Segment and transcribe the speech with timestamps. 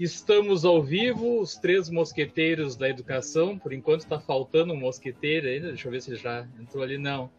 [0.00, 3.58] Estamos ao vivo, os três mosqueteiros da educação.
[3.58, 5.68] Por enquanto está faltando um mosqueteiro ainda.
[5.68, 6.96] Deixa eu ver se já entrou ali.
[6.96, 7.30] Não.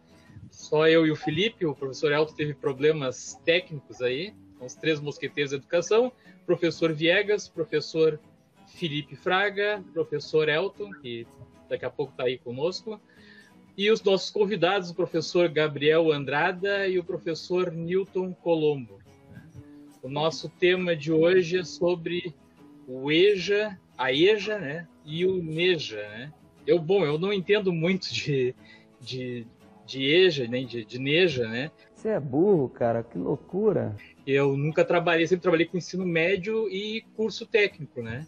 [0.48, 1.66] Só eu e o Felipe.
[1.66, 4.32] O professor Elton teve problemas técnicos aí.
[4.54, 6.12] Então, os três mosqueteiros da educação.
[6.46, 8.20] Professor Viegas, professor
[8.68, 11.26] Felipe Fraga, professor Elton, que
[11.68, 13.00] daqui a pouco está aí conosco.
[13.76, 19.00] E os nossos convidados, o professor Gabriel Andrada e o professor Newton Colombo.
[20.00, 22.32] O nosso tema de hoje é sobre
[22.86, 24.88] o EJA, a EJA, né?
[25.04, 26.32] E o NEJA, né?
[26.66, 28.54] Eu, bom, eu não entendo muito de,
[29.00, 29.46] de,
[29.86, 31.70] de EJA, nem de, de NEJA, né?
[31.94, 33.96] Você é burro, cara, que loucura.
[34.26, 38.26] Eu nunca trabalhei, sempre trabalhei com ensino médio e curso técnico, né?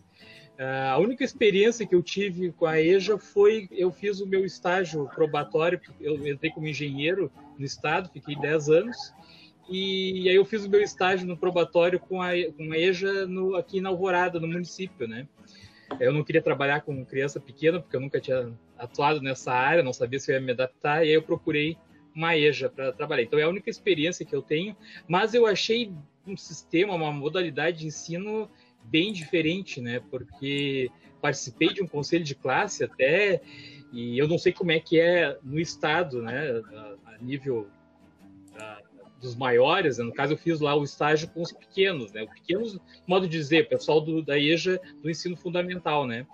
[0.57, 5.09] A única experiência que eu tive com a EJA foi eu fiz o meu estágio
[5.13, 9.13] probatório, eu entrei como engenheiro no estado, fiquei 10 anos,
[9.69, 13.57] e aí eu fiz o meu estágio no probatório com a, com a EJA no,
[13.57, 15.27] aqui na Alvorada, no município, né?
[16.01, 19.93] Eu não queria trabalhar com criança pequena, porque eu nunca tinha atuado nessa área, não
[19.93, 21.77] sabia se eu ia me adaptar, e aí eu procurei
[22.15, 23.23] uma EJA para trabalhar.
[23.23, 24.77] Então é a única experiência que eu tenho,
[25.09, 25.93] mas eu achei
[26.27, 28.51] um sistema, uma modalidade de ensino
[28.85, 30.01] bem diferente, né?
[30.11, 33.41] Porque participei de um conselho de classe até,
[33.93, 36.63] e eu não sei como é que é no estado, né?
[37.07, 37.69] A, nível
[39.25, 40.05] dos maiores, né?
[40.05, 42.23] no caso eu fiz lá o estágio com os pequenos, né?
[42.23, 46.27] Os pequenos, modo de dizer, pessoal do, da EJA do ensino fundamental, né?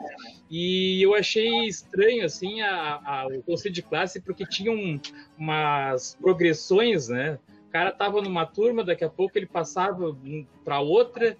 [0.50, 5.00] E eu achei estranho, assim, a, a, o conselho de classe, porque tinham
[5.38, 7.38] umas progressões, né?
[7.68, 10.16] O cara estava numa turma, daqui a pouco ele passava
[10.64, 11.36] para outra,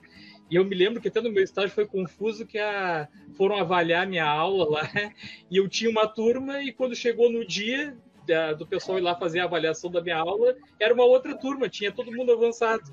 [0.48, 4.06] e eu me lembro que até no meu estágio foi confuso que a, foram avaliar
[4.06, 4.82] minha aula lá,
[5.50, 9.14] e eu tinha uma turma, e quando chegou no dia, da, do pessoal ir lá
[9.14, 12.84] fazer a avaliação da minha aula, era uma outra turma, tinha todo mundo avançado.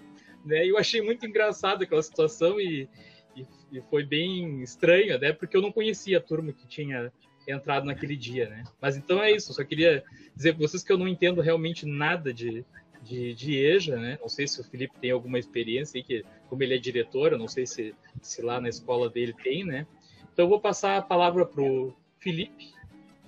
[0.46, 0.66] Né?
[0.66, 2.90] Eu achei muito engraçado aquela situação e,
[3.36, 5.34] e, e, foi bem estranho, né?
[5.34, 7.12] porque eu não conhecia a turma que tinha
[7.48, 8.50] entrado naquele dia.
[8.50, 8.64] Né?
[8.82, 10.04] Mas então é isso, só queria
[10.36, 12.66] dizer para vocês que eu não entendo realmente nada de,
[13.02, 14.18] de, de EJA, né?
[14.22, 17.38] Não sei se o Felipe tem alguma experiência aí, que, como ele é diretor, eu
[17.38, 19.88] não sei se, se lá na escola dele tem, né?
[20.32, 22.72] Então eu vou passar a palavra para o Felipe,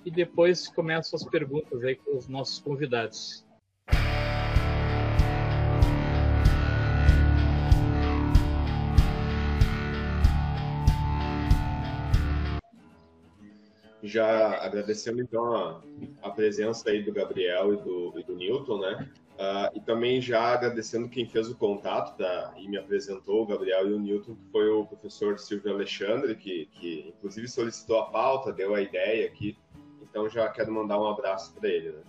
[0.04, 3.44] e depois começam as perguntas aí com os nossos convidados.
[14.02, 15.82] Já agradecendo então a,
[16.22, 19.08] a, presença aí do Gabriel e do, e do Newton, né?
[19.34, 23.88] Uh, e também já agradecendo quem fez o contato da, e me apresentou, o Gabriel
[23.88, 28.52] e o Newton, que foi o professor Silvio Alexandre, que, que inclusive solicitou a pauta,
[28.52, 29.56] deu a ideia aqui
[30.10, 31.92] então já quero mandar um abraço para ele.
[31.92, 32.02] Né?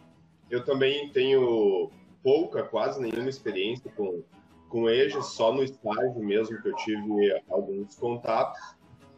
[0.50, 1.90] Eu também tenho
[2.24, 4.24] pouca, quase nenhuma experiência com,
[4.68, 8.60] com EJA, só no estágio mesmo que eu tive alguns contatos.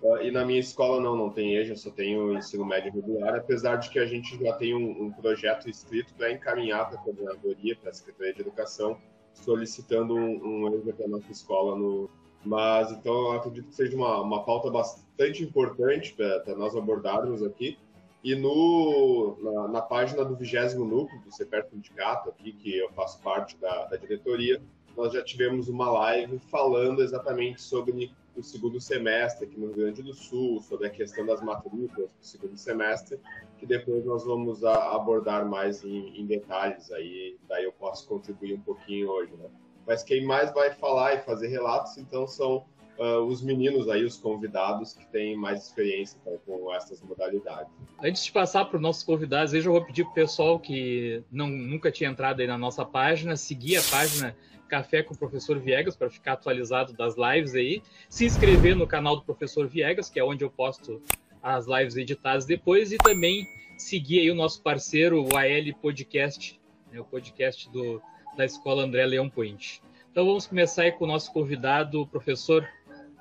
[0.02, 3.78] Uh, e na minha escola não, não tem EJA, só tenho ensino médio regular, apesar
[3.78, 7.76] de que a gente já tem um, um projeto escrito para encaminhar para a coordenadoria,
[7.78, 8.98] para a Secretaria de Educação,
[9.34, 12.10] solicitando um, um EJA para a nossa escola no,
[12.46, 17.78] mas então eu acredito que seja uma, uma pauta bastante importante para nós abordarmos aqui,
[18.24, 23.22] e no, na, na página do vigésimo núcleo do CEPER Sindicato, aqui, que eu faço
[23.22, 24.62] parte da, da diretoria,
[24.96, 30.02] nós já tivemos uma live falando exatamente sobre o segundo semestre aqui no Rio Grande
[30.02, 33.20] do Sul, sobre a questão das matrículas do segundo semestre,
[33.58, 38.62] que depois nós vamos abordar mais em, em, detalhes aí, daí eu posso contribuir um
[38.62, 39.50] pouquinho hoje, né?
[39.86, 42.66] Mas quem mais vai falar e fazer relatos, então, são
[42.98, 47.72] uh, os meninos aí, os convidados que têm mais experiência tá, com essas modalidades.
[48.04, 51.24] Antes de passar para os nossos convidados, eu já vou pedir para o pessoal que
[51.32, 54.36] não, nunca tinha entrado aí na nossa página, seguir a página
[54.68, 59.16] Café com o Professor Viegas para ficar atualizado das lives aí, se inscrever no canal
[59.16, 61.02] do Professor Viegas, que é onde eu posto
[61.44, 63.46] as lives editadas depois, e também
[63.78, 66.60] seguir aí o nosso parceiro, o AL Podcast,
[66.92, 68.02] né, o podcast do,
[68.36, 69.82] da Escola André Leão Point.
[70.12, 72.68] Então vamos começar aí com o nosso convidado, o professor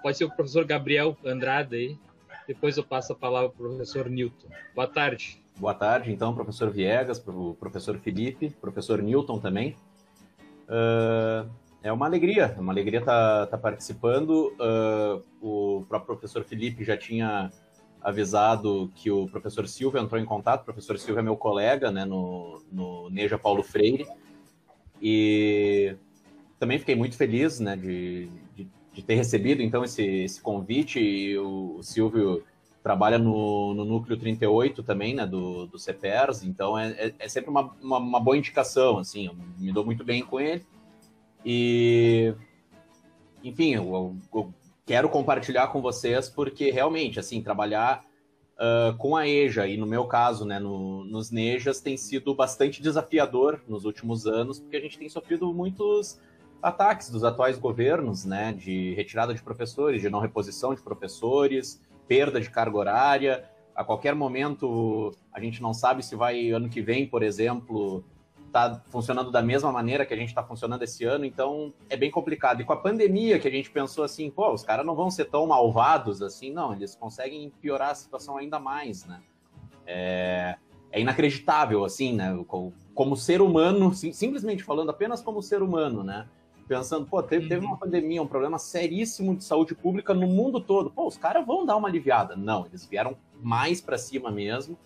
[0.02, 1.98] Pode ser o professor Gabriel Andrade aí.
[2.46, 4.48] Depois eu passo a palavra para o professor Newton.
[4.74, 5.40] Boa tarde.
[5.56, 7.22] Boa tarde, então, professor Viegas,
[7.60, 9.76] professor Felipe, professor Newton também.
[10.66, 11.48] Uh,
[11.82, 14.52] é uma alegria, é uma alegria estar tá, tá participando.
[14.58, 17.50] Uh, o próprio professor Felipe já tinha
[18.00, 20.62] avisado que o professor Silva entrou em contato.
[20.62, 24.06] O professor Silva é meu colega né, no, no Neja Paulo Freire.
[25.00, 25.94] E
[26.58, 28.28] também fiquei muito feliz né, de,
[28.92, 31.00] de ter recebido então esse, esse convite.
[31.00, 32.44] E o, o Silvio
[32.82, 37.48] trabalha no, no núcleo 38 também, né, do, do CEPERS, então é, é, é sempre
[37.48, 40.66] uma, uma, uma, boa indicação, assim, eu me dou muito bem com ele.
[41.44, 42.34] E,
[43.44, 44.52] enfim, eu, eu,
[44.84, 48.04] quero compartilhar com vocês porque realmente, assim, trabalhar
[48.56, 52.82] uh, com a EJA e no meu caso, né, no, nos NEJAs tem sido bastante
[52.82, 56.18] desafiador nos últimos anos, porque a gente tem sofrido muitos
[56.62, 62.40] ataques dos atuais governos, né, de retirada de professores, de não reposição de professores, perda
[62.40, 63.50] de carga horária.
[63.74, 68.04] A qualquer momento, a gente não sabe se vai ano que vem, por exemplo,
[68.52, 72.10] tá funcionando da mesma maneira que a gente está funcionando esse ano, então é bem
[72.10, 72.60] complicado.
[72.60, 75.24] E com a pandemia, que a gente pensou assim, pô, os caras não vão ser
[75.24, 79.20] tão malvados assim, não, eles conseguem piorar a situação ainda mais, né?
[79.86, 80.56] É,
[80.92, 82.44] é inacreditável, assim, né?
[82.94, 86.28] Como, ser humano, sim, simplesmente falando apenas como ser humano, né?
[86.72, 90.90] Pensando, pô, teve, teve uma pandemia, um problema seríssimo de saúde pública no mundo todo.
[90.90, 92.34] Pô, os caras vão dar uma aliviada.
[92.34, 94.78] Não, eles vieram mais para cima mesmo,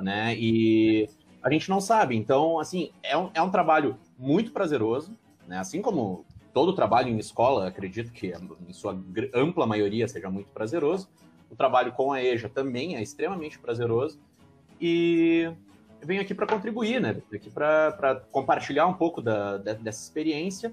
[0.00, 0.36] né?
[0.38, 1.08] E
[1.42, 2.14] a gente não sabe.
[2.14, 5.58] Então, assim, é um, é um trabalho muito prazeroso, né?
[5.58, 8.32] Assim como todo trabalho em escola, acredito que
[8.68, 8.96] em sua
[9.34, 11.10] ampla maioria seja muito prazeroso.
[11.50, 14.20] O trabalho com a EJA também é extremamente prazeroso.
[14.80, 15.52] E
[16.00, 17.20] venho aqui para contribuir, né?
[17.34, 20.72] Aqui para compartilhar um pouco da, dessa experiência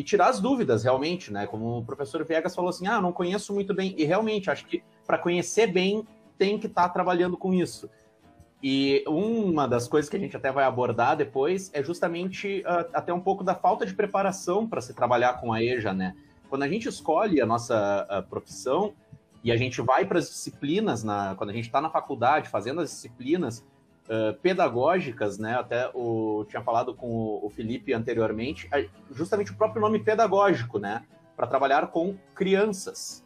[0.00, 1.46] e tirar as dúvidas, realmente, né?
[1.46, 3.94] Como o professor Viegas falou assim, ah, não conheço muito bem.
[3.98, 6.06] E realmente, acho que para conhecer bem,
[6.38, 7.90] tem que estar tá trabalhando com isso.
[8.62, 13.12] E uma das coisas que a gente até vai abordar depois é justamente uh, até
[13.12, 16.14] um pouco da falta de preparação para se trabalhar com a EJA, né?
[16.48, 18.94] Quando a gente escolhe a nossa uh, profissão
[19.44, 22.80] e a gente vai para as disciplinas, na, quando a gente está na faculdade fazendo
[22.80, 23.62] as disciplinas
[24.10, 25.54] uh, pedagógicas, né?
[25.54, 28.68] Até o tinha falado com o, o Felipe anteriormente,
[29.10, 31.04] justamente o próprio nome pedagógico, né?
[31.36, 33.24] Para trabalhar com crianças.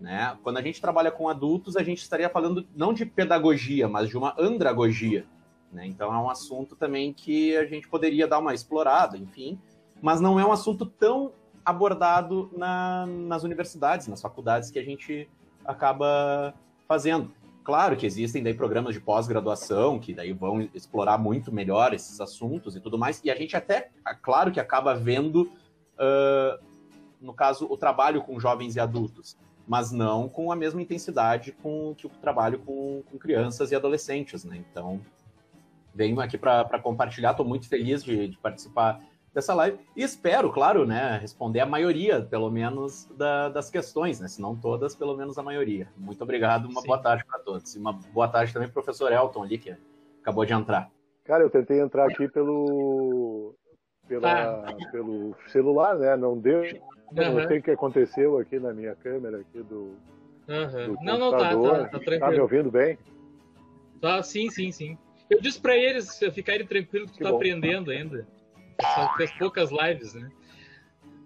[0.00, 0.36] Né?
[0.44, 4.16] Quando a gente trabalha com adultos, a gente estaria falando não de pedagogia, mas de
[4.16, 5.26] uma andragogia.
[5.72, 5.86] Né?
[5.86, 9.58] Então é um assunto também que a gente poderia dar uma explorada, enfim,
[10.00, 11.32] mas não é um assunto tão
[11.64, 15.28] abordado na, nas universidades, nas faculdades que a gente
[15.64, 16.54] acaba
[16.86, 17.30] fazendo.
[17.68, 22.74] Claro que existem daí programas de pós-graduação que daí vão explorar muito melhor esses assuntos
[22.74, 23.90] e tudo mais, e a gente até,
[24.22, 25.52] claro que acaba vendo,
[25.98, 26.64] uh,
[27.20, 29.36] no caso, o trabalho com jovens e adultos
[29.66, 34.42] mas não com a mesma intensidade com que o trabalho com, com crianças e adolescentes,
[34.42, 34.56] né?
[34.56, 34.98] Então,
[35.94, 38.98] venho aqui para compartilhar, estou muito feliz de, de, participar
[39.32, 44.28] dessa live e espero, claro, né, responder a maioria, pelo menos, da, das questões, né?
[44.28, 45.88] Se não todas, pelo menos a maioria.
[45.96, 46.86] Muito obrigado, uma Sim.
[46.86, 47.74] boa tarde para todos.
[47.74, 49.76] E uma boa tarde também para o professor Elton ali, que
[50.20, 50.90] acabou de entrar.
[51.24, 53.54] Cara, eu tentei entrar aqui pelo,
[54.08, 54.76] pela, ah.
[54.90, 56.16] pelo celular, né?
[56.16, 56.62] Não deu.
[56.62, 57.34] Uhum.
[57.34, 59.96] Não sei o que aconteceu aqui na minha câmera aqui do,
[60.48, 60.94] uhum.
[60.94, 62.20] do não, não, tá, tá, tá tranquilo.
[62.20, 62.98] Tá me ouvindo bem?
[64.00, 64.96] Tá, sim, sim, sim.
[65.28, 68.26] Eu disse para eles ficarem tranquilos que, que tu tá aprendendo ainda.
[68.80, 70.30] Só fez poucas lives, né?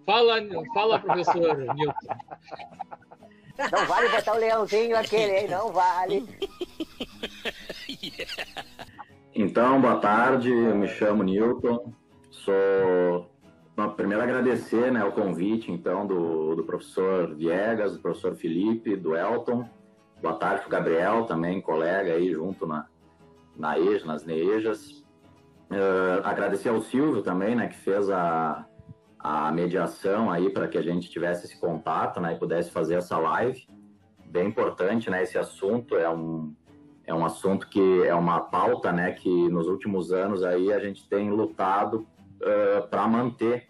[0.06, 0.36] Fala,
[0.74, 2.16] fala professor Newton.
[3.70, 5.48] Não vale botar o leãozinho aquele, hein?
[5.48, 6.26] Não vale.
[9.34, 11.92] Então, boa tarde, eu me chamo Newton,
[12.30, 13.32] sou
[13.74, 19.16] Bom, primeiro agradecer né, o convite, então, do, do professor Viegas, do professor Felipe, do
[19.16, 19.66] Elton.
[20.20, 22.86] Boa tarde para o Gabriel, também colega aí junto na,
[23.56, 25.01] na EJA, nas NEJAs.
[25.72, 28.66] Uh, agradecer ao Silvio também, né, que fez a,
[29.18, 33.16] a mediação aí para que a gente tivesse esse contato, né, e pudesse fazer essa
[33.16, 33.66] live.
[34.26, 36.54] Bem importante, né, esse assunto é um,
[37.06, 41.08] é um assunto que é uma pauta, né, que nos últimos anos aí a gente
[41.08, 42.06] tem lutado
[42.42, 43.66] uh, para manter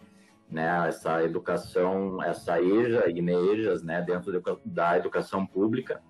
[0.51, 6.01] né, essa educação, essa EJA e NEJAs né, dentro da educação pública.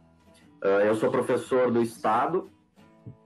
[0.64, 2.50] Uh, eu sou professor do Estado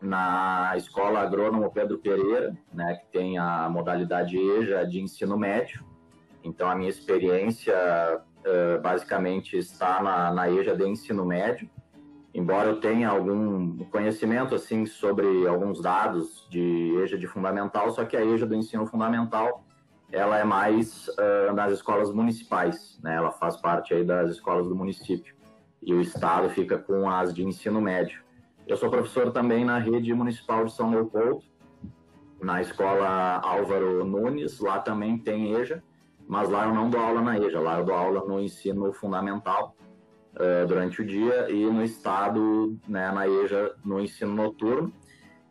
[0.02, 5.84] na Escola Agrônomo Pedro Pereira, né, que tem a modalidade EJA de ensino médio.
[6.44, 11.70] Então, a minha experiência uh, basicamente está na, na EJA de ensino médio,
[12.34, 18.16] embora eu tenha algum conhecimento assim sobre alguns dados de EJA de fundamental, só que
[18.16, 19.64] a EJA do ensino fundamental
[20.12, 23.16] ela é mais uh, nas escolas municipais, né?
[23.16, 25.36] Ela faz parte aí das escolas do município
[25.82, 28.22] e o estado fica com as de ensino médio.
[28.68, 31.42] Eu sou professor também na rede municipal de São Leopoldo,
[32.42, 35.82] na escola Álvaro Nunes, lá também tem EJA,
[36.28, 39.74] mas lá eu não dou aula na EJA, lá eu dou aula no ensino fundamental
[40.36, 44.92] uh, durante o dia e no estado, né, na EJA, no ensino noturno.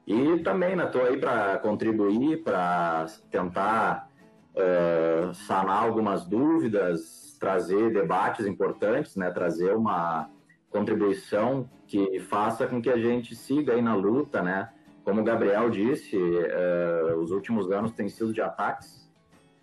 [0.06, 4.11] E também estou né, aí para contribuir, para tentar
[4.52, 10.28] uh, sanar algumas dúvidas, trazer debates importantes, né, trazer uma
[10.76, 14.68] contribuição que faça com que a gente siga aí na luta, né?
[15.04, 19.06] Como o Gabriel disse, uh, os últimos anos têm sido de ataques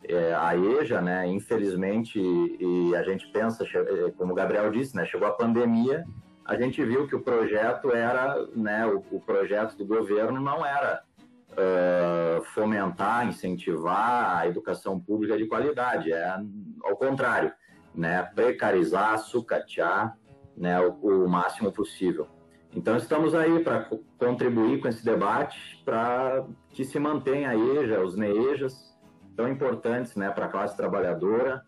[0.05, 4.95] é, a EJA, né, infelizmente, e, e a gente pensa, é, como o Gabriel disse,
[4.95, 6.03] né, chegou a pandemia,
[6.45, 11.03] a gente viu que o projeto era, né, o, o projeto do governo não era
[11.51, 16.37] uh, fomentar, incentivar a educação pública de qualidade, é
[16.83, 17.53] ao contrário,
[17.95, 20.17] né, precarizar, sucatear,
[20.55, 22.27] né, o, o máximo possível.
[22.75, 28.15] Então estamos aí para contribuir com esse debate para que se mantenha a EJA, os
[28.15, 28.97] NEEJAs,
[29.35, 31.63] tão importantes né, para a classe trabalhadora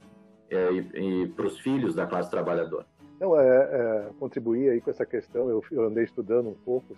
[0.50, 2.86] é, e, e para os filhos da classe trabalhadora.
[3.20, 6.96] Não, é, é, contribuir aí com essa questão, eu, eu, andei estudando um pouco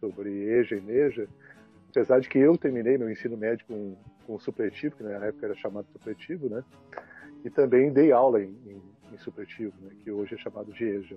[0.00, 1.28] sobre EJA e NEJA,
[1.90, 5.54] apesar de que eu terminei meu ensino médio com, com supletivo, que na época era
[5.56, 6.64] chamado supletivo, né?
[7.44, 8.82] E também dei aula em, em,
[9.14, 9.90] em supletivo, né?
[10.02, 11.16] que hoje é chamado de EJA.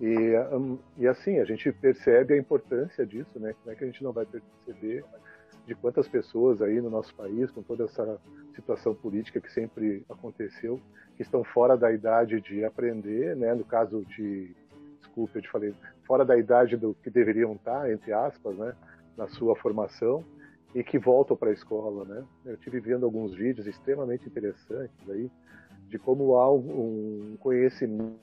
[0.00, 3.54] E, um, e assim, a gente percebe a importância disso, né?
[3.62, 5.04] Como é que a gente não vai perceber
[5.66, 8.20] de quantas pessoas aí no nosso país, com toda essa
[8.54, 10.80] situação política que sempre aconteceu,
[11.16, 13.54] que estão fora da idade de aprender, né?
[13.54, 14.54] No caso de,
[14.98, 15.72] desculpe, eu te falei,
[16.04, 18.74] fora da idade do que deveriam estar, entre aspas, né?
[19.16, 20.24] Na sua formação
[20.74, 22.24] e que voltam para a escola, né?
[22.44, 25.30] Eu tive vendo alguns vídeos extremamente interessantes aí
[25.94, 28.18] de como há um conhecimento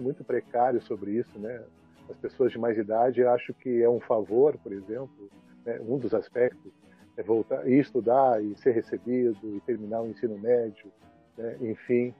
[0.00, 1.64] muito precário sobre isso, né?
[2.08, 5.28] As pessoas de mais idade acho que é um favor, por exemplo,
[5.66, 5.80] né?
[5.80, 6.72] um dos aspectos
[7.16, 10.92] é voltar e estudar e ser recebido e terminar o ensino médio,
[11.36, 11.56] né?
[11.60, 12.14] enfim.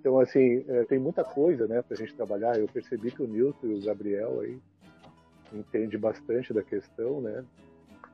[0.00, 2.58] Então, assim, é, tem muita coisa né, para a gente trabalhar.
[2.58, 4.58] Eu percebi que o Nilton e o Gabriel aí
[5.52, 7.44] entende bastante da questão, né?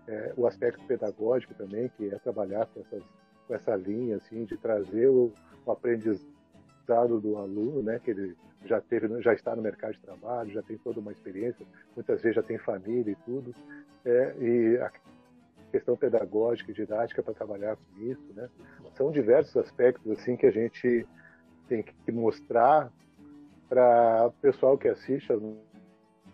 [0.06, 3.02] É, o aspecto pedagógico também, que é trabalhar com, essas,
[3.46, 5.32] com essa linha, assim, de trazer o,
[5.64, 7.98] o aprendizado do aluno, né?
[7.98, 11.64] Que ele já teve, já está no mercado de trabalho, já tem toda uma experiência,
[11.94, 13.54] muitas vezes já tem família e tudo.
[14.04, 14.90] É, e a
[15.70, 18.48] questão pedagógica e didática para trabalhar com isso, né?
[18.94, 21.06] São diversos aspectos assim que a gente
[21.68, 22.90] tem que mostrar
[23.68, 25.40] para o pessoal que assiste as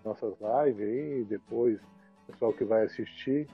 [0.05, 1.81] nossas lives e depois
[2.33, 3.47] pessoal que vai assistir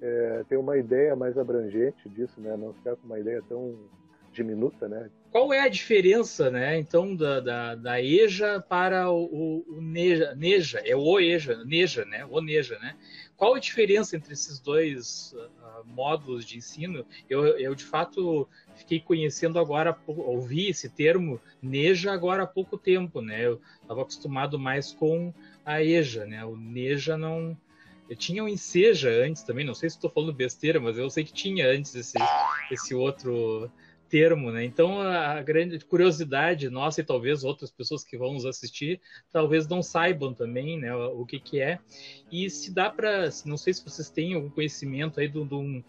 [0.00, 2.56] é, ter uma ideia mais abrangente disso, né?
[2.56, 3.76] Não ficar com uma ideia tão
[4.32, 5.10] diminuta, né?
[5.30, 10.78] Qual é a diferença, né, então, da, da, da EJA para o, o, NEJA, NEJA,
[10.84, 12.96] é o EJA, NEJA, né, o NEJA, né?
[13.36, 17.04] Qual a diferença entre esses dois uh, módulos de ensino?
[17.28, 23.20] Eu, eu, de fato, fiquei conhecendo agora, ouvi esse termo NEJA agora há pouco tempo,
[23.20, 23.46] né?
[23.46, 25.32] Eu estava acostumado mais com
[25.64, 26.44] a EJA, né?
[26.44, 27.56] O NEJA não...
[28.08, 31.24] Eu tinha o Enseja antes também, não sei se estou falando besteira, mas eu sei
[31.24, 32.16] que tinha antes esse,
[32.70, 33.70] esse outro
[34.08, 34.64] termo, né?
[34.64, 39.00] Então a grande curiosidade nossa e talvez outras pessoas que vão nos assistir
[39.30, 41.78] talvez não saibam também, né, o que que é.
[42.32, 45.84] E se dá para, não sei se vocês têm algum conhecimento aí de um,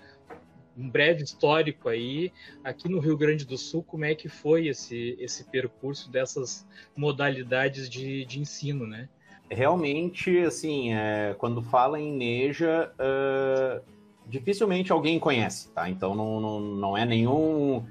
[0.78, 2.32] um breve histórico aí
[2.64, 7.90] aqui no Rio Grande do Sul, como é que foi esse esse percurso dessas modalidades
[7.90, 9.08] de, de ensino, né?
[9.50, 13.82] Realmente, assim, é, quando fala em Neja, uh,
[14.28, 15.90] dificilmente alguém conhece, tá?
[15.90, 17.84] Então não, não, não é nenhum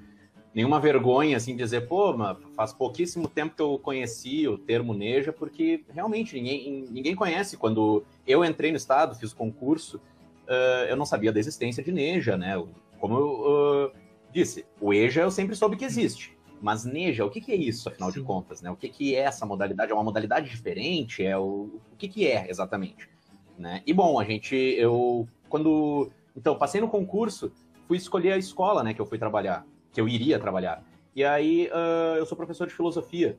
[0.55, 2.15] nenhuma vergonha assim dizer, pô,
[2.55, 7.57] faz pouquíssimo tempo que eu conheci o termo Neja, porque realmente ninguém, ninguém conhece.
[7.57, 9.99] Quando eu entrei no estado, fiz o concurso,
[10.47, 12.61] uh, eu não sabia da existência de Neja, né?
[12.99, 13.93] Como eu uh,
[14.33, 16.38] disse, o EJA eu sempre soube que existe.
[16.61, 18.21] Mas Neja, o que, que é isso, afinal Sim.
[18.21, 18.61] de contas?
[18.61, 18.71] Né?
[18.71, 19.93] O que, que é essa modalidade?
[19.93, 21.25] É uma modalidade diferente?
[21.25, 23.09] É o, o que, que é exatamente?
[23.57, 23.83] Né?
[23.87, 26.11] E bom, a gente, eu, quando.
[26.37, 27.51] Então, passei no concurso,
[27.87, 30.85] fui escolher a escola né, que eu fui trabalhar que eu iria trabalhar.
[31.15, 33.39] E aí uh, eu sou professor de filosofia,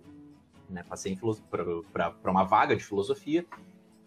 [0.69, 0.83] né?
[0.83, 1.17] Passei
[1.49, 3.45] para uma vaga de filosofia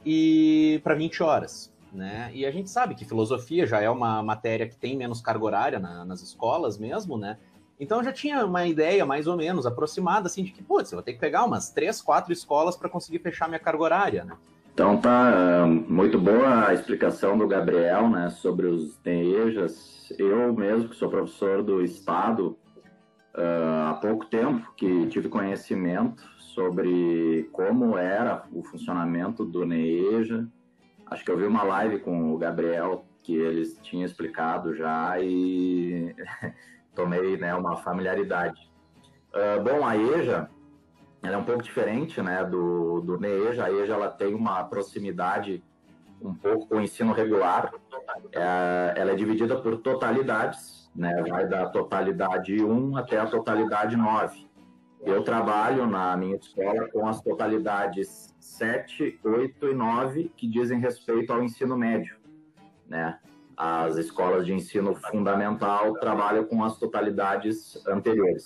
[0.05, 2.31] e para 20 horas, né?
[2.35, 5.79] E a gente sabe que filosofia já é uma matéria que tem menos carga horária
[5.79, 7.39] na, nas escolas mesmo, né?
[7.83, 10.97] Então eu já tinha uma ideia mais ou menos aproximada assim de que, putz, eu
[10.97, 14.37] vou ter que pegar umas três, quatro escolas para conseguir fechar minha carga horária, né?
[14.73, 20.13] Então tá muito boa a explicação do Gabriel, né, sobre os DEJAs.
[20.17, 22.57] Eu mesmo, que sou professor do Estado,
[23.37, 26.23] uh, há pouco tempo que tive conhecimento
[26.55, 30.47] sobre como era o funcionamento do NEJA.
[31.11, 36.15] Acho que eu vi uma live com o Gabriel que eles tinham explicado já e
[36.95, 38.71] tomei né, uma familiaridade.
[39.35, 40.49] Uh, bom, a EJA
[41.23, 43.65] ela é um pouco diferente né, do, do NEJA.
[43.65, 45.63] A EJA ela tem uma proximidade
[46.21, 47.73] um pouco com o ensino regular.
[48.33, 54.51] É, ela é dividida por totalidades, né, vai da totalidade 1 até a totalidade 9.
[55.05, 61.33] Eu trabalho na minha escola com as totalidades 7, 8 e 9, que dizem respeito
[61.33, 62.17] ao ensino médio.
[62.89, 63.19] Né?
[63.57, 68.45] As escolas de ensino fundamental trabalham com as totalidades anteriores.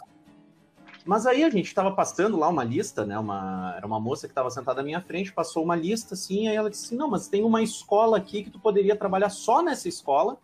[1.06, 3.16] Mas aí a gente estava passando lá uma lista, né?
[3.16, 6.56] Uma, era uma moça que estava sentada à minha frente, passou uma lista assim, aí
[6.56, 9.88] ela disse assim, não, mas tem uma escola aqui que tu poderia trabalhar só nessa
[9.88, 10.36] escola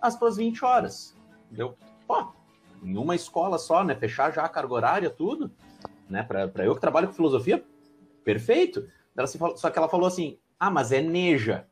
[0.00, 1.16] as tuas 20 horas.
[1.50, 1.74] Deu,
[2.06, 2.28] pô,
[2.80, 3.96] em uma escola só, né?
[3.96, 5.50] Fechar já a carga horária, tudo,
[6.08, 6.22] né?
[6.22, 7.64] Para eu que trabalho com filosofia,
[8.22, 8.88] perfeito.
[9.16, 11.66] Ela se falou, só que ela falou assim, ah, mas é neja.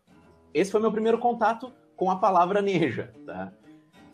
[0.52, 3.52] Esse foi meu primeiro contato com a palavra neja, tá?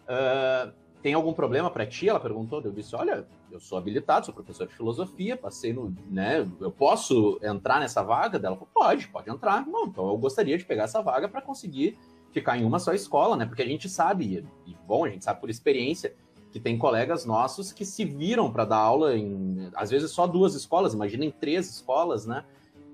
[0.05, 2.09] Uh, tem algum problema para ti?
[2.09, 2.61] Ela perguntou.
[2.63, 7.39] Eu disse, olha, eu sou habilitado, sou professor de filosofia, passei no, né, eu posso
[7.43, 8.39] entrar nessa vaga?
[8.39, 9.67] Dela falou, pode, pode entrar.
[9.67, 11.97] Não, então eu gostaria de pegar essa vaga para conseguir
[12.33, 13.47] ficar em uma só escola, né?
[13.47, 16.15] Porque a gente sabe, e bom, a gente sabe por experiência,
[16.51, 20.55] que tem colegas nossos que se viram para dar aula em, às vezes, só duas
[20.55, 22.45] escolas, imaginem três escolas, né?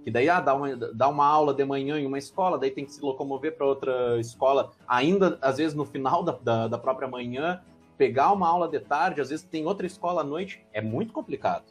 [0.05, 2.85] Que daí ah, dá, uma, dá uma aula de manhã em uma escola, daí tem
[2.85, 7.09] que se locomover para outra escola, ainda às vezes no final da, da, da própria
[7.09, 7.63] manhã,
[7.97, 11.65] pegar uma aula de tarde, às vezes tem outra escola à noite, é muito complicado.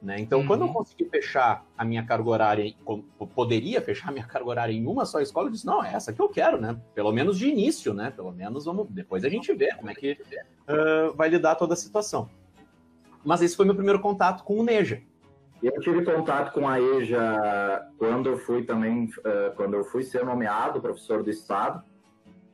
[0.00, 0.20] Né?
[0.20, 0.46] Então, uhum.
[0.46, 2.74] quando eu consegui fechar a minha carga horária,
[3.34, 6.12] poderia fechar a minha carga horária em uma só escola, eu disse, não, é essa
[6.12, 6.78] que eu quero, né?
[6.94, 8.12] Pelo menos de início, né?
[8.14, 11.76] Pelo menos vamos, depois a gente vê como é que uh, vai lidar toda a
[11.76, 12.30] situação.
[13.24, 15.02] Mas esse foi meu primeiro contato com o Neja.
[15.60, 20.24] Eu tive contato com a EJA quando eu fui também, uh, quando eu fui ser
[20.24, 21.82] nomeado professor do Estado.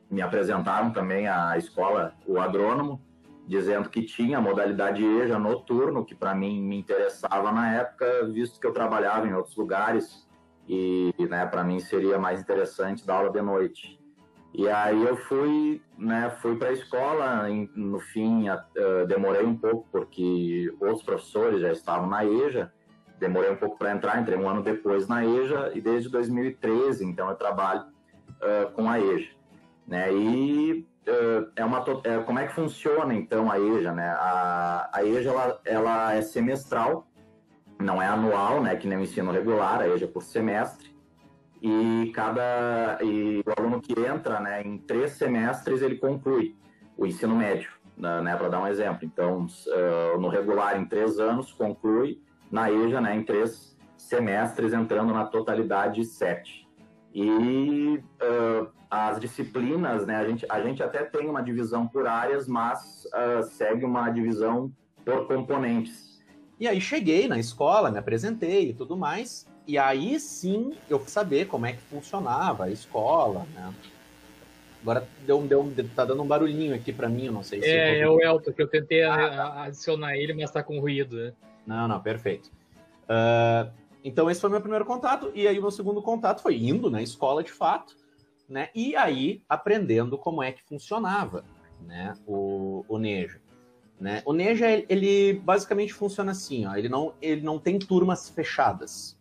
[0.09, 2.99] Me apresentaram também a escola, o agrônomo,
[3.47, 8.59] dizendo que tinha a modalidade EJA noturno, que para mim me interessava na época, visto
[8.59, 10.27] que eu trabalhava em outros lugares
[10.67, 13.99] e né, para mim seria mais interessante dar aula de noite.
[14.51, 19.87] E aí eu fui, né, fui para a escola, no fim uh, demorei um pouco
[19.91, 22.71] porque outros professores já estavam na EJA,
[23.27, 27.29] demorei um pouco para entrar, entrei um ano depois na EJA e desde 2013, então
[27.29, 27.85] eu trabalho
[28.41, 29.29] uh, com a EJA.
[29.87, 30.13] Né?
[30.13, 30.85] E
[31.55, 34.09] é uma é, como é que funciona então a EJA, né?
[34.09, 37.07] A, a EJA ela, ela é semestral,
[37.79, 38.75] não é anual, né?
[38.75, 40.95] Que nem o ensino regular, a EJA é por semestre.
[41.61, 44.61] E cada e o aluno que entra, né?
[44.63, 46.55] Em três semestres ele conclui
[46.97, 48.99] o ensino médio, né Para dar um exemplo.
[49.03, 52.21] Então, uh, no regular em três anos conclui,
[52.55, 53.13] na EJA, né?
[53.13, 56.65] Em três semestres entrando na totalidade sete.
[57.13, 62.47] E uh, as disciplinas, né, a gente, a gente até tem uma divisão por áreas,
[62.47, 64.71] mas uh, segue uma divisão
[65.03, 66.23] por componentes.
[66.57, 71.09] E aí cheguei na escola, me apresentei e tudo mais, e aí sim eu fui
[71.09, 73.73] saber como é que funcionava a escola, né?
[74.81, 77.67] Agora deu, deu, tá dando um barulhinho aqui para mim, eu não sei se.
[77.67, 81.33] É, é o Elton, que eu tentei ah, adicionar ele, mas tá com ruído, né?
[81.65, 82.51] Não, não, perfeito.
[83.03, 83.71] Uh,
[84.03, 85.31] então, esse foi meu primeiro contato.
[85.33, 87.95] E aí, o meu segundo contato foi indo na escola de fato,
[88.47, 88.69] né?
[88.75, 91.43] E aí, aprendendo como é que funcionava
[91.81, 92.13] né?
[92.25, 93.41] o, o Neja.
[93.99, 94.21] Né?
[94.25, 99.17] O Neja, ele basicamente funciona assim, ó, ele, não, ele não tem turmas fechadas.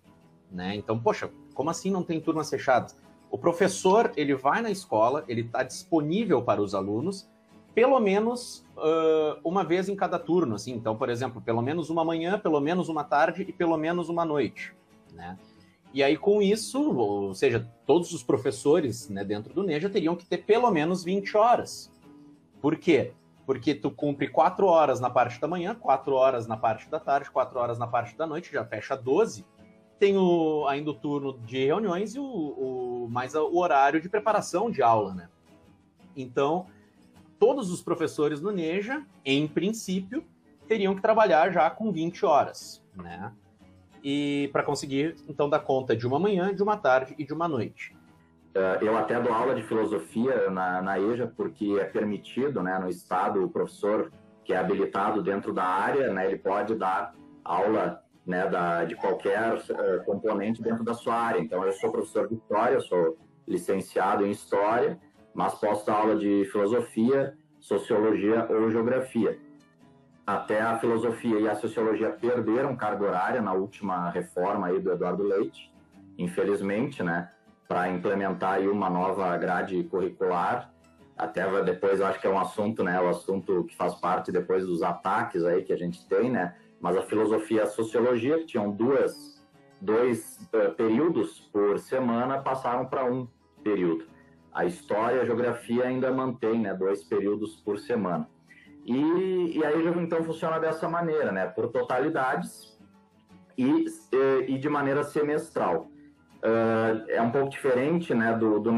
[0.50, 0.74] Né?
[0.76, 2.96] Então, poxa, como assim não tem turmas fechadas?
[3.30, 7.28] O professor, ele vai na escola, ele está disponível para os alunos,
[7.74, 10.72] pelo menos uh, uma vez em cada turno, assim.
[10.72, 14.24] Então, por exemplo, pelo menos uma manhã, pelo menos uma tarde e pelo menos uma
[14.24, 14.74] noite,
[15.12, 15.36] né?
[15.92, 20.26] E aí, com isso, ou seja, todos os professores né, dentro do NEJA teriam que
[20.26, 21.88] ter pelo menos 20 horas.
[22.60, 23.12] Por quê?
[23.46, 27.30] Porque tu cumpre 4 horas na parte da manhã, 4 horas na parte da tarde,
[27.30, 29.46] 4 horas na parte da noite, já fecha 12.
[29.96, 34.72] Tem o, ainda o turno de reuniões e o, o mais o horário de preparação
[34.72, 35.28] de aula, né?
[36.16, 36.66] Então,
[37.44, 40.24] todos os professores no NEJA, em princípio,
[40.66, 43.34] teriam que trabalhar já com 20 horas, né?
[44.02, 47.46] E para conseguir, então, dar conta de uma manhã, de uma tarde e de uma
[47.46, 47.94] noite.
[48.54, 52.88] É, eu até dou aula de filosofia na, na EJA, porque é permitido, né, no
[52.88, 54.10] Estado, o professor
[54.42, 59.52] que é habilitado dentro da área, né, ele pode dar aula né, da, de qualquer
[59.52, 61.40] uh, componente dentro da sua área.
[61.40, 64.98] Então, eu sou professor de História, sou licenciado em História,
[65.34, 69.38] mas posso dar aula de filosofia, sociologia ou geografia.
[70.26, 75.22] Até a filosofia e a sociologia perderam carga horária na última reforma aí do Eduardo
[75.22, 75.70] Leite,
[76.16, 77.30] infelizmente, né?
[77.68, 80.72] Para implementar aí uma nova grade curricular.
[81.16, 82.98] Até depois eu acho que é um assunto, né?
[83.00, 86.54] O assunto que faz parte depois dos ataques aí que a gente tem, né?
[86.80, 89.42] Mas a filosofia e a sociologia, que tinham duas,
[89.80, 93.26] dois uh, períodos por semana, passaram para um
[93.62, 94.13] período.
[94.54, 98.28] A história e a geografia ainda mantém né, dois períodos por semana.
[98.86, 102.78] E, e aí então funciona dessa maneira, né, por totalidades
[103.56, 103.86] e,
[104.46, 105.88] e de maneira semestral.
[106.42, 108.70] uh, é um pouco diferente né, do, do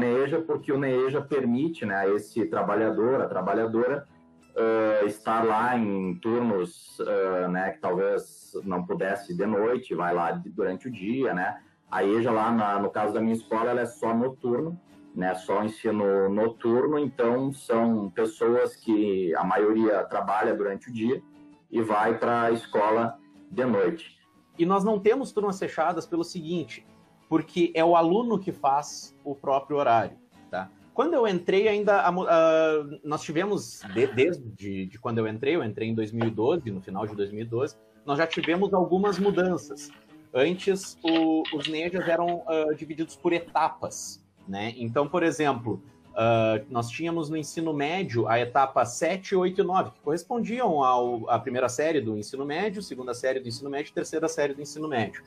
[0.45, 4.07] porque o NEJA permite né, a esse trabalhador, a trabalhadora,
[4.55, 10.31] uh, estar lá em turnos uh, né, que talvez não pudesse de noite, vai lá
[10.31, 11.61] durante o dia, né?
[11.89, 14.77] A EJA lá, na, no caso da minha escola, ela é só noturno,
[15.17, 15.33] né?
[15.33, 21.19] Só ensino noturno, então são pessoas que a maioria trabalha durante o dia
[21.71, 23.17] e vai para a escola
[23.49, 24.15] de noite.
[24.59, 26.85] E nós não temos turmas fechadas pelo seguinte,
[27.27, 30.15] porque é o aluno que faz o próprio horário,
[30.51, 30.69] tá?
[30.93, 35.89] Quando eu entrei, ainda uh, nós tivemos, de, desde de quando eu entrei, eu entrei
[35.89, 37.75] em 2012, no final de 2012,
[38.05, 39.89] nós já tivemos algumas mudanças.
[40.33, 44.73] Antes, o, os NEJAs eram uh, divididos por etapas, né?
[44.77, 45.81] Então, por exemplo,
[46.13, 51.29] uh, nós tínhamos no ensino médio a etapa 7, 8 e 9, que correspondiam ao,
[51.29, 54.87] à primeira série do ensino médio, segunda série do ensino médio terceira série do ensino
[54.87, 55.23] médio.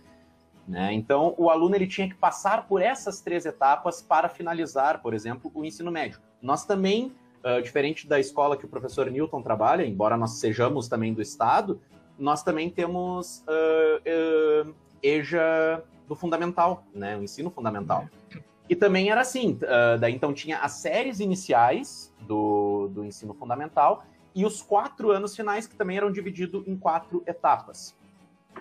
[0.66, 0.92] Né?
[0.92, 5.50] Então, o aluno ele tinha que passar por essas três etapas para finalizar, por exemplo,
[5.54, 6.20] o ensino médio.
[6.40, 7.12] Nós também,
[7.44, 11.80] uh, diferente da escola que o professor Newton trabalha, embora nós sejamos também do Estado,
[12.18, 17.16] nós também temos uh, uh, EJA do fundamental, né?
[17.16, 18.06] o ensino fundamental.
[18.70, 19.59] E também era assim,
[19.98, 25.66] daí então tinha as séries iniciais do, do ensino fundamental e os quatro anos finais
[25.66, 27.96] que também eram divididos em quatro etapas,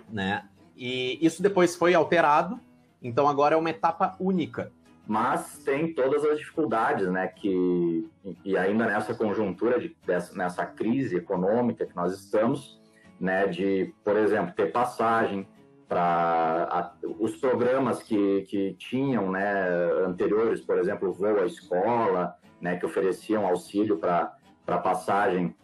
[0.09, 0.49] né?
[0.75, 2.59] E isso depois foi alterado,
[3.03, 4.71] então agora é uma etapa única.
[5.05, 7.27] Mas tem todas as dificuldades, né?
[7.27, 8.09] Que,
[8.43, 12.81] e ainda nessa conjuntura, de, dessa, nessa crise econômica que nós estamos,
[13.19, 13.45] né?
[13.45, 15.47] De, por exemplo, ter passagem
[15.89, 19.67] para os programas que, que tinham, né?
[20.05, 22.77] Anteriores, por exemplo, voo à escola, né?
[22.77, 24.31] Que ofereciam auxílio para
[24.77, 25.55] passagem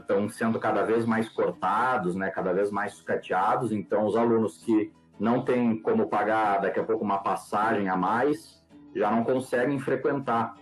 [0.00, 3.72] estão uh, sendo cada vez mais cortados, né, cada vez mais sucateados.
[3.72, 8.62] Então, os alunos que não têm como pagar daqui a pouco uma passagem a mais
[8.94, 10.54] já não conseguem frequentar.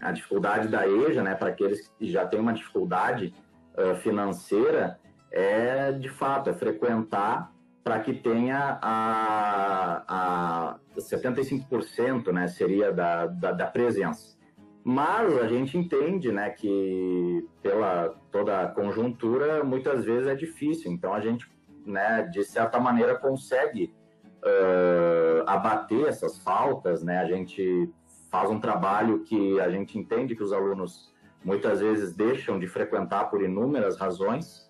[0.00, 3.34] A dificuldade da EJA, né, para aqueles que já têm uma dificuldade
[3.76, 5.00] uh, financeira,
[5.32, 7.52] é de fato é frequentar
[7.86, 14.36] para que tenha a, a 75%, né, seria da, da, da presença.
[14.82, 20.90] Mas a gente entende, né, que pela toda a conjuntura muitas vezes é difícil.
[20.90, 21.48] Então a gente,
[21.86, 23.94] né, de certa maneira consegue
[24.42, 27.18] uh, abater essas faltas, né?
[27.18, 27.88] A gente
[28.32, 33.30] faz um trabalho que a gente entende que os alunos muitas vezes deixam de frequentar
[33.30, 34.65] por inúmeras razões.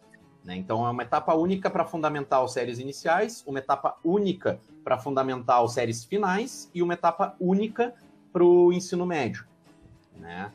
[0.47, 0.57] Né?
[0.57, 6.05] Então é uma etapa única para fundamental séries iniciais, uma etapa única para fundamental séries
[6.05, 7.93] finais e uma etapa única
[8.33, 9.45] para o ensino médio.
[10.17, 10.53] Né?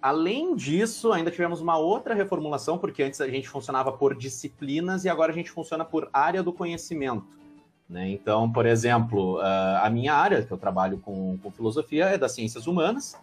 [0.00, 5.08] Além disso, ainda tivemos uma outra reformulação, porque antes a gente funcionava por disciplinas e
[5.08, 7.26] agora a gente funciona por área do conhecimento.
[7.88, 8.10] Né?
[8.10, 12.66] Então, por exemplo, a minha área, que eu trabalho com, com filosofia, é das ciências
[12.68, 13.16] humanas.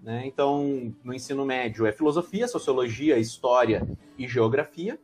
[0.00, 0.22] Né?
[0.26, 4.98] Então, no ensino médio é filosofia, sociologia, história e geografia.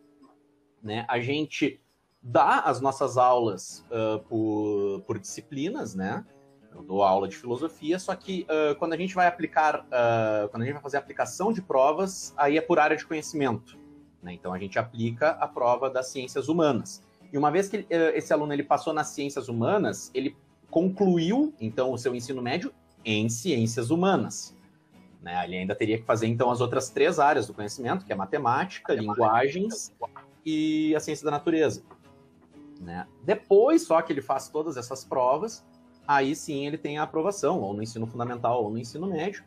[0.85, 1.07] Né?
[1.09, 1.81] A gente
[2.23, 6.25] dá as nossas aulas uh, por, por disciplinas, né?
[6.75, 10.63] Eu dou aula de filosofia, só que uh, quando a gente vai aplicar, uh, quando
[10.63, 13.79] a gente vai fazer a aplicação de provas, aí é por área de conhecimento.
[14.21, 14.35] Né?
[14.35, 17.03] Então a gente aplica a prova das ciências humanas.
[17.33, 20.37] E uma vez que uh, esse aluno ele passou nas ciências humanas, ele
[20.69, 24.57] concluiu então o seu ensino médio em ciências humanas.
[25.23, 25.45] Né?
[25.45, 28.93] Ele ainda teria que fazer então as outras três áreas do conhecimento, que é matemática,
[28.93, 29.95] linguagens
[30.45, 31.83] e a ciência da natureza.
[32.81, 33.07] Né?
[33.23, 35.65] Depois só que ele faz todas essas provas,
[36.07, 39.45] aí sim ele tem a aprovação, ou no ensino fundamental ou no ensino médio,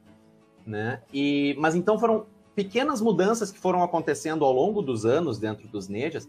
[0.66, 1.02] né?
[1.14, 5.88] E, mas então foram pequenas mudanças que foram acontecendo ao longo dos anos dentro dos
[5.88, 6.28] NEJAs,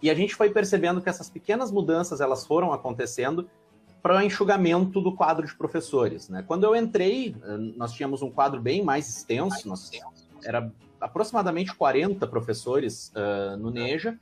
[0.00, 3.48] e a gente foi percebendo que essas pequenas mudanças elas foram acontecendo
[4.02, 6.42] para o enxugamento do quadro de professores, né?
[6.46, 7.34] Quando eu entrei,
[7.76, 9.90] nós tínhamos um quadro bem mais extenso, nós,
[10.44, 14.18] era aproximadamente 40 professores uh, no NEJA,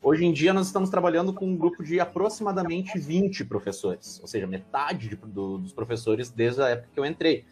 [0.00, 4.46] Hoje em dia, nós estamos trabalhando com um grupo de aproximadamente 20 professores, ou seja,
[4.46, 7.44] metade de, do, dos professores desde a época que eu entrei.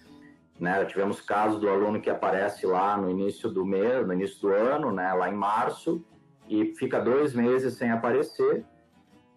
[0.59, 4.49] Né, tivemos casos do aluno que aparece lá no início do mês, no início do
[4.49, 6.03] ano, né, lá em março,
[6.49, 8.65] e fica dois meses sem aparecer,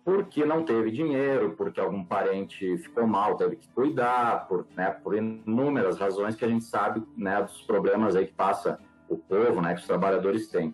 [0.05, 5.15] porque não teve dinheiro, porque algum parente ficou mal, teve que cuidar, por, né, por
[5.15, 9.73] inúmeras razões que a gente sabe né, dos problemas aí que passa o povo, né,
[9.73, 10.73] que os trabalhadores têm.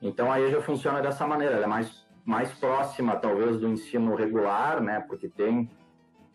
[0.00, 4.80] Então a EJA funciona dessa maneira, ela é mais, mais próxima talvez do ensino regular,
[4.80, 5.70] né, porque tem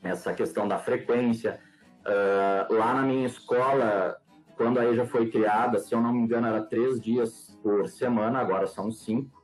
[0.04, 1.60] essa questão da frequência.
[2.06, 4.18] Uh, lá na minha escola,
[4.56, 8.40] quando a EJA foi criada, se eu não me engano, era três dias por semana,
[8.40, 9.44] agora são cinco,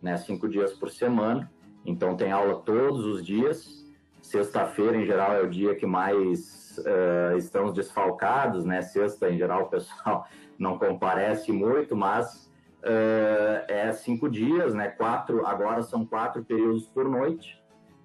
[0.00, 1.50] né, cinco dias por semana.
[1.84, 3.84] Então tem aula todos os dias,
[4.24, 8.80] Sexta-feira, em geral, é o dia que mais uh, estamos desfalcados, né?
[8.80, 10.26] Sexta, em geral, o pessoal
[10.58, 12.50] não comparece muito, mas
[12.82, 14.88] uh, é cinco dias, né?
[14.88, 17.62] Quatro, agora são quatro períodos por noite.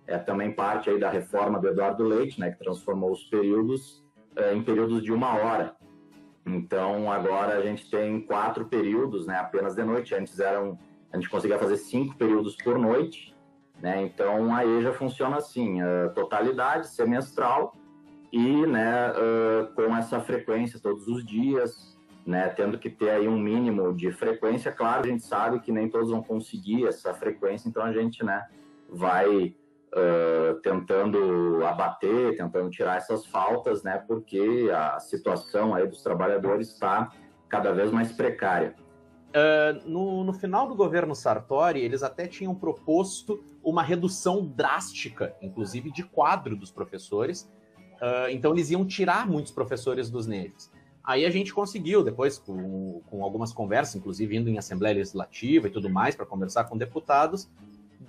[0.08, 2.52] É também parte aí da reforma do Eduardo Leite, né?
[2.52, 4.04] Que transformou os períodos
[4.38, 5.76] uh, em períodos de uma hora.
[6.46, 9.38] Então, agora a gente tem quatro períodos, né?
[9.38, 10.16] Apenas de noite.
[10.16, 10.80] Antes eram,
[11.12, 13.38] a gente conseguia fazer cinco períodos por noite
[13.82, 14.02] né?
[14.04, 17.76] Então a EJA funciona assim, a totalidade semestral
[18.32, 21.98] e né, uh, com essa frequência todos os dias,
[22.30, 24.72] né, tendo que ter aí um mínimo de frequência.
[24.72, 28.46] Claro, a gente sabe que nem todos vão conseguir essa frequência, então a gente né,
[28.88, 29.56] vai
[29.92, 37.12] uh, tentando abater, tentando tirar essas faltas, né, porque a situação aí dos trabalhadores está
[37.50, 38.76] cada vez mais precária.
[39.30, 45.92] Uh, no, no, final do governo Sartori, eles até tinham proposto uma redução drástica, inclusive
[45.92, 47.52] de quadro dos professores.
[47.96, 50.72] Uh, então, eles iam tirar muitos professores dos NEJs.
[51.10, 55.72] Aí a gente conseguiu, depois, com, com algumas conversas, inclusive indo em Assembleia Legislativa e
[55.72, 57.50] tudo mais, para conversar com deputados,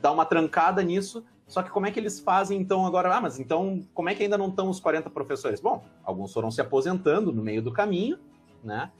[0.03, 1.25] dar uma trancada nisso.
[1.49, 3.17] Só que como é que eles fazem então agora?
[3.17, 5.63] Ah, mas então como é que ainda não estão os 40 professores?
[5.63, 8.19] Bom, alguns foram se aposentando no meio do caminho,
[8.63, 8.91] né?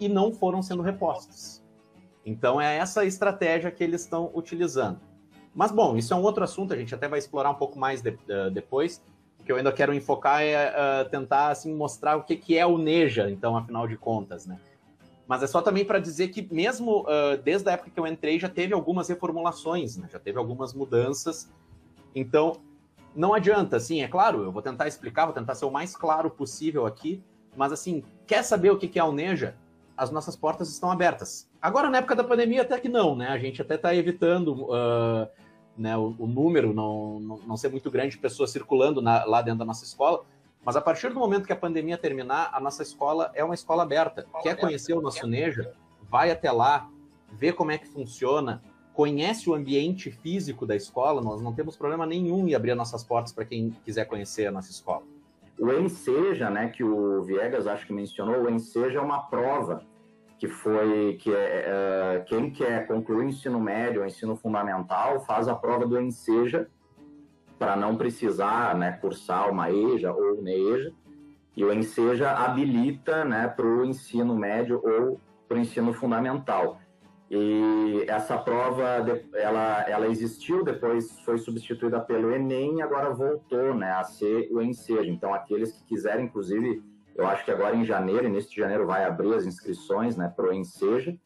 [0.00, 1.62] e não foram sendo repostos.
[2.24, 4.98] Então é essa estratégia que eles estão utilizando.
[5.54, 8.00] Mas bom, isso é um outro assunto, a gente até vai explorar um pouco mais
[8.00, 9.02] de, uh, depois.
[9.44, 12.78] Que eu ainda quero enfocar é uh, tentar assim mostrar o que, que é o
[12.78, 14.58] Neja, então, afinal de contas, né?
[15.26, 18.38] Mas é só também para dizer que mesmo uh, desde a época que eu entrei
[18.38, 20.08] já teve algumas reformulações, né?
[20.12, 21.50] já teve algumas mudanças.
[22.14, 22.60] Então
[23.16, 26.30] não adianta, assim, é claro, eu vou tentar explicar, vou tentar ser o mais claro
[26.30, 27.22] possível aqui.
[27.56, 29.56] Mas assim, quer saber o que, que é o Neja?
[29.96, 31.48] as nossas portas estão abertas.
[31.60, 33.28] Agora, na época da pandemia, até que não, né?
[33.28, 35.28] A gente até está evitando uh,
[35.76, 39.42] né, o, o, número não, não, não, ser muito grande de pessoas circulando na, lá
[39.42, 40.24] dentro da nossa escola.
[40.64, 43.82] Mas a partir do momento que a pandemia terminar, a nossa escola é uma escola
[43.82, 44.22] aberta.
[44.22, 45.72] Escola Quer aberta, conhecer o nosso Neja?
[46.08, 46.88] Vai até lá,
[47.32, 48.62] vê como é que funciona,
[48.94, 51.20] conhece o ambiente físico da escola.
[51.20, 54.70] Nós não temos problema nenhum em abrir nossas portas para quem quiser conhecer a nossa
[54.70, 55.02] escola.
[55.58, 59.84] O Enseja, né, que o Viegas acho que mencionou, o Enseja é uma prova
[60.44, 65.48] que foi que é, é, quem quer concluir o ensino médio ou ensino fundamental faz
[65.48, 66.68] a prova do Enseja
[67.58, 70.92] para não precisar né, cursar uma EJA ou NEJA
[71.56, 76.78] e o Enseja habilita né, para o ensino médio ou para o ensino fundamental.
[77.30, 79.02] E essa prova,
[79.34, 85.10] ela, ela existiu, depois foi substituída pelo Enem agora voltou né, a ser o Enseja.
[85.10, 86.82] Então, aqueles que quiserem, inclusive,
[87.16, 90.46] eu acho que agora em janeiro, início de janeiro, vai abrir as inscrições né, para
[90.46, 91.16] o Enseja.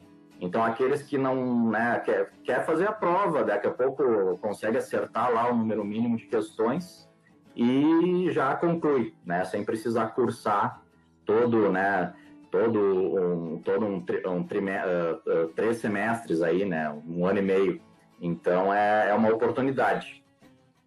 [0.40, 5.32] Então, aqueles que não né, quer, quer fazer a prova, daqui a pouco consegue acertar
[5.32, 7.08] lá o número mínimo de questões
[7.56, 10.80] e já conclui, né, sem precisar cursar
[11.24, 12.14] todo, né,
[12.52, 17.42] todo um, todo um, um trime, uh, uh, três semestres aí, né, um ano e
[17.42, 17.80] meio.
[18.20, 20.24] Então é, é uma oportunidade.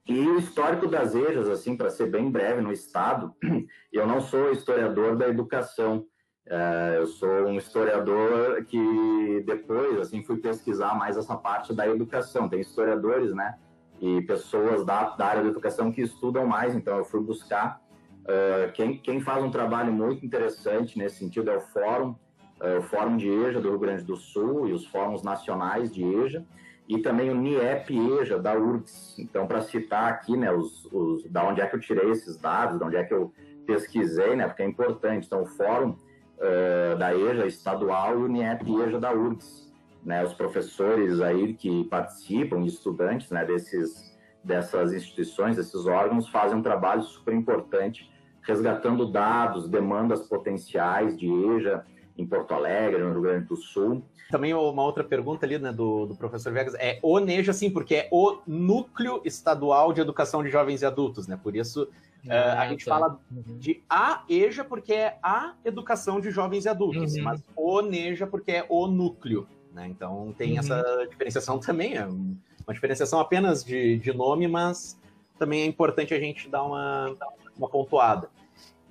[0.07, 3.33] E o histórico das EJAs, assim, para ser bem breve no estado,
[3.93, 6.05] eu não sou historiador da educação.
[6.47, 12.49] Uh, eu sou um historiador que depois, assim, fui pesquisar mais essa parte da educação.
[12.49, 13.55] Tem historiadores, né,
[13.99, 16.75] e pessoas da, da área da educação que estudam mais.
[16.75, 17.79] Então eu fui buscar
[18.21, 22.15] Uh, quem, quem, faz um trabalho muito interessante nesse sentido é o Fórum,
[22.61, 26.03] uh, o Fórum de EJA do Rio Grande do Sul e os fóruns nacionais de
[26.03, 26.45] EJA,
[26.87, 29.17] e também o NIEP EJA da URGS.
[29.19, 32.79] Então, para citar aqui, né, os, os, da onde é que eu tirei esses dados,
[32.79, 33.31] da onde é que eu
[33.65, 35.25] pesquisei, né, porque é importante.
[35.25, 39.71] Então, o Fórum uh, da EJA estadual e o NIEP EJA da URGS.
[40.03, 46.63] Né, os professores aí que participam, estudantes né, desses, dessas instituições, desses órgãos, fazem um
[46.63, 48.09] trabalho super importante
[48.41, 51.85] resgatando dados, demandas potenciais de EJA
[52.21, 54.03] em Porto Alegre, no Rio Grande do Sul.
[54.29, 57.95] Também uma outra pergunta ali, né, do, do professor Vegas, é o NEJA, sim, porque
[57.95, 61.83] é o Núcleo Estadual de Educação de Jovens e Adultos, né, por isso
[62.25, 62.91] uh, a gente tá.
[62.91, 63.57] fala uhum.
[63.57, 67.23] de a EJA porque é a Educação de Jovens e Adultos, uhum.
[67.23, 70.59] mas o NEJA porque é o Núcleo, né, então tem uhum.
[70.59, 74.97] essa diferenciação também, é uma diferenciação apenas de, de nome, mas
[75.37, 77.15] também é importante a gente dar uma,
[77.57, 78.29] uma pontuada.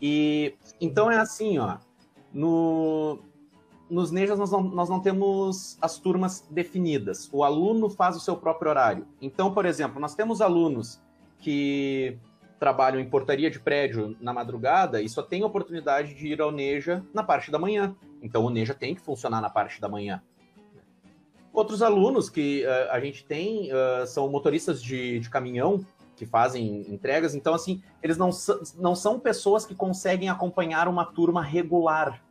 [0.03, 1.77] E então é assim, ó.
[2.33, 3.19] No,
[3.89, 7.29] nos Nejas nós não, nós não temos as turmas definidas.
[7.33, 9.07] O aluno faz o seu próprio horário.
[9.21, 11.01] Então, por exemplo, nós temos alunos
[11.39, 12.19] que
[12.59, 17.03] trabalham em portaria de prédio na madrugada e só tem oportunidade de ir ao Neja
[17.13, 17.97] na parte da manhã.
[18.23, 20.23] Então o Neja tem que funcionar na parte da manhã.
[21.53, 25.85] Outros alunos que uh, a gente tem uh, são motoristas de, de caminhão
[26.21, 27.35] que fazem entregas.
[27.35, 28.29] Então, assim, eles não,
[28.77, 32.23] não são pessoas que conseguem acompanhar uma turma regular.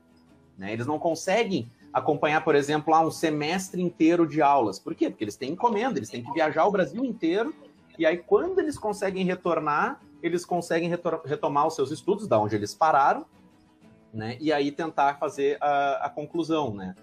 [0.55, 0.71] Né?
[0.71, 4.77] Eles não conseguem acompanhar, por exemplo, lá um semestre inteiro de aulas.
[4.77, 5.09] Por quê?
[5.09, 7.51] Porque eles têm encomenda, eles têm que viajar o Brasil inteiro.
[7.97, 10.87] E aí, quando eles conseguem retornar, eles conseguem
[11.25, 13.25] retomar os seus estudos, da onde eles pararam,
[14.13, 14.37] né?
[14.39, 16.93] E aí tentar fazer a, a conclusão, né?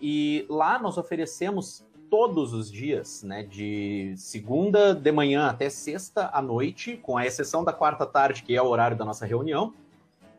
[0.00, 6.42] E lá nós oferecemos todos os dias, né, de segunda de manhã até sexta à
[6.42, 9.72] noite, com a exceção da quarta tarde, que é o horário da nossa reunião,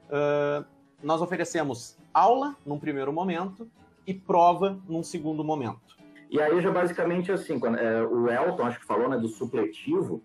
[0.07, 0.63] uh,
[1.01, 3.67] nós oferecemos aula num primeiro momento
[4.05, 5.97] e prova num segundo momento.
[6.29, 10.21] E aí já basicamente assim, quando, é, o Elton acho que falou né, do supletivo,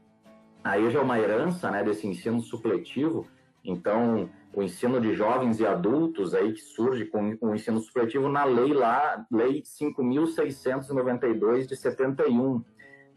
[0.63, 3.27] aí já é uma herança né, desse ensino supletivo,
[3.65, 8.45] então o ensino de jovens e adultos aí que surge com o ensino supletivo na
[8.45, 12.65] lei lá, lei 5.692 de 71, uh,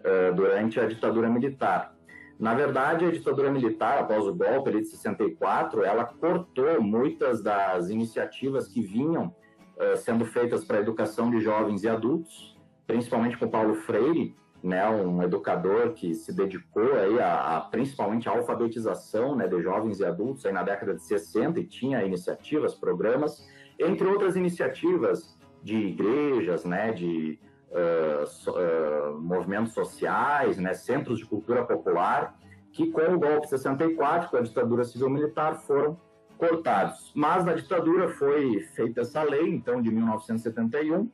[0.04, 1.96] eh, durante a ditadura militar.
[2.40, 8.68] Na verdade, a ditadura militar, após o golpe de 64, ela cortou muitas das iniciativas
[8.68, 9.36] que vinham
[9.78, 14.88] uh, sendo feitas para a educação de jovens e adultos, principalmente com Paulo Freire, né,
[14.90, 20.06] um educador que se dedicou aí a, a, principalmente à alfabetização né, de jovens e
[20.06, 23.48] adultos aí na década de 60 e tinha iniciativas, programas,
[23.80, 27.40] entre outras iniciativas de igrejas, né, de
[27.72, 32.38] uh, so, uh, movimentos sociais, né, centros de cultura popular,
[32.72, 35.98] que com o golpe de 64, com a ditadura civil-militar, foram
[36.38, 37.12] cortados.
[37.16, 41.10] Mas na ditadura foi feita essa lei, então, de 1971,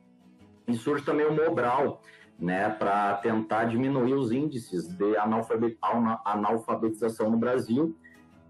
[0.68, 2.00] e surge também o Mobral,
[2.38, 5.16] né, para tentar diminuir os índices de
[6.24, 7.96] analfabetização no Brasil.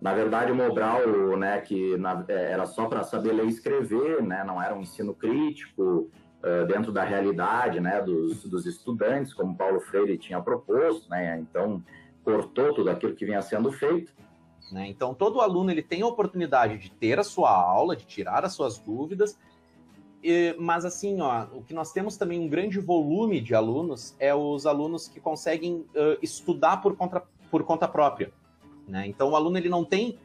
[0.01, 4.23] Na verdade, o Mobral, né, que na, é, era só para saber ler e escrever,
[4.23, 6.11] né, não era um ensino crítico
[6.43, 11.83] uh, dentro da realidade né, dos, dos estudantes, como Paulo Freire tinha proposto, né, então
[12.23, 14.13] cortou tudo aquilo que vinha sendo feito.
[14.71, 14.87] Né?
[14.87, 18.53] Então, todo aluno ele tem a oportunidade de ter a sua aula, de tirar as
[18.53, 19.39] suas dúvidas
[20.59, 24.67] mas assim, ó, o que nós temos também um grande volume de alunos é os
[24.67, 28.33] alunos que conseguem uh, estudar por conta, por conta própria.
[28.87, 29.07] Né?
[29.07, 30.19] Então o aluno ele não tem.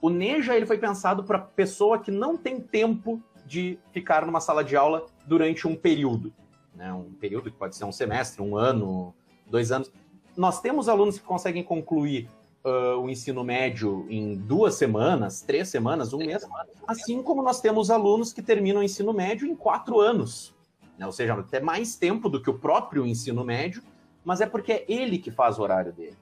[0.00, 4.64] O NEJA ele foi pensado para pessoa que não tem tempo de ficar numa sala
[4.64, 6.32] de aula durante um período.
[6.74, 6.92] Né?
[6.92, 9.14] Um período que pode ser um semestre, um ano,
[9.46, 9.92] dois anos.
[10.36, 12.28] Nós temos alunos que conseguem concluir
[12.64, 16.46] uh, o ensino médio em duas semanas, três semanas, um mês,
[16.86, 20.54] assim como nós temos alunos que terminam o ensino médio em quatro anos.
[20.98, 21.06] Né?
[21.06, 23.82] Ou seja, até mais tempo do que o próprio ensino médio,
[24.24, 26.16] mas é porque é ele que faz o horário dele.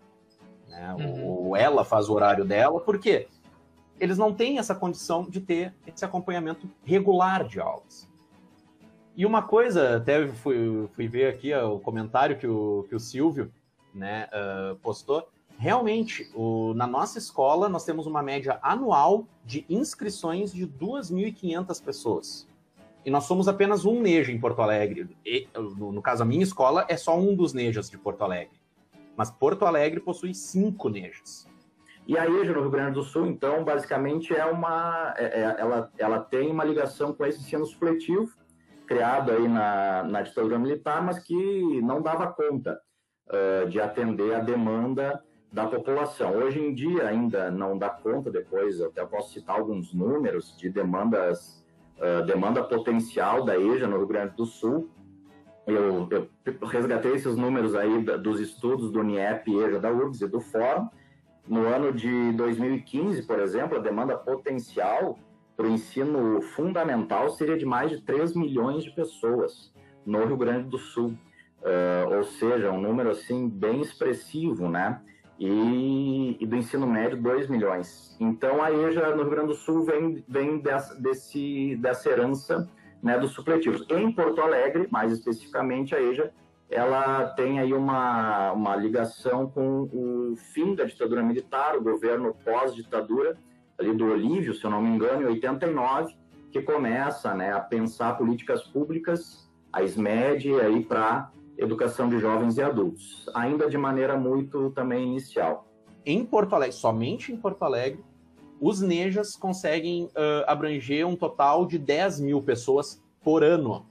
[0.68, 0.94] Né?
[0.98, 1.24] Uhum.
[1.26, 3.26] Ou ela faz o horário dela, porque
[3.98, 8.08] eles não têm essa condição de ter esse acompanhamento regular de aulas.
[9.16, 13.00] E uma coisa, até fui, fui ver aqui ó, o comentário que o, que o
[13.00, 13.52] Silvio
[13.92, 20.52] né, uh, postou, realmente, o, na nossa escola, nós temos uma média anual de inscrições
[20.52, 22.48] de 2.500 pessoas.
[23.04, 25.16] E nós somos apenas um NEJA em Porto Alegre.
[25.26, 28.56] E, no, no, caso, a minha escola é só um dos NEJAs de Porto Alegre.
[29.16, 31.48] Mas Porto Alegre possui cinco NEJAs.
[32.06, 35.12] E a EJA no Rio Grande do Sul, então, basicamente é uma.
[35.18, 38.30] É, é, ela, ela tem uma ligação com esse ensino supletivo,
[38.86, 42.80] criado aí na, na ditadura militar, mas que não dava conta
[43.28, 46.32] uh, de atender a demanda da população.
[46.36, 50.68] Hoje em dia ainda não dá conta, depois eu até posso citar alguns números de
[50.68, 51.64] demandas,
[51.98, 54.90] uh, demanda potencial da EJA no Rio Grande do Sul.
[55.66, 56.28] Eu, eu
[56.66, 60.88] resgatei esses números aí dos estudos do NIEP, EJA da URGS e do Fórum.
[61.46, 65.18] No ano de 2015, por exemplo, a demanda potencial
[65.56, 69.72] para o ensino fundamental seria de mais de 3 milhões de pessoas
[70.04, 71.18] no Rio Grande do Sul.
[71.60, 75.00] Uh, ou seja, um número assim bem expressivo, né?
[75.38, 78.16] E, e, do ensino médio 2 milhões.
[78.18, 82.68] Então a EJA no Rio Grande do Sul vem, vem dessa, desse, dessa herança
[83.02, 83.86] né, dos supletivos.
[83.88, 86.32] Em Porto Alegre, mais especificamente, a EJA
[86.70, 93.38] ela tem aí uma, uma ligação com o fim da ditadura militar, o governo pós-ditadura,
[93.78, 96.14] ali do Olívio, se eu não me engano, em 89,
[96.50, 102.62] que começa né, a pensar políticas públicas, a SMED, aí para educação de jovens e
[102.62, 105.66] adultos, ainda de maneira muito também inicial.
[106.06, 108.02] Em Porto Alegre, somente em Porto Alegre,
[108.60, 113.84] os NEJAs conseguem uh, abranger um total de 10 mil pessoas por ano.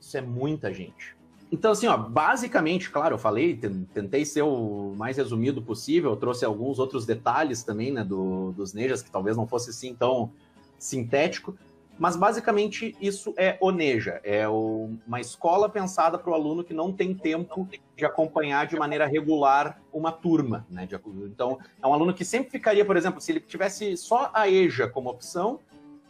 [0.00, 1.16] Isso é muita gente.
[1.50, 3.60] Então, assim, ó, basicamente, claro, eu falei,
[3.92, 9.02] tentei ser o mais resumido possível, trouxe alguns outros detalhes também, né, do, dos Nejas,
[9.02, 10.32] que talvez não fosse assim tão
[10.78, 11.54] sintético,
[11.98, 17.14] Mas basicamente isso é Oneja, é uma escola pensada para o aluno que não tem
[17.14, 20.66] tempo de acompanhar de maneira regular uma turma.
[20.68, 20.88] Né?
[21.24, 24.88] Então, é um aluno que sempre ficaria, por exemplo, se ele tivesse só a EJA
[24.88, 25.60] como opção,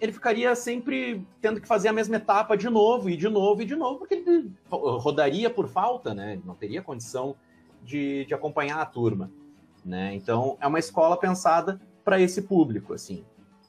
[0.01, 3.65] ele ficaria sempre tendo que fazer a mesma etapa de novo, e de novo, e
[3.65, 6.33] de novo, porque ele rodaria por falta, né?
[6.33, 7.37] Ele não teria condição
[7.85, 9.31] de, de acompanhar a turma.
[9.85, 10.15] Né?
[10.15, 13.25] Então, é uma escola pensada para esse público, assim.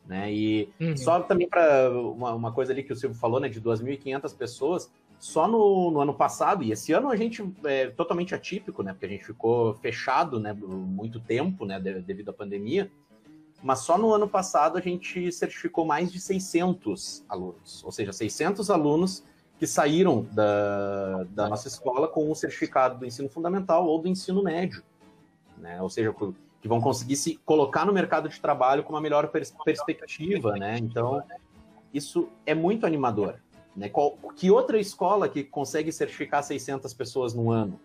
[0.06, 0.34] Né?
[0.34, 0.97] E uhum.
[0.97, 4.91] só também para uma, uma, coisa ali que o Silvio falou, né, de 2.500 pessoas,
[5.18, 9.06] só no, no, ano passado, e esse ano a gente é totalmente atípico, né, porque
[9.06, 12.91] a gente ficou fechado, né, muito tempo, né, devido à pandemia,
[13.62, 18.70] mas só no ano passado a gente certificou mais de 600 alunos, ou seja, 600
[18.70, 19.24] alunos
[19.58, 24.43] que saíram da, da nossa escola com o certificado do ensino fundamental ou do ensino
[24.43, 24.84] médio,
[25.58, 25.82] né?
[25.82, 26.14] ou seja,
[26.64, 30.80] que vão conseguir se colocar no mercado de trabalho com uma melhor pers perspectiva, né?
[30.80, 31.22] Então,
[31.93, 33.36] isso é muito animador.
[33.76, 33.89] Né?
[33.89, 37.80] Qual, que outra escola que consegue certificar 600 pessoas no ano?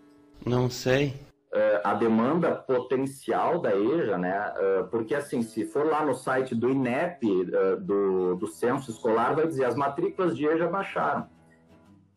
[0.47, 1.15] Não sei
[1.53, 4.53] uh, a demanda potencial da EJA, né?
[4.57, 9.35] Uh, porque assim, se for lá no site do INEP, uh, do, do censo escolar,
[9.35, 11.27] vai dizer as matrículas de EJA baixaram.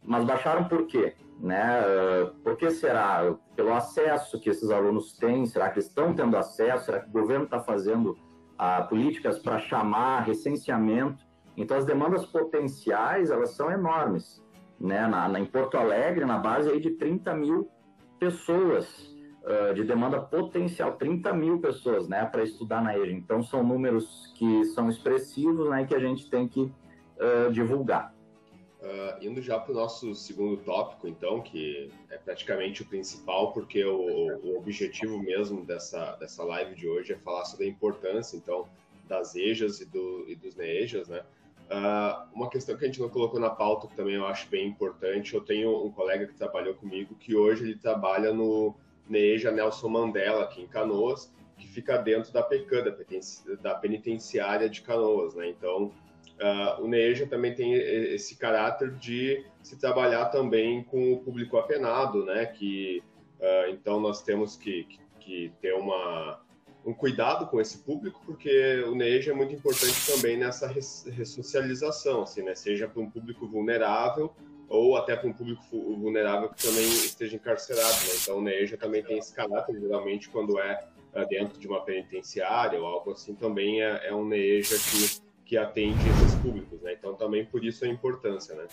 [0.04, 1.14] Mas baixaram por quê?
[1.42, 1.82] Né?
[2.44, 3.36] por que será?
[3.56, 5.46] Pelo acesso que esses alunos têm?
[5.48, 6.86] Será que estão tendo acesso?
[6.86, 8.16] Será que o governo está fazendo
[8.90, 11.26] políticas para chamar recenseamento?
[11.58, 14.44] Então, as demandas potenciais, elas são enormes.
[14.80, 15.08] Né?
[15.08, 17.70] Na, na, em Porto Alegre, na base aí de 30 mil
[18.20, 23.12] pessoas uh, de demanda potencial, 30 mil pessoas, né, para estudar na EJA.
[23.12, 28.14] Então, são números que são expressivos, né, que a gente tem que uh, divulgar.
[28.82, 33.86] Uh, indo já para o nosso segundo tópico, então, que é praticamente o principal, porque
[33.86, 38.68] o, o, objetivo mesmo dessa, dessa live de hoje é falar sobre a importância, então,
[39.08, 41.24] das EJAs e, do, e dos NEJAs, né?
[41.70, 44.68] Uh, uma questão que a gente não colocou na pauta, que também eu acho bem
[44.68, 48.76] importante, eu tenho um colega que trabalhou comigo, que hoje ele trabalha no,
[49.12, 52.86] Neja Nelson Mandela, aqui em Canoas, que fica dentro da PECAN,
[53.62, 55.50] da penitenciária de Canoas, né?
[55.50, 55.92] Então,
[56.42, 62.26] uh, o Neja também tem esse caráter de se trabalhar também com o público apenado,
[62.26, 62.46] né?
[62.46, 63.04] Que,
[63.40, 66.42] uh, então, nós temos que, que, que ter uma,
[66.86, 72.42] um cuidado com esse público, porque o Neja é muito importante também nessa ressocialização, assim,
[72.42, 72.56] né?
[72.56, 74.34] Seja para um público vulnerável,
[74.72, 77.94] ou até para um público vulnerável que também esteja encarcerado.
[77.94, 78.14] Né?
[78.22, 82.80] Então, o NEJA também tem esse caráter, geralmente, quando é, é dentro de uma penitenciária
[82.80, 86.82] ou algo assim, também é, é um NEJA que, que atende esses públicos.
[86.82, 86.94] Né?
[86.98, 88.56] Então, também por isso a importância.
[88.56, 88.68] Né?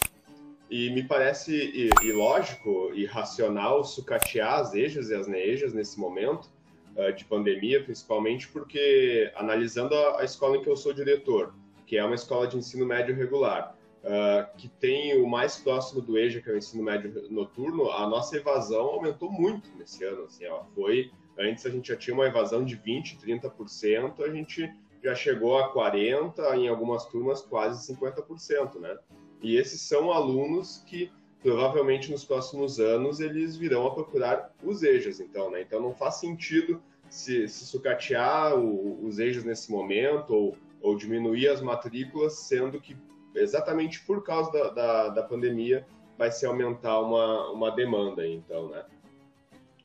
[0.70, 6.50] E me parece ilógico e racional sucatear as EJAs e as NEJAs nesse momento
[6.96, 11.54] uh, de pandemia, principalmente porque, analisando a, a escola em que eu sou diretor,
[11.86, 16.18] que é uma escola de ensino médio regular, uh, que tem o mais próximo do
[16.18, 20.24] EJA, que é o ensino médio noturno, a nossa evasão aumentou muito nesse ano.
[20.24, 20.44] Assim,
[20.74, 24.70] foi, antes a gente já tinha uma evasão de 20%, 30%, a gente
[25.02, 28.96] já chegou a 40%, em algumas turmas quase 50%, né?
[29.40, 31.10] E esses são alunos que
[31.42, 35.62] provavelmente nos próximos anos eles virão a procurar os EJAs, então, né?
[35.62, 41.48] Então não faz sentido se, se sucatear o, os EJAs nesse momento ou, ou diminuir
[41.48, 42.96] as matrículas, sendo que
[43.34, 45.86] exatamente por causa da, da, da pandemia,
[46.16, 48.84] vai se aumentar uma, uma demanda, então, né?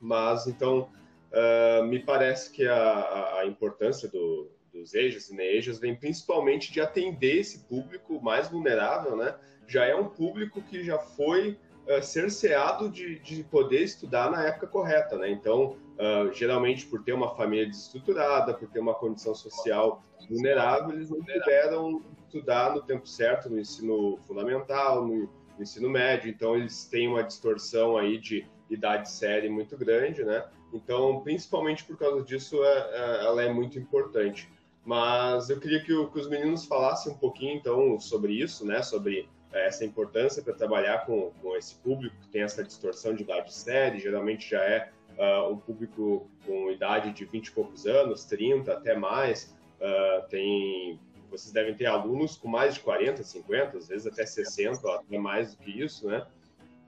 [0.01, 0.89] Mas, então,
[1.31, 6.81] uh, me parece que a, a importância do, dos EJAs e NEJAs vem principalmente de
[6.81, 9.35] atender esse público mais vulnerável, né?
[9.67, 11.57] Já é um público que já foi
[11.87, 15.29] uh, cerceado de, de poder estudar na época correta, né?
[15.29, 21.09] Então, uh, geralmente por ter uma família desestruturada, por ter uma condição social vulnerável, eles
[21.09, 26.85] não puderam estudar no tempo certo no ensino fundamental, no, no ensino médio, então eles
[26.85, 30.43] têm uma distorção aí de idade série muito grande, né?
[30.73, 34.51] Então, principalmente por causa disso, é, é, ela é muito importante.
[34.85, 38.81] Mas eu queria que, o, que, os meninos falassem um pouquinho, então, sobre isso, né?
[38.81, 43.23] Sobre é, essa importância para trabalhar com, com esse público que tem essa distorção de
[43.23, 48.25] idade série, geralmente já é uh, um público com idade de 20 e poucos anos,
[48.25, 53.87] 30 até mais, uh, tem vocês devem ter alunos com mais de 40, 50, às
[53.87, 56.27] vezes até 60, até mais do que isso, né?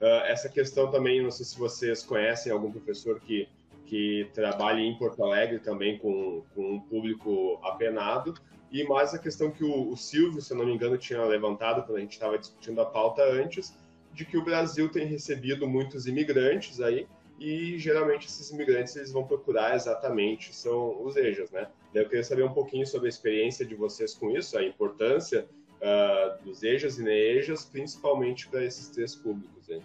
[0.00, 3.48] Uh, essa questão também, não sei se vocês conhecem algum professor que,
[3.86, 8.34] que trabalha em Porto Alegre também com, com um público apenado,
[8.70, 11.84] e mais a questão que o, o Silvio, se eu não me engano, tinha levantado
[11.84, 13.74] quando a gente estava discutindo a pauta antes,
[14.12, 17.06] de que o Brasil tem recebido muitos imigrantes aí,
[17.38, 21.68] e geralmente esses imigrantes eles vão procurar exatamente são os EJAs, né?
[21.94, 26.44] Eu queria saber um pouquinho sobre a experiência de vocês com isso, a importância uh,
[26.44, 29.68] dos EJAs e NEJAs, principalmente para esses três públicos.
[29.68, 29.82] Hein?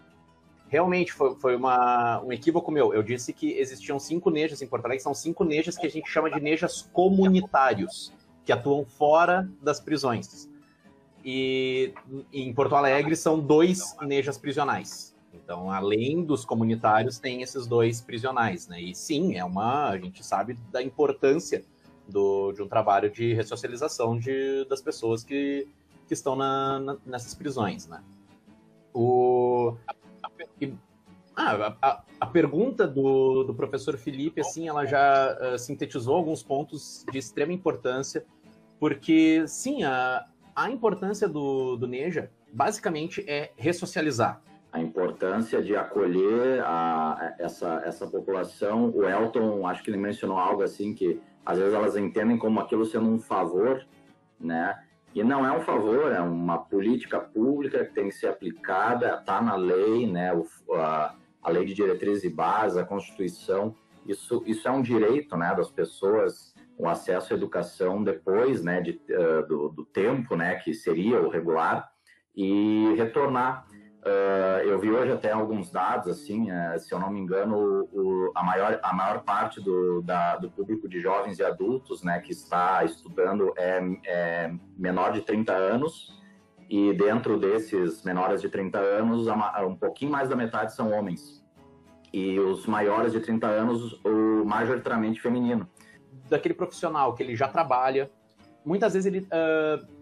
[0.72, 2.93] Realmente foi, foi uma, um equívoco meu.
[2.93, 6.09] Eu disse que existiam cinco nejas em Porto Alegre, são cinco nejas que a gente
[6.09, 8.13] chama de nejas comunitários,
[8.45, 10.49] que atuam fora das prisões.
[11.26, 11.93] E
[12.32, 15.13] em Porto Alegre são dois nejas prisionais.
[15.34, 18.82] Então, além dos comunitários, tem esses dois prisionais, né?
[18.82, 19.89] E sim, é uma.
[19.89, 21.65] A gente sabe da importância
[22.07, 25.67] do, de um trabalho de ressocialização de, das pessoas que,
[26.07, 28.01] que estão na, na, nessas prisões, né?
[28.93, 29.76] O,
[31.36, 37.05] ah, a, a, pergunta do, do professor Felipe, assim, ela já uh, sintetizou alguns pontos
[37.12, 38.26] de extrema importância,
[38.80, 44.41] porque, sim, a, a importância do, do NEJA, basicamente, é ressocializar.
[44.74, 48.89] A importância de acolher a, essa, essa população.
[48.89, 52.86] O Elton, acho que ele mencionou algo assim, que às vezes elas entendem como aquilo
[52.86, 53.86] sendo um favor,
[54.39, 54.80] né?
[55.14, 59.41] E não é um favor, é uma política pública que tem que ser aplicada, está
[59.41, 60.34] na lei, né?
[60.34, 63.76] O, a, a lei de diretrizes e bases, a Constituição.
[64.05, 68.99] Isso, isso é um direito né, das pessoas, o acesso à educação depois né, de,
[69.09, 71.91] uh, do, do tempo né, que seria o regular
[72.36, 73.68] e retornar
[74.02, 78.32] Uh, eu vi hoje até alguns dados, assim, uh, se eu não me engano, o,
[78.34, 82.32] a, maior, a maior parte do, da, do público de jovens e adultos né, que
[82.32, 86.20] está estudando é, é, menor de 30 anos,
[86.68, 89.28] e dentro desses menores de 30 anos,
[89.68, 91.45] um pouquinho mais da metade são homens.
[92.12, 95.70] E os maiores de 30 anos, o majoritariamente feminino.
[96.28, 98.10] Daquele profissional que ele já trabalha,
[98.66, 99.28] muitas vezes ele.
[99.28, 100.01] Uh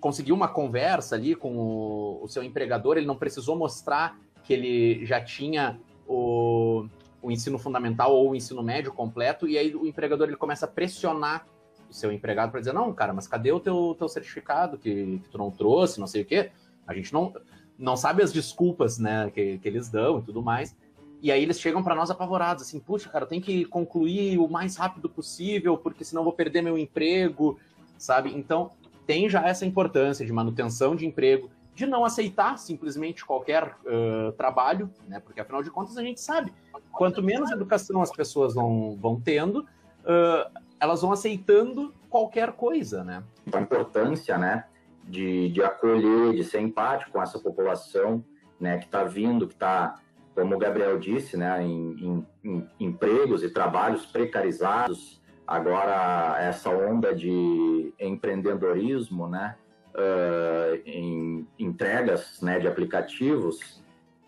[0.00, 5.04] conseguiu uma conversa ali com o, o, seu empregador, ele não precisou mostrar que ele
[5.04, 5.78] já tinha
[6.08, 6.86] o,
[7.22, 10.68] o ensino fundamental ou o ensino médio completo, e aí o empregador ele começa a
[10.68, 11.46] pressionar
[11.88, 15.28] o seu empregado para dizer, não, cara, mas cadê o teu, teu certificado que, que
[15.28, 16.50] tu não trouxe, não sei o quê?
[16.86, 17.32] A gente não,
[17.78, 20.76] não sabe as desculpas né, que, que eles dão e tudo mais.
[21.22, 24.76] E aí eles chegam para nós apavorados, assim, puxa, cara, tem que concluir o mais
[24.76, 27.58] rápido possível, porque senão vou perder meu emprego,
[27.98, 28.34] sabe?
[28.34, 28.70] Então,
[29.10, 34.88] tem já essa importância de manutenção de emprego, de não aceitar simplesmente qualquer uh, trabalho,
[35.08, 35.18] né?
[35.18, 36.52] Porque afinal de contas a gente sabe,
[36.92, 39.66] quanto menos educação as pessoas vão, vão tendo,
[40.04, 43.24] uh, elas vão aceitando qualquer coisa, né?
[43.52, 44.64] A importância, né,
[45.02, 48.24] de, de acolher, de ser empático com essa população,
[48.60, 49.98] né, que está vindo, que está,
[50.36, 55.19] como o Gabriel disse, né, em, em, em empregos e trabalhos precarizados,
[55.50, 59.56] Agora, essa onda de empreendedorismo, né,
[59.96, 63.82] uh, em entregas né, de aplicativos,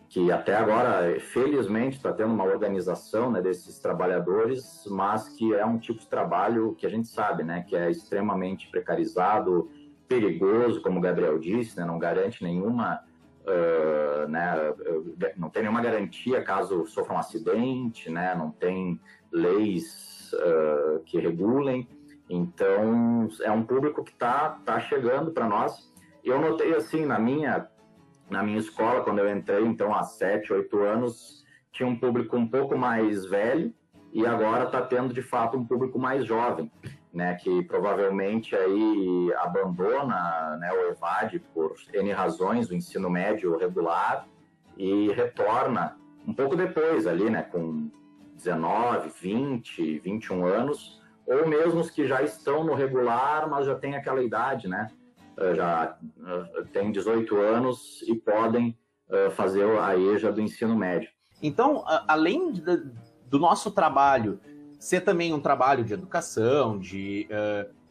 [0.09, 5.79] que até agora, felizmente, está tendo uma organização né, desses trabalhadores, mas que é um
[5.79, 9.71] tipo de trabalho que a gente sabe, né, que é extremamente precarizado,
[10.09, 13.01] perigoso, como o Gabriel disse, né, não garante nenhuma
[13.45, 14.55] Uh, né,
[15.37, 19.01] não tem nenhuma garantia caso sofra um acidente, né, não tem
[19.33, 21.89] leis uh, que regulem.
[22.29, 25.93] Então, é um público que está tá chegando para nós.
[26.25, 27.69] Eu notei assim, na minha,
[28.31, 32.47] na minha escola, quando eu entrei, então, há sete, oito anos, tinha um público um
[32.47, 33.73] pouco mais velho
[34.13, 36.71] e agora está tendo, de fato, um público mais jovem,
[37.13, 44.27] né, que provavelmente aí abandona né, o evade por N razões, o ensino médio regular,
[44.77, 47.91] e retorna um pouco depois ali, né, com
[48.45, 53.95] 19, 20, 21 anos, ou mesmo os que já estão no regular, mas já têm
[53.95, 54.91] aquela idade, né?
[55.37, 58.77] Eh, já eh, têm 18 anos e podem
[59.09, 61.11] eh, fazer a EJA do ensino médio.
[61.43, 62.53] Então, além
[63.27, 64.41] do nosso trabalho
[64.79, 67.29] ser também um trabalho de educação, de,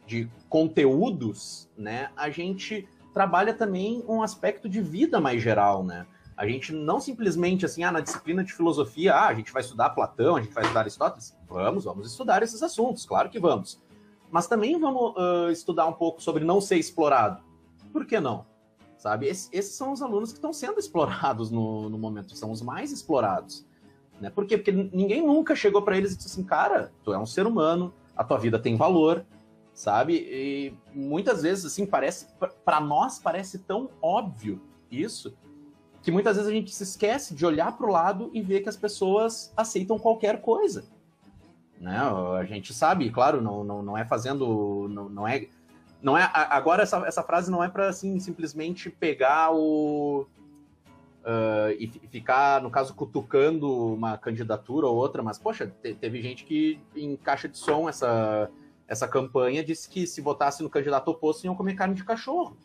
[0.06, 2.10] de conteúdos, né?
[2.16, 6.06] A gente trabalha também um aspecto de vida mais geral, né?
[6.36, 9.90] A gente não simplesmente assim, ah, na disciplina de filosofia, ah, a gente vai estudar
[9.90, 11.36] Platão, a gente vai estudar Aristóteles.
[11.48, 13.80] Vamos, vamos estudar esses assuntos, claro que vamos.
[14.30, 17.42] Mas também vamos uh, estudar um pouco sobre não ser explorado.
[17.92, 18.46] Por que não?
[18.96, 19.26] Sabe?
[19.26, 22.90] Esse, esses são os alunos que estão sendo explorados no, no momento, são os mais
[22.90, 23.66] explorados.
[24.20, 24.30] Né?
[24.30, 24.56] Por quê?
[24.56, 27.92] Porque ninguém nunca chegou para eles e disse assim, cara, tu é um ser humano,
[28.16, 29.26] a tua vida tem valor,
[29.74, 30.14] sabe?
[30.14, 32.28] E muitas vezes, assim, parece,
[32.64, 34.60] para nós parece tão óbvio
[34.90, 35.34] isso,
[36.02, 38.68] que muitas vezes a gente se esquece de olhar para o lado e ver que
[38.68, 40.84] as pessoas aceitam qualquer coisa.
[41.80, 41.96] Né?
[42.38, 44.88] A gente sabe, claro, não, não, não é fazendo.
[44.88, 45.46] Não, não é.
[46.00, 50.26] Não é, agora, essa, essa frase não é para assim, simplesmente pegar o.
[51.24, 56.44] Uh, e ficar, no caso, cutucando uma candidatura ou outra, mas, poxa, te, teve gente
[56.44, 58.50] que, em caixa de som, essa,
[58.88, 62.56] essa campanha disse que se votasse no candidato oposto iam comer carne de cachorro.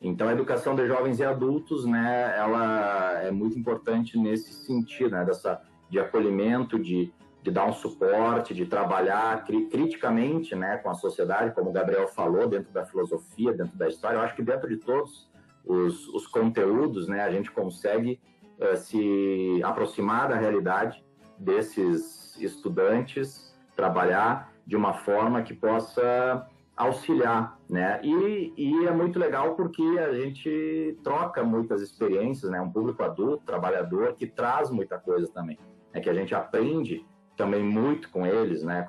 [0.00, 5.24] Então, a educação de jovens e adultos, né, ela é muito importante nesse sentido, né,
[5.24, 10.94] dessa, de acolhimento, de, de dar um suporte, de trabalhar cri criticamente, né, com a
[10.94, 14.18] sociedade, como o Gabriel falou, dentro da filosofia, dentro da história.
[14.18, 15.30] Eu acho que dentro de todos
[15.64, 18.20] os, os conteúdos, né, a gente consegue
[18.60, 21.02] uh, se aproximar da realidade
[21.38, 28.00] desses estudantes, trabalhar de uma forma que possa auxiliar, né?
[28.02, 32.60] E, e, é muito legal porque a gente troca muitas experiências, né?
[32.60, 35.58] Um público adulto, trabalhador, que traz muita coisa também.
[35.92, 37.04] É que a gente aprende
[37.36, 38.86] também muito com eles, né?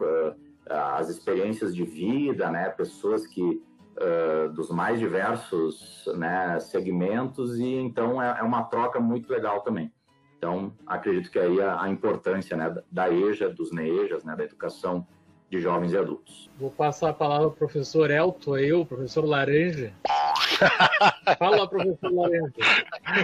[0.69, 2.69] As experiências de vida, né?
[2.69, 3.63] Pessoas que
[3.97, 9.91] uh, dos mais diversos né, segmentos e então é, é, uma troca muito legal também.
[10.37, 15.07] Então acredito que aí a, a importância né, da EJA, dos NEJAs, né, da educação
[15.49, 16.49] de jovens e adultos.
[16.57, 19.93] Vou passar a palavra ao professor Elton, eu, professor Laranja.
[21.39, 22.53] Fala, professor Laranja.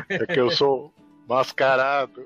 [0.10, 0.94] É que eu sou
[1.28, 2.26] mascarado.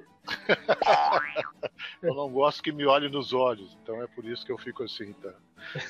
[2.03, 4.83] eu não gosto que me olhe nos olhos, então é por isso que eu fico
[4.83, 5.33] assim, tá?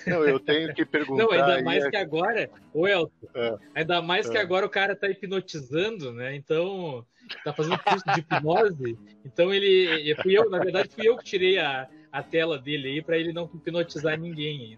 [0.05, 1.23] Não, eu tenho que perguntar.
[1.23, 1.89] Não, ainda mais é...
[1.89, 3.57] que agora, o Elton, é.
[3.75, 4.31] ainda mais é.
[4.31, 6.35] que agora o cara tá hipnotizando, né?
[6.35, 7.05] Então,
[7.43, 8.97] tá fazendo curso de hipnose.
[9.25, 13.01] Então ele, fui eu, na verdade, fui eu que tirei a, a tela dele aí
[13.01, 14.77] para ele não hipnotizar ninguém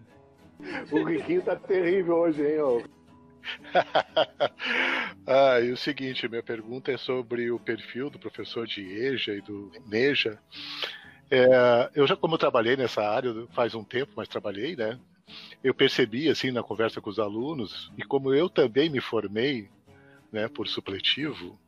[0.60, 0.90] ainda.
[0.92, 2.82] O Riquinho tá terrível hoje, hein, ó.
[5.26, 9.40] ah, e o seguinte, minha pergunta é sobre o perfil do professor de EJA e
[9.40, 10.38] do NEJA.
[11.30, 14.98] É, eu já, como eu trabalhei nessa área faz um tempo, mas trabalhei, né?
[15.62, 19.70] Eu percebi, assim, na conversa com os alunos, e como eu também me formei,
[20.32, 21.58] né, por supletivo,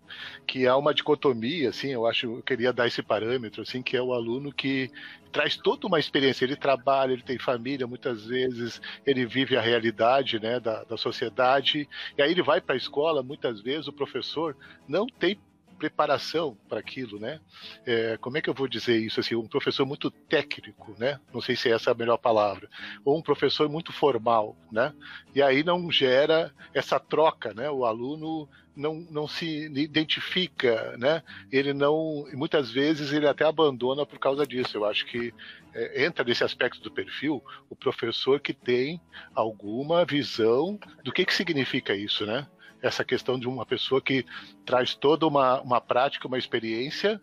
[0.47, 4.03] que há uma dicotomia, assim, eu acho, eu queria dar esse parâmetro, assim, que é
[4.03, 4.91] o aluno que
[5.31, 10.39] traz toda uma experiência, ele trabalha, ele tem família, muitas vezes ele vive a realidade,
[10.39, 14.57] né, da, da sociedade, e aí ele vai para a escola, muitas vezes o professor
[14.87, 15.39] não tem
[15.83, 17.41] preparação para aquilo, né?
[17.85, 19.35] É, como é que eu vou dizer isso assim?
[19.35, 21.19] Um professor muito técnico, né?
[21.35, 22.69] Não sei se essa é a melhor palavra.
[23.05, 24.95] Ou um professor muito formal, né?
[25.35, 27.69] E aí não gera essa troca, né?
[27.69, 31.23] O aluno não, não se identifica, né?
[31.51, 34.77] Ele não, muitas vezes ele até abandona por causa disso.
[34.77, 35.33] Eu acho que
[35.75, 39.01] é, entra nesse aspecto do perfil o professor que tem
[39.35, 42.47] alguma visão do que que significa isso, né?
[42.83, 44.27] essa questão de uma pessoa que
[44.67, 47.21] traz toda uma, uma prática, uma experiência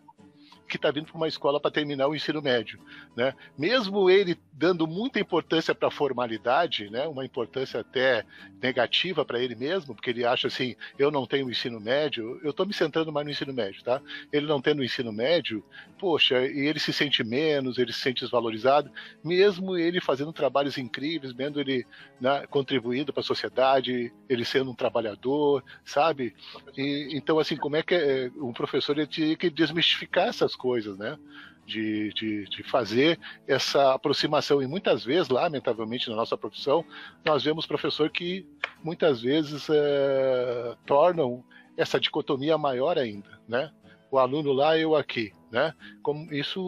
[0.70, 2.80] que está vindo para uma escola para terminar o ensino médio,
[3.16, 3.34] né?
[3.58, 7.06] Mesmo ele dando muita importância para a formalidade, né?
[7.06, 8.24] Uma importância até
[8.62, 12.64] negativa para ele mesmo, porque ele acha assim, eu não tenho ensino médio, eu estou
[12.64, 14.00] me centrando mais no ensino médio, tá?
[14.32, 15.64] Ele não tendo ensino médio,
[15.98, 18.90] poxa, e ele se sente menos, ele se sente desvalorizado,
[19.24, 21.86] mesmo ele fazendo trabalhos incríveis, vendo ele
[22.20, 26.34] né, contribuindo para a sociedade, ele sendo um trabalhador, sabe?
[26.76, 30.96] E, então, assim, como é que é, um professor ele tinha que desmistificar essas coisas,
[30.98, 31.18] né?
[31.66, 34.60] De, de, de, fazer essa aproximação.
[34.60, 36.84] E muitas vezes, lamentavelmente, na nossa profissão,
[37.24, 38.44] nós vemos professor que
[38.82, 41.44] muitas vezes é, tornam
[41.76, 43.70] essa dicotomia maior ainda, né?
[44.10, 45.72] O aluno lá, eu aqui, né?
[46.02, 46.60] Como isso,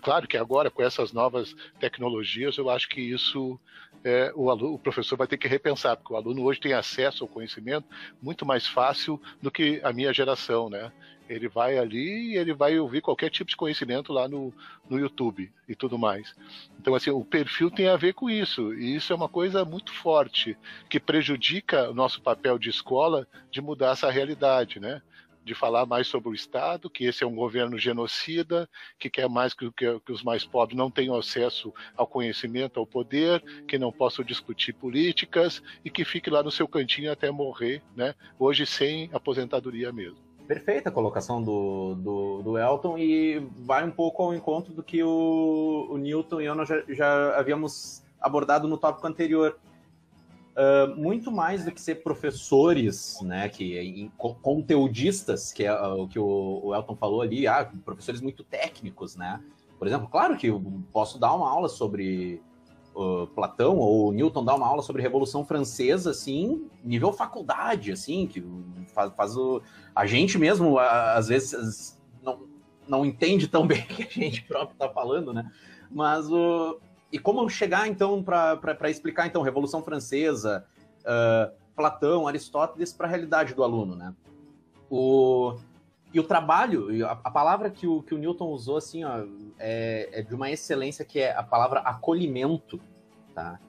[0.00, 3.58] claro que agora com essas novas tecnologias, eu acho que isso
[4.04, 7.24] é, o, aluno, o professor vai ter que repensar, porque o aluno hoje tem acesso
[7.24, 7.86] ao conhecimento
[8.22, 10.90] muito mais fácil do que a minha geração, né?
[11.30, 14.52] Ele vai ali e ele vai ouvir qualquer tipo de conhecimento lá no,
[14.88, 16.34] no YouTube e tudo mais.
[16.78, 18.74] Então, assim, o perfil tem a ver com isso.
[18.74, 20.58] E isso é uma coisa muito forte,
[20.88, 25.00] que prejudica o nosso papel de escola de mudar essa realidade, né?
[25.44, 28.68] de falar mais sobre o Estado, que esse é um governo genocida,
[28.98, 32.86] que quer mais que, que, que, os mais pobres não tenham acesso ao conhecimento, ao
[32.86, 37.82] poder, que não possam discutir políticas e que fique lá no seu cantinho até morrer,
[37.96, 38.14] né?
[38.38, 44.20] hoje sem aposentadoria mesmo perfeita a colocação do, do, do, Elton e vai um pouco
[44.20, 49.06] ao encontro do que o, o Newton e eu já, já havíamos abordado no tópico
[49.06, 49.56] anterior.
[50.50, 56.18] Uh, muito mais do que ser professores, né, que em, conteudistas, que é o que
[56.18, 59.40] o, o, Elton falou ali, ah, professores muito técnicos, né?
[59.78, 60.60] Por exemplo, claro que eu
[60.92, 62.42] posso dar uma aula sobre
[63.34, 68.44] Platão ou Newton dar uma aula sobre Revolução Francesa, assim, nível faculdade, assim, que
[68.92, 69.62] faz, faz o,
[69.94, 72.40] a gente mesmo, às vezes, não,
[72.86, 75.50] não entende tão bem o que a gente próprio está falando, né?
[75.90, 76.78] Mas o.
[77.12, 80.64] E como chegar, então, para explicar, então, Revolução Francesa,
[81.00, 84.14] uh, Platão, Aristóteles, para a realidade do aluno, né?
[84.88, 85.56] O,
[86.12, 89.24] e o trabalho, a, a, palavra que o, que o Newton usou, assim, ó,
[89.58, 92.80] é, é, de uma excelência que é a palavra acolhimento,
[93.34, 93.60] tá?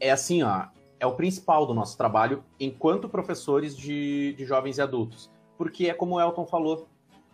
[0.00, 0.66] é assim, ó,
[0.98, 5.30] é o principal do nosso trabalho enquanto professores de, de jovens e adultos.
[5.56, 6.86] Porque é como o Elton falou,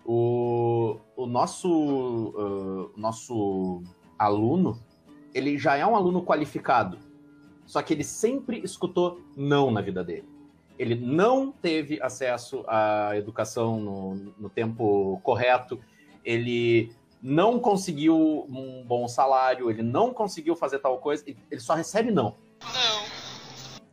[0.04, 3.82] o, o nosso, uh, nosso
[4.18, 4.78] aluno,
[5.34, 6.98] ele já é um aluno qualificado,
[7.66, 10.28] só que ele sempre escutou não na vida dele.
[10.78, 15.78] Ele não teve acesso à educação no, no tempo correto,
[16.24, 16.92] ele
[17.22, 22.36] não conseguiu um bom salário, ele não conseguiu fazer tal coisa, ele só recebe não.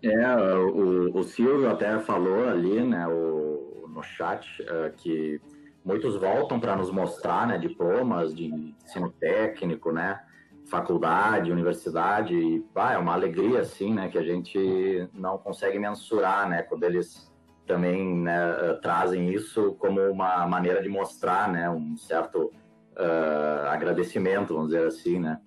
[0.02, 5.42] É, o, o Silvio até falou ali, né, o, no chat, uh, que
[5.84, 8.46] muitos voltam para nos mostrar, né, diplomas de
[8.84, 10.22] ensino técnico, né,
[10.70, 16.62] faculdade, universidade, e é uma alegria, assim, né, que a gente não consegue mensurar, né,
[16.64, 17.30] quando eles
[17.66, 18.34] também né,
[18.82, 22.52] trazem isso como uma maneira de mostrar, né, um certo
[22.96, 25.40] uh, agradecimento, vamos dizer assim, né,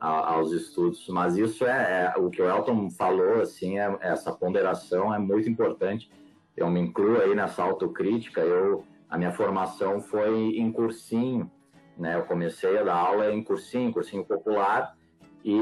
[0.00, 1.06] aos estudos.
[1.08, 5.48] Mas isso é, é, o que o Elton falou, assim, é, essa ponderação é muito
[5.48, 6.10] importante.
[6.56, 8.40] Eu me incluo aí nessa autocrítica.
[8.40, 11.50] Eu a minha formação foi em cursinho,
[11.98, 12.16] né?
[12.16, 14.96] Eu comecei a dar aula em cursinho, cursinho popular.
[15.44, 15.58] E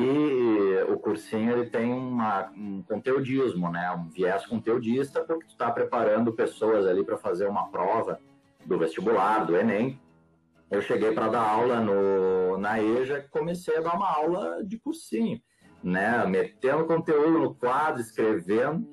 [0.89, 3.91] o cursinho ele tem uma, um conteudismo, né?
[3.93, 8.19] Um viés conteudista, porque tu está preparando pessoas ali para fazer uma prova
[8.65, 10.01] do vestibular, do Enem
[10.71, 15.41] eu cheguei para dar aula no, na EJA comecei a dar uma aula de cursinho,
[15.83, 16.25] né?
[16.27, 18.85] Metendo conteúdo no quadro, escrevendo,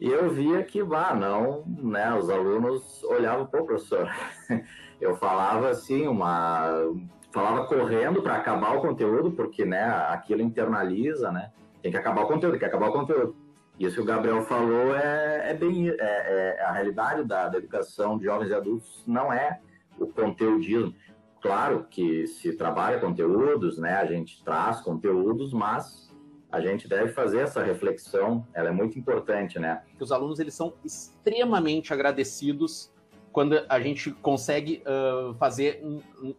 [0.00, 2.12] e eu via que, vá, não, né?
[2.14, 4.10] Os alunos olhavam, pô, professor,
[5.00, 6.92] eu falava assim, uma.
[7.32, 11.52] Falava correndo para acabar o conteúdo, porque, né, aquilo internaliza, né?
[11.80, 13.36] Tem que acabar o conteúdo, tem que acabar o conteúdo.
[13.78, 15.88] Isso que o Gabriel falou é, é bem.
[15.88, 19.60] É, é, a realidade da, da educação de jovens e adultos não é
[19.98, 20.94] o conteudismo
[21.40, 26.10] claro que se trabalha conteúdos, né, a gente traz conteúdos, mas
[26.52, 29.82] a gente deve fazer essa reflexão, ela é muito importante, né?
[30.00, 32.92] Os alunos eles são extremamente agradecidos
[33.32, 35.82] quando a gente consegue uh, fazer,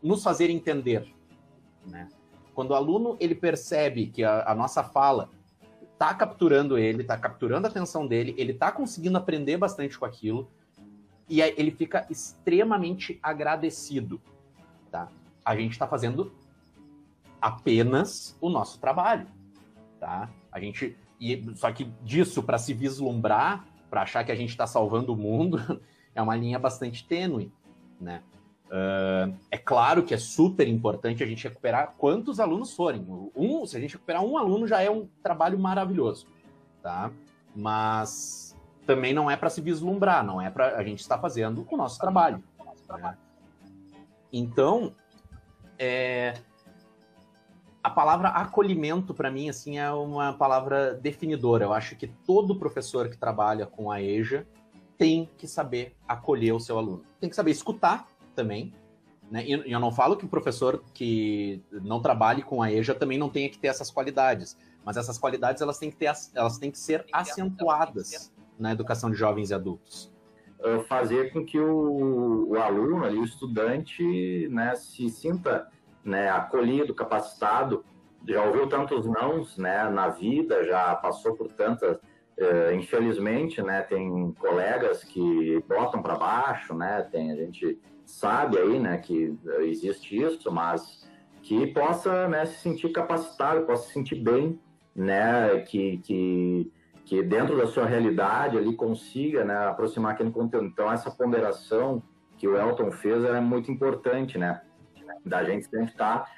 [0.02, 1.14] nos fazer entender,
[1.86, 2.08] né?
[2.54, 5.30] Quando o aluno ele percebe que a, a nossa fala
[5.94, 10.50] está capturando ele, está capturando a atenção dele, ele está conseguindo aprender bastante com aquilo,
[11.30, 14.22] e aí ele fica extremamente agradecido
[14.92, 15.08] tá?
[15.44, 16.32] A gente está fazendo
[17.42, 19.26] apenas o nosso trabalho,
[20.00, 20.30] tá?
[20.52, 24.68] A gente e só que disso para se vislumbrar, para achar que a gente está
[24.68, 25.58] salvando o mundo,
[26.14, 27.51] é uma linha bastante tênue,
[27.99, 28.22] né?
[28.68, 33.05] Uh, é claro que é super importante a gente recuperar quantos alunos forem.
[33.36, 36.26] Um, se a gente recuperar um aluno já é um trabalho maravilhoso,
[36.82, 37.12] tá?
[37.53, 41.78] Mas também não é para se vislumbrar, não é para a gente estar fazendo o
[41.78, 42.41] nosso trabalho.
[42.89, 43.18] Né?
[44.32, 44.95] Então,
[45.78, 46.34] é,
[47.84, 51.66] a palavra acolhimento para mim assim é uma palavra definidora.
[51.66, 54.47] Eu acho que todo professor que trabalha com a EJA
[54.98, 57.04] tem que saber acolher o seu aluno.
[57.20, 58.74] Tem que saber escutar também.
[59.30, 59.46] Né?
[59.46, 63.30] E eu não falo que o professor que não trabalhe com a EJA também não
[63.30, 66.80] tenha que ter essas qualidades, mas essas qualidades elas têm que, ter, elas têm que
[66.80, 70.12] ser acentuadas na educação de jovens e adultos
[70.88, 75.68] fazer com que o, o, aluno, ali, o estudante, né, se sinta
[76.04, 77.84] né, acolhido, capacitado,
[78.28, 81.98] já ouviu tantos nãos né, na vida, já passou por tantas,
[82.38, 88.80] uh, infelizmente, né, tem colegas que botam para baixo, né, tem, a gente sabe aí
[88.80, 91.08] né, que existe isso, mas
[91.42, 94.60] que possa né, se sentir capacitado, possa se sentir bem,
[94.96, 96.72] né, que, que
[97.12, 100.68] que dentro da sua realidade ali consiga né, aproximar aquele conteúdo.
[100.68, 102.02] Então, essa ponderação
[102.38, 104.62] que o Elton fez é muito importante, né?
[105.26, 106.32] Da gente sempre estar tá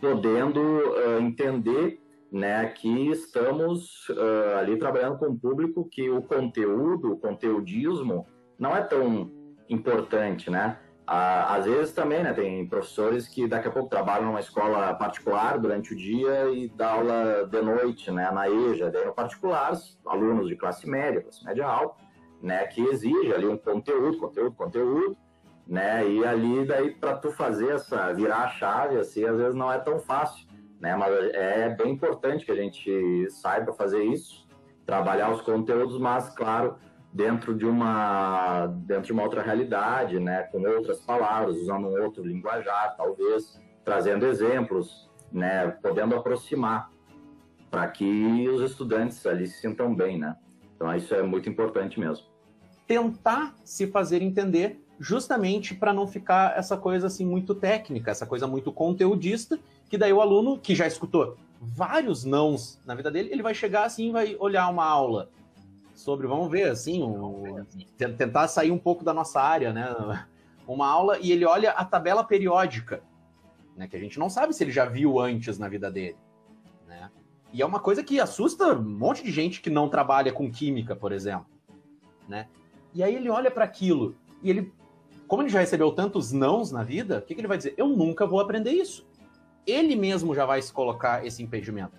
[0.00, 2.00] podendo uh, entender
[2.32, 8.26] né, que estamos uh, ali trabalhando com um público que o conteúdo, o conteudismo,
[8.58, 9.30] não é tão
[9.68, 10.78] importante, né?
[11.12, 15.92] às vezes também, né, tem professores que daqui a pouco trabalham numa escola particular durante
[15.92, 19.72] o dia e dá aula de noite, né, na EJA, daí no particular,
[20.06, 21.96] alunos de classe média, classe média alta,
[22.40, 25.16] né, que exige ali um conteúdo, conteúdo, conteúdo,
[25.66, 29.72] né, e ali daí para tu fazer essa, virar a chave, assim, às vezes não
[29.72, 30.46] é tão fácil,
[30.80, 34.48] né, mas é bem importante que a gente saiba fazer isso,
[34.86, 36.76] trabalhar os conteúdos, mas, claro,
[37.12, 42.24] dentro de uma dentro de uma outra realidade, né, com outras palavras, usando um outro
[42.24, 46.90] linguajar, talvez trazendo exemplos, né, podendo aproximar
[47.70, 50.36] para que os estudantes ali se sintam bem, né?
[50.74, 52.26] Então isso é muito importante mesmo.
[52.86, 58.46] Tentar se fazer entender, justamente para não ficar essa coisa assim muito técnica, essa coisa
[58.46, 63.42] muito conteudista, que daí o aluno que já escutou vários nãos na vida dele, ele
[63.42, 65.30] vai chegar assim e vai olhar uma aula
[65.94, 67.64] sobre, vamos ver, assim, um,
[67.96, 69.86] tentar sair um pouco da nossa área, né?
[70.66, 73.02] Uma aula e ele olha a tabela periódica,
[73.76, 73.88] né?
[73.88, 76.16] Que a gente não sabe se ele já viu antes na vida dele,
[76.86, 77.10] né?
[77.52, 80.94] E é uma coisa que assusta um monte de gente que não trabalha com química,
[80.94, 81.46] por exemplo,
[82.28, 82.46] né?
[82.94, 84.72] E aí ele olha para aquilo e ele,
[85.30, 87.72] como ele já recebeu tantos nãos na vida, o que, que ele vai dizer?
[87.76, 89.06] Eu nunca vou aprender isso.
[89.64, 91.92] Ele mesmo já vai se colocar esse impedimento.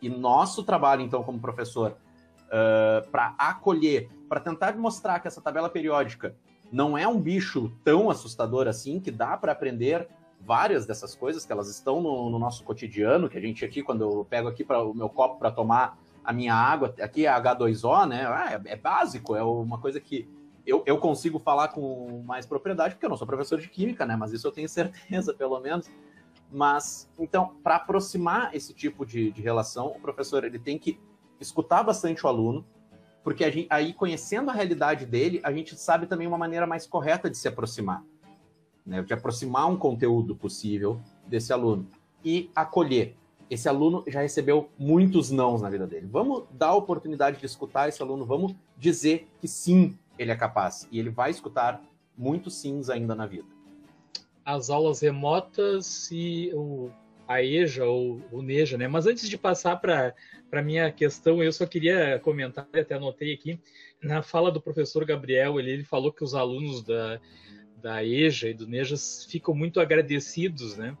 [0.00, 1.98] E nosso trabalho, então, como professor,
[2.46, 6.34] uh, para acolher, para tentar mostrar que essa tabela periódica
[6.72, 10.08] não é um bicho tão assustador assim, que dá para aprender
[10.40, 14.00] várias dessas coisas, que elas estão no, no, nosso cotidiano, que a gente aqui, quando
[14.00, 18.08] eu pego aqui para o meu copo para tomar a minha água, aqui é H2O,
[18.08, 18.24] né?
[18.26, 20.26] Ah, é, é, básico, é uma coisa que
[20.68, 24.16] eu, eu consigo falar com mais propriedade, porque eu não sou professor de química, né?
[24.16, 25.90] Mas isso eu tenho certeza, pelo menos.
[26.50, 30.98] Mas, então, para aproximar esse tipo de, de relação, o professor ele tem que
[31.40, 32.64] escutar bastante o aluno,
[33.22, 37.28] porque gente, aí, conhecendo a realidade dele, a gente sabe também uma maneira mais correta
[37.28, 38.02] de se aproximar,
[38.84, 39.02] né?
[39.02, 41.86] de aproximar um conteúdo possível desse aluno
[42.24, 43.14] e acolher.
[43.50, 46.06] Esse aluno já recebeu muitos nãos na vida dele.
[46.10, 50.88] Vamos dar a oportunidade de escutar esse aluno, vamos dizer que sim, ele é capaz.
[50.90, 51.82] E ele vai escutar
[52.16, 53.46] muitos sims ainda na vida.
[54.44, 56.90] As aulas remotas e o,
[57.26, 58.88] a EJA ou o NEJA, né?
[58.88, 60.14] Mas antes de passar para
[60.50, 63.60] para minha questão, eu só queria comentar, até anotei aqui,
[64.02, 67.20] na fala do professor Gabriel, ele, ele falou que os alunos da,
[67.76, 70.96] da EJA e do NEJAS ficam muito agradecidos, né?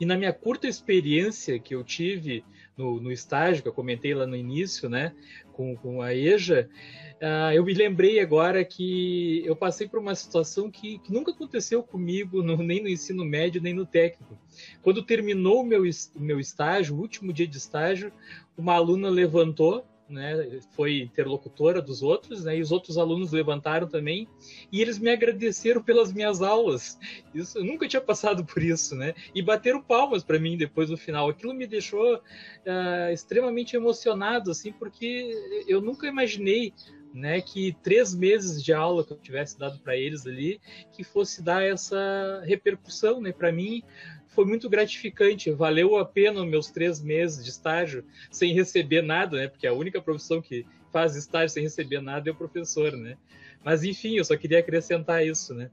[0.00, 2.44] E na minha curta experiência que eu tive
[2.76, 5.14] no, no estágio, que eu comentei lá no início, né,
[5.52, 6.68] com, com a EJA,
[7.14, 11.82] uh, eu me lembrei agora que eu passei por uma situação que, que nunca aconteceu
[11.82, 14.38] comigo, no, nem no ensino médio, nem no técnico.
[14.82, 15.82] Quando terminou o meu,
[16.14, 18.12] meu estágio, o último dia de estágio,
[18.56, 24.28] uma aluna levantou né, foi interlocutora dos outros, né, e os outros alunos levantaram também,
[24.70, 26.98] e eles me agradeceram pelas minhas aulas.
[27.34, 29.14] Isso, eu nunca tinha passado por isso, né?
[29.34, 31.28] E bateram palmas para mim depois do final.
[31.28, 35.32] Aquilo me deixou uh, extremamente emocionado, assim, porque
[35.68, 36.72] eu nunca imaginei
[37.16, 40.60] né, que três meses de aula que eu tivesse dado para eles ali,
[40.92, 43.32] que fosse dar essa repercussão, né?
[43.32, 43.82] Para mim,
[44.28, 45.50] foi muito gratificante.
[45.50, 49.48] Valeu a pena os meus três meses de estágio sem receber nada, né?
[49.48, 53.16] Porque a única profissão que faz estágio sem receber nada é o professor, né?
[53.64, 55.70] Mas enfim, eu só queria acrescentar isso, né?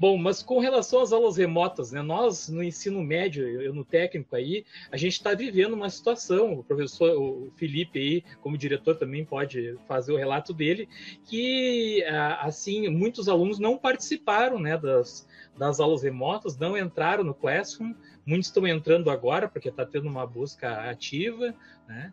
[0.00, 4.34] Bom, mas com relação às aulas remotas, né, nós no ensino médio, eu no técnico
[4.34, 9.26] aí, a gente está vivendo uma situação, o professor o Felipe aí, como diretor também
[9.26, 10.88] pode fazer o relato dele,
[11.26, 12.02] que
[12.40, 17.92] assim, muitos alunos não participaram, né, das, das aulas remotas, não entraram no Classroom,
[18.24, 21.54] muitos estão entrando agora, porque está tendo uma busca ativa,
[21.86, 22.10] né?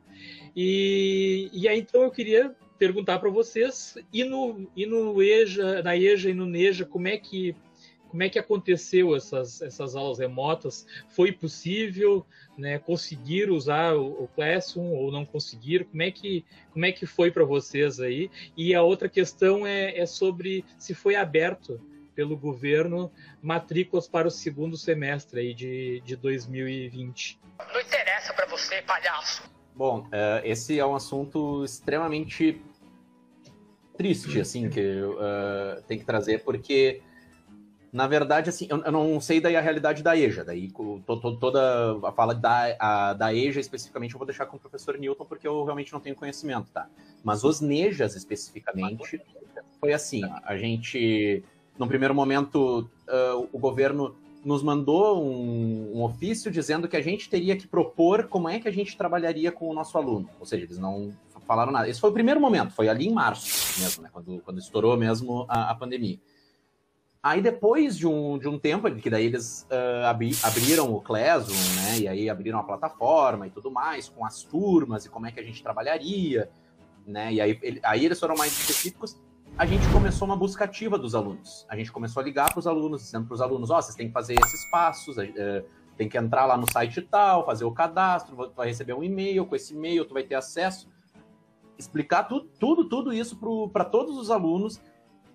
[0.54, 5.96] E, e aí, então, eu queria perguntar para vocês, e no, e no EJA, na
[5.96, 7.56] EJA e no NEJA, como é que
[8.10, 10.86] como é que aconteceu essas, essas aulas remotas?
[11.10, 12.26] Foi possível
[12.58, 15.86] né, conseguir usar o, o Classroom ou não conseguir?
[15.86, 18.30] Como é que, como é que foi para vocês aí?
[18.56, 21.80] E a outra questão é, é sobre se foi aberto
[22.16, 27.40] pelo governo matrículas para o segundo semestre aí de, de 2020.
[27.72, 29.44] Não interessa para você, palhaço.
[29.76, 32.60] Bom, é, esse é um assunto extremamente
[33.96, 37.02] triste, assim, que uh, tem que trazer, porque,
[37.98, 41.38] na verdade, assim, eu, eu, não sei daí a realidade da EJA, daí to, to,
[41.38, 45.26] toda a fala da, a, da EJA especificamente eu vou deixar com o professor Newton,
[45.26, 46.88] porque eu realmente não tenho conhecimento, tá?
[47.24, 49.20] Mas os NEJAs especificamente,
[49.80, 51.44] foi assim, a gente
[51.78, 57.30] no primeiro momento, uh, o governo nos mandou um, um, ofício dizendo que a gente
[57.30, 60.30] teria que propor como é que a gente trabalharia com o nosso aluno.
[60.40, 61.14] Ou seja, eles não
[61.46, 61.88] falaram nada.
[61.88, 65.46] Esse foi o primeiro momento, foi ali em março mesmo, né, quando, quando estourou mesmo
[65.48, 66.18] a, a pandemia.
[67.28, 71.76] Aí depois de um, de um tempo, que daí eles uh, abri, abriram o Classroom,
[71.76, 75.32] né, e aí abriram a plataforma e tudo mais, com as turmas e como é
[75.34, 76.50] que a gente trabalharia,
[77.06, 79.22] né, e aí, ele, aí eles foram mais específicos,
[79.58, 81.66] a gente começou uma busca ativa dos alunos.
[81.68, 83.96] A gente começou a ligar para os alunos, dizendo para os alunos: ó, oh, vocês
[83.96, 85.66] têm que fazer esses passos, uh,
[85.98, 89.54] tem que entrar lá no site tal, fazer o cadastro, vai receber um e-mail, com
[89.54, 90.88] esse e-mail tu vai ter acesso.
[91.78, 93.38] Explicar tudo, tudo, tudo isso
[93.74, 94.80] para todos os alunos.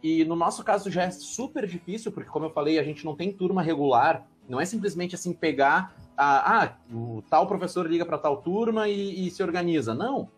[0.03, 3.14] E no nosso caso já é super difícil, porque, como eu falei, a gente não
[3.14, 4.26] tem turma regular.
[4.48, 5.94] Não é simplesmente assim pegar.
[6.16, 9.94] A, ah, o tal professor liga para tal turma e, e se organiza.
[9.94, 10.28] Não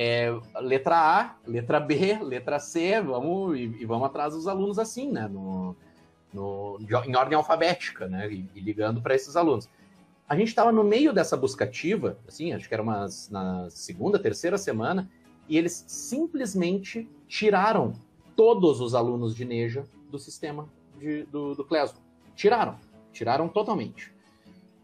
[0.00, 5.10] é, letra A, letra B, letra C, vamos e, e vamos atrás dos alunos assim,
[5.10, 5.26] né?
[5.26, 5.74] No,
[6.32, 8.32] no, em ordem alfabética, né?
[8.32, 9.68] E, e ligando para esses alunos.
[10.28, 14.56] A gente estava no meio dessa buscativa, assim, acho que era umas, na segunda, terceira
[14.56, 15.10] semana,
[15.48, 17.92] e eles simplesmente tiraram
[18.38, 21.66] todos os alunos de Neja do sistema de, do, do.
[22.36, 22.76] Tiraram,
[23.12, 24.14] tiraram totalmente.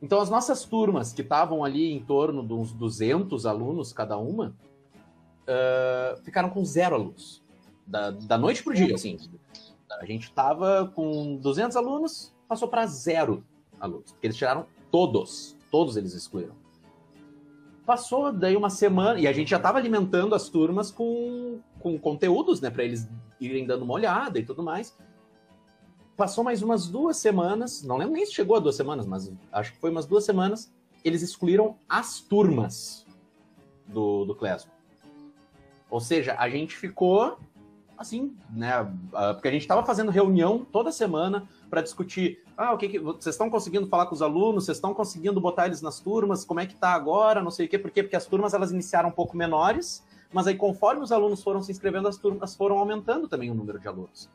[0.02, 4.52] Então, as nossas turmas, que estavam ali em torno de uns 200 alunos cada uma,
[5.46, 7.44] uh, ficaram com zero alunos.
[7.86, 9.18] Da, da noite para o dia, assim.
[10.00, 13.44] A gente estava com 200 alunos, passou para zero
[13.78, 14.10] alunos.
[14.10, 15.56] Porque eles tiraram todos.
[15.70, 16.56] Todos eles excluíram.
[17.86, 22.60] Passou daí uma semana, e a gente já estava alimentando as turmas com, com conteúdos,
[22.60, 23.06] né, para eles
[23.46, 24.96] irem dando uma olhada e tudo mais.
[26.16, 29.72] Passou mais umas duas semanas, não lembro nem se chegou a duas semanas, mas acho
[29.72, 30.72] que foi umas duas semanas,
[31.04, 33.04] eles excluíram as turmas
[33.86, 34.72] do, do Classroom.
[35.90, 37.38] Ou seja, a gente ficou
[37.96, 38.84] assim, né?
[39.34, 43.34] Porque a gente estava fazendo reunião toda semana para discutir, ah, o que, que vocês
[43.34, 46.66] estão conseguindo falar com os alunos, vocês estão conseguindo botar eles nas turmas, como é
[46.66, 48.02] que tá agora, não sei o quê, por quê?
[48.02, 50.04] Porque as turmas elas iniciaram um pouco menores,
[50.34, 53.78] mas aí conforme os alunos foram se inscrevendo, as turmas foram aumentando também o número
[53.78, 54.28] de alunos.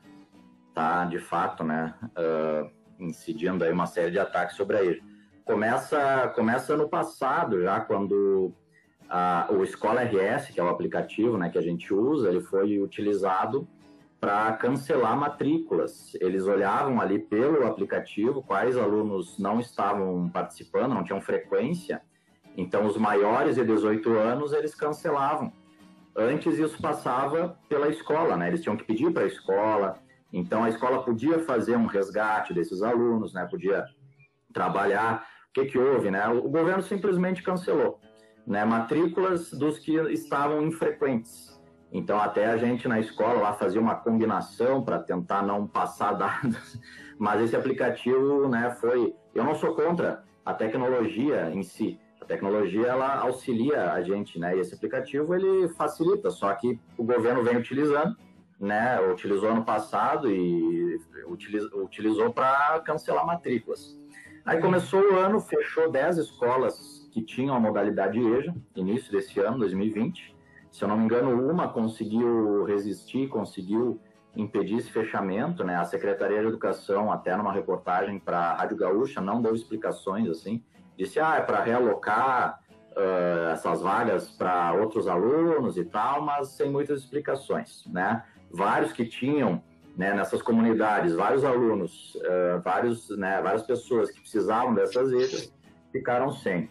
[0.74, 1.94] Tá, de fato, né?
[2.16, 2.72] Uh,
[3.04, 5.02] incidindo aí uma série de ataques sobre a EJA.
[5.44, 8.54] Começa, começa no passado, já quando
[9.50, 13.68] o Escola RS, que é o aplicativo né, que a gente usa, ele foi utilizado
[14.22, 16.14] para cancelar matrículas.
[16.22, 22.02] Eles olhavam ali pelo aplicativo quais alunos não estavam participando, não tinham frequência.
[22.56, 25.52] Então, os maiores de 18 anos, eles cancelavam.
[26.16, 28.48] Antes, isso passava pela escola, né?
[28.48, 29.98] Eles tinham que pedir para a escola.
[30.32, 33.48] Então, a escola podia fazer um resgate desses alunos, né?
[33.50, 33.86] Podia
[34.54, 35.26] trabalhar.
[35.50, 36.28] O que, que houve, né?
[36.28, 38.00] O governo simplesmente cancelou
[38.50, 41.62] né, matrículas dos que estavam infrequentes.
[41.92, 46.80] Então, até a gente na escola lá fazia uma combinação para tentar não passar dados,
[47.20, 49.14] mas esse aplicativo, né, foi.
[49.36, 52.00] Eu não sou contra a tecnologia em si.
[52.30, 54.56] A tecnologia ela auxilia a gente, né?
[54.56, 56.30] E esse aplicativo ele facilita.
[56.30, 58.16] Só que o governo vem utilizando,
[58.60, 59.02] né?
[59.12, 64.00] Utilizou ano passado e utilizou para cancelar matrículas.
[64.46, 69.58] Aí começou o ano, fechou 10 escolas que tinham a modalidade EJA, início desse ano,
[69.58, 70.38] 2020.
[70.70, 74.00] Se eu não me engano, uma conseguiu resistir, conseguiu
[74.36, 75.78] impedir esse fechamento, né?
[75.78, 80.64] A Secretaria de Educação, até numa reportagem para a Rádio Gaúcha, não deu explicações assim.
[81.00, 82.60] Disse, ah, é para realocar
[82.92, 88.22] uh, essas vagas para outros alunos e tal, mas sem muitas explicações, né?
[88.52, 89.64] Vários que tinham
[89.96, 95.54] né, nessas comunidades, vários alunos, uh, vários, né, várias pessoas que precisavam dessas EJAs
[95.90, 96.70] ficaram sem.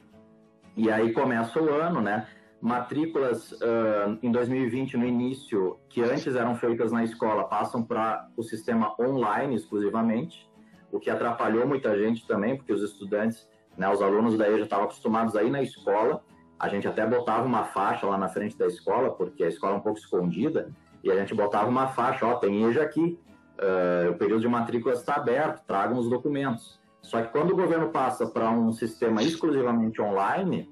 [0.76, 2.26] E aí começa o ano, né?
[2.61, 8.43] Matrículas uh, em 2020, no início, que antes eram feitas na escola, passam para o
[8.43, 10.47] sistema online exclusivamente,
[10.93, 13.49] o que atrapalhou muita gente também, porque os estudantes,
[13.79, 16.22] né, os alunos da EJA estavam acostumados a ir na escola.
[16.59, 19.76] A gente até botava uma faixa lá na frente da escola, porque a escola é
[19.76, 20.70] um pouco escondida,
[21.03, 23.18] e a gente botava uma faixa, ó, tem EJA aqui,
[23.59, 26.81] uh, o período de matrícula está aberto, tragam os documentos.
[27.01, 30.68] Só que quando o governo passa para um sistema exclusivamente online,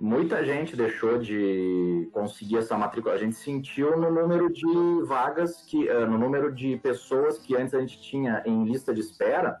[0.00, 3.14] muita gente deixou de conseguir essa matrícula.
[3.14, 4.66] A gente sentiu no número de
[5.06, 9.00] vagas que, eh, no número de pessoas que antes a gente tinha em lista de
[9.00, 9.60] espera.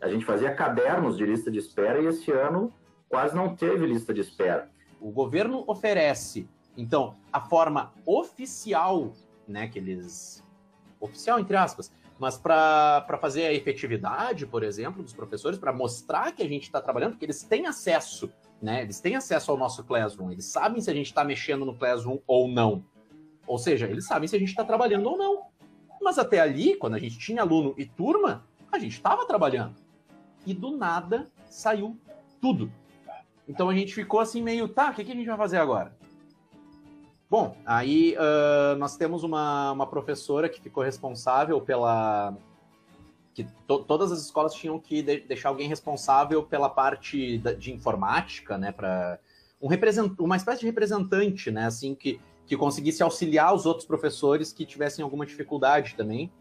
[0.00, 2.72] A gente fazia cadernos de lista de espera e esse ano
[3.08, 4.70] quase não teve lista de espera.
[5.00, 9.12] O governo oferece, então, a forma oficial,
[9.46, 10.44] né, que eles
[11.00, 16.42] oficial entre aspas, mas para fazer a efetividade, por exemplo, dos professores, para mostrar que
[16.42, 18.82] a gente está trabalhando, que eles têm acesso, né?
[18.82, 22.18] Eles têm acesso ao nosso Classroom, eles sabem se a gente está mexendo no Classroom
[22.26, 22.84] ou não.
[23.46, 25.42] Ou seja, eles sabem se a gente está trabalhando ou não.
[26.02, 29.76] Mas até ali, quando a gente tinha aluno e turma, a gente estava trabalhando.
[30.46, 31.96] E do nada saiu
[32.40, 32.70] tudo.
[33.48, 35.96] Então a gente ficou assim meio, tá, o que, que a gente vai fazer agora?
[37.30, 42.34] Bom, aí uh, nós temos uma, uma professora que ficou responsável pela.
[43.34, 47.70] que to, todas as escolas tinham que de, deixar alguém responsável pela parte da, de
[47.70, 48.72] informática, né?
[48.72, 49.18] Para
[49.60, 51.66] um represent, uma espécie de representante, né?
[51.66, 56.32] Assim, que, que conseguisse auxiliar os outros professores que tivessem alguma dificuldade também.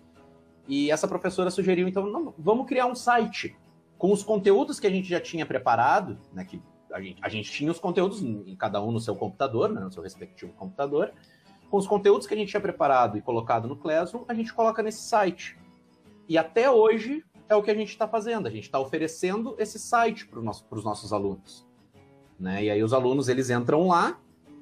[0.70, 3.58] E essa professora sugeriu, então, não, vamos criar um site
[3.98, 6.46] com os conteúdos que a gente já tinha preparado, né?
[6.46, 9.82] Que a gente, a gente tinha os conteúdos, em cada um no seu computador, né,
[9.82, 11.12] no seu respectivo computador.
[11.70, 14.82] Com os conteúdos que a gente tinha preparado e colocado no Classroom, a gente coloca
[14.82, 15.58] nesse site.
[16.28, 18.48] E até hoje é o que a gente está fazendo.
[18.48, 21.68] A gente está oferecendo esse site para nosso, os nossos alunos.
[22.40, 22.66] Né?
[22.66, 24.20] E aí os alunos eles entram lá,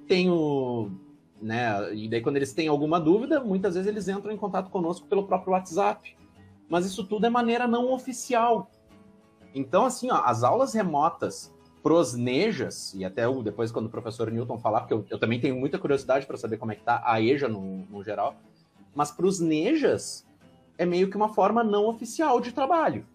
[0.07, 0.89] tem o.
[1.41, 5.05] Né, e daí, quando eles têm alguma dúvida, muitas vezes eles entram em contato conosco
[5.05, 6.15] pelo próprio WhatsApp.
[6.67, 8.71] Mas isso tudo é maneira não oficial.
[9.55, 14.29] Então, assim, ó, as aulas remotas pros Nejas, e até o, depois quando o professor
[14.29, 17.01] Newton falar, porque eu, eu também tenho muita curiosidade para saber como é que tá
[17.05, 18.35] a EJA no, no geral,
[18.93, 20.25] mas pros Nejas
[20.77, 23.05] é meio que uma forma não oficial de trabalho.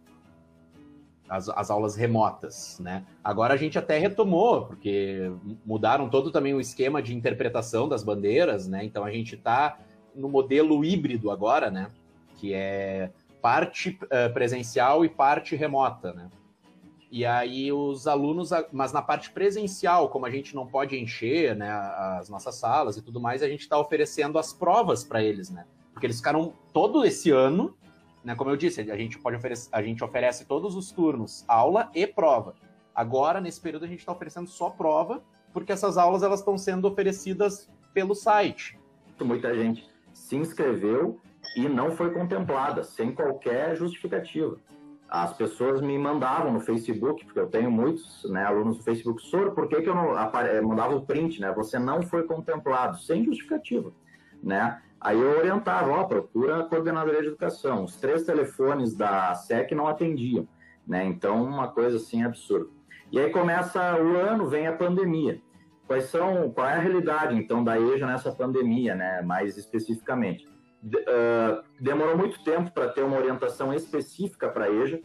[1.28, 3.04] As, as, aulas remotas, né?
[3.22, 5.32] Agora a gente até retomou, porque
[5.64, 8.84] mudaram todo também o esquema de interpretação das bandeiras, né?
[8.84, 9.78] Então a gente está
[10.14, 11.88] no modelo híbrido agora, né?
[12.36, 13.10] Que é
[13.40, 16.30] parte uh, presencial e parte remota, né?
[17.10, 21.68] E aí os alunos, mas na parte presencial, como a gente não pode encher né,
[21.68, 25.66] as nossas salas e tudo mais, a gente está oferecendo as provas para eles, né?
[25.92, 27.76] Porque eles ficaram todo esse ano,
[28.22, 28.36] né?
[28.36, 32.06] Como eu disse, a gente pode oferecer, a gente oferece todos os turnos, aula e
[32.06, 32.54] prova.
[32.94, 35.20] Agora, nesse período, a gente está oferecendo só prova,
[35.52, 38.78] porque essas aulas elas estão sendo oferecidas pelo site.
[39.20, 41.20] Muita gente se inscreveu
[41.56, 44.56] e não foi contemplada, sem qualquer justificativa.
[45.08, 49.50] As pessoas me mandavam no Facebook, porque eu tenho muitos né, alunos no Facebook, Sor,
[49.52, 50.14] por que, que eu não
[50.68, 51.52] mandava o print, né?
[51.52, 53.92] Você não foi contemplado, sem justificativa,
[54.40, 54.80] né?
[55.00, 57.84] Aí eu orientava, ó, procura a coordenadoria de educação.
[57.84, 60.46] Os três telefones da SEC não atendiam,
[60.86, 61.04] né?
[61.04, 62.70] Então, uma coisa assim absurda.
[63.10, 65.40] E aí começa o ano, vem a pandemia.
[65.88, 69.22] Quais são, qual é a realidade, então, da EJA nessa pandemia, né?
[69.22, 70.46] Mais especificamente
[70.84, 75.00] uh, demorou muito tempo para ter uma orientação específica para a EJA.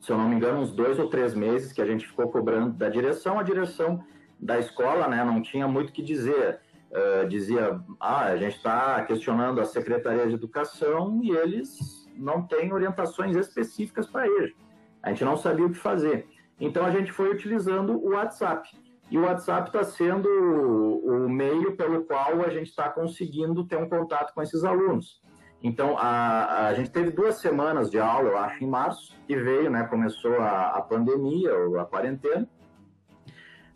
[0.00, 2.72] Se eu não me engano, uns dois ou três meses que a gente ficou cobrando
[2.72, 4.04] da direção, a direção
[4.38, 6.60] da escola né, não tinha muito o que dizer.
[6.90, 12.72] Uh, dizia, ah, a gente está questionando a Secretaria de Educação e eles não têm
[12.72, 14.54] orientações específicas para EJA.
[15.02, 16.26] A gente não sabia o que fazer.
[16.60, 18.70] Então a gente foi utilizando o WhatsApp.
[19.10, 23.88] E o WhatsApp está sendo o meio pelo qual a gente está conseguindo ter um
[23.88, 25.22] contato com esses alunos.
[25.62, 29.70] Então, a, a gente teve duas semanas de aula, eu acho, em março, e veio,
[29.70, 32.48] né, começou a, a pandemia, ou a quarentena.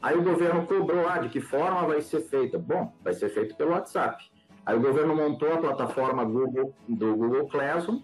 [0.01, 2.59] Aí o governo cobrou, ah, de que forma vai ser feita?
[2.59, 4.23] Bom, vai ser feito pelo WhatsApp.
[4.67, 8.01] Aí o governo montou a plataforma Google, do Google Classroom,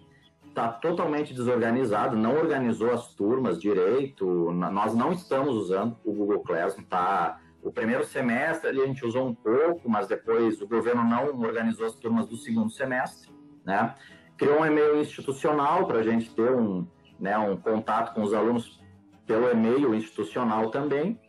[0.58, 6.84] está totalmente desorganizado, não organizou as turmas direito, nós não estamos usando o Google Classroom,
[6.84, 7.38] tá?
[7.62, 11.94] O primeiro semestre a gente usou um pouco, mas depois o governo não organizou as
[11.94, 13.30] turmas do segundo semestre,
[13.64, 13.94] né?
[14.36, 16.86] Criou um e-mail institucional para a gente ter um,
[17.18, 18.80] né, um contato com os alunos
[19.26, 21.20] pelo e-mail institucional também,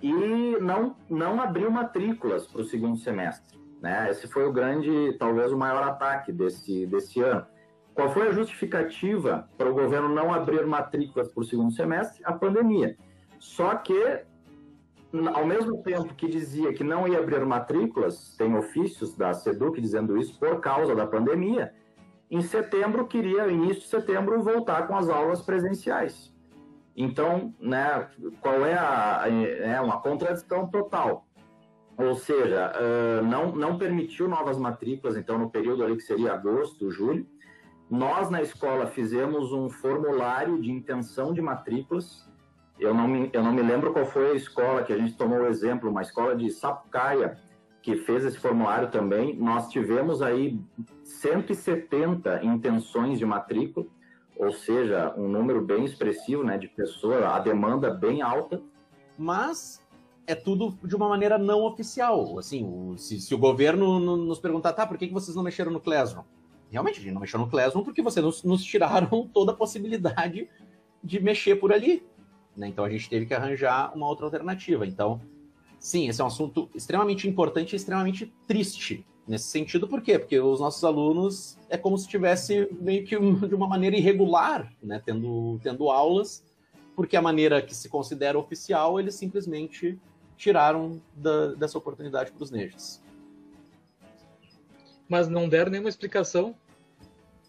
[0.00, 0.12] e
[0.60, 3.58] não, não abriu matrículas para o segundo semestre.
[3.80, 4.08] Né?
[4.10, 7.46] Esse foi o grande, talvez o maior ataque desse, desse ano.
[7.94, 12.22] Qual foi a justificativa para o governo não abrir matrículas para o segundo semestre?
[12.24, 12.96] A pandemia.
[13.38, 14.22] Só que,
[15.34, 20.16] ao mesmo tempo que dizia que não ia abrir matrículas, tem ofícios da SEDUC dizendo
[20.16, 21.74] isso por causa da pandemia,
[22.30, 26.32] em setembro queria, início de setembro, voltar com as aulas presenciais.
[26.96, 28.08] Então, né,
[28.40, 31.26] qual é a é uma contradição total.
[31.98, 32.72] Ou seja,
[33.22, 37.26] não, não permitiu novas matrículas, então, no período ali que seria agosto, julho,
[37.92, 42.26] nós, na escola, fizemos um formulário de intenção de matrículas.
[42.80, 45.40] Eu não, me, eu não me lembro qual foi a escola que a gente tomou
[45.40, 47.38] o exemplo, uma escola de Sapucaia,
[47.82, 49.36] que fez esse formulário também.
[49.36, 50.58] Nós tivemos aí
[51.04, 53.84] 170 intenções de matrícula,
[54.38, 58.58] ou seja, um número bem expressivo né, de pessoas, a demanda bem alta.
[59.18, 59.84] Mas
[60.26, 62.38] é tudo de uma maneira não oficial.
[62.38, 65.78] Assim, se, se, o governo nos perguntar, tá, por que, que vocês não mexeram no
[65.78, 66.24] Classroom?
[66.72, 70.48] Realmente a gente não mexeu no Classroom porque vocês nos, nos tiraram toda a possibilidade
[71.04, 72.02] de mexer por ali.
[72.56, 72.68] Né?
[72.68, 74.86] Então a gente teve que arranjar uma outra alternativa.
[74.86, 75.20] Então,
[75.78, 79.86] sim, esse é um assunto extremamente importante e extremamente triste nesse sentido.
[79.86, 80.18] Por quê?
[80.18, 83.16] Porque os nossos alunos é como se estivesse meio que
[83.48, 85.00] de uma maneira irregular, né?
[85.04, 86.44] tendo, tendo aulas,
[86.94, 89.98] porque a maneira que se considera oficial, eles simplesmente
[90.36, 93.02] tiraram da, dessa oportunidade para os nejas.
[95.08, 96.54] Mas não deram nenhuma explicação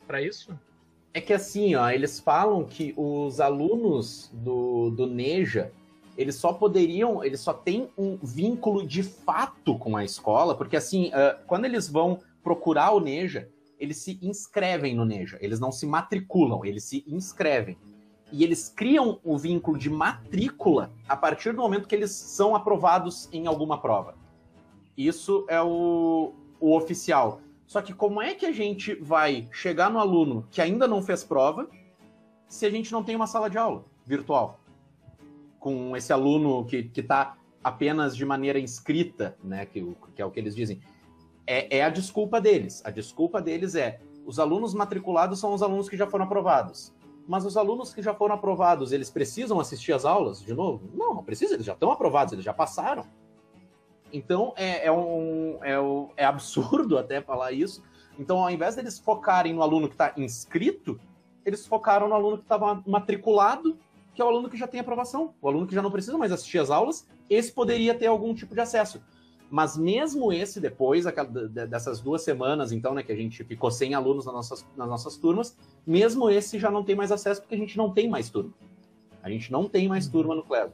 [0.07, 0.57] para isso?
[1.13, 5.71] É que assim, ó, eles falam que os alunos do, do Neja,
[6.17, 11.09] eles só poderiam, eles só têm um vínculo de fato com a escola, porque assim,
[11.09, 13.49] uh, quando eles vão procurar o Neja,
[13.80, 17.77] eles se inscrevem no Neja, eles não se matriculam, eles se inscrevem.
[18.31, 23.30] E eles criam o vínculo de matrícula a partir do momento que eles são aprovados
[23.31, 24.15] em alguma prova.
[24.97, 27.41] Isso é o, o oficial.
[27.74, 31.24] Só que como é que a gente vai chegar no aluno que ainda não fez
[31.24, 31.68] prova
[32.48, 34.60] se a gente não tem uma sala de aula virtual?
[35.58, 39.84] Com esse aluno que está apenas de maneira inscrita, né, que,
[40.16, 40.82] que, é o que eles dizem.
[41.48, 42.86] É, é a desculpa deles.
[42.86, 46.94] A desculpa deles é os alunos matriculados são os alunos que já foram aprovados.
[47.28, 50.91] mas os alunos que já foram aprovados, eles precisam assistir às aulas de novo?
[50.94, 53.04] Não, não precisa, eles já estão aprovados, eles já passaram.
[54.14, 55.73] Então é, é um, é,
[56.18, 57.84] é absurdo até falar isso.
[58.18, 60.99] Então, ao invés deles focarem no aluno que está inscrito,
[61.44, 63.76] eles focaram no aluno que estava matriculado,
[64.14, 66.31] que é o aluno que já tem aprovação, o aluno que já não precisa mais
[66.31, 69.02] assistir às aulas, esse poderia ter algum tipo de acesso.
[69.49, 71.06] Mas mesmo esse depois,
[71.69, 75.18] dessas duas semanas, então, né, que a gente ficou sem alunos nas nossas, nas nossas
[75.18, 78.53] turmas, mesmo esse já não tem mais acesso porque a gente não tem mais turma.
[79.22, 80.73] A gente não tem mais turma no Clevo.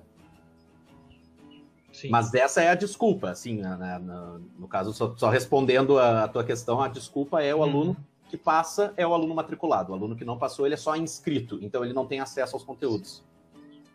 [2.00, 2.10] Sim.
[2.10, 6.24] Mas essa é a desculpa, assim, né, né, no, no caso, só, só, respondendo a,
[6.24, 7.64] a, tua questão, a desculpa é o uhum.
[7.64, 7.98] aluno
[8.30, 9.92] que passa, é o aluno matriculado.
[9.92, 12.64] O aluno que não passou, ele é só inscrito, então ele não tem acesso aos
[12.64, 13.22] conteúdos.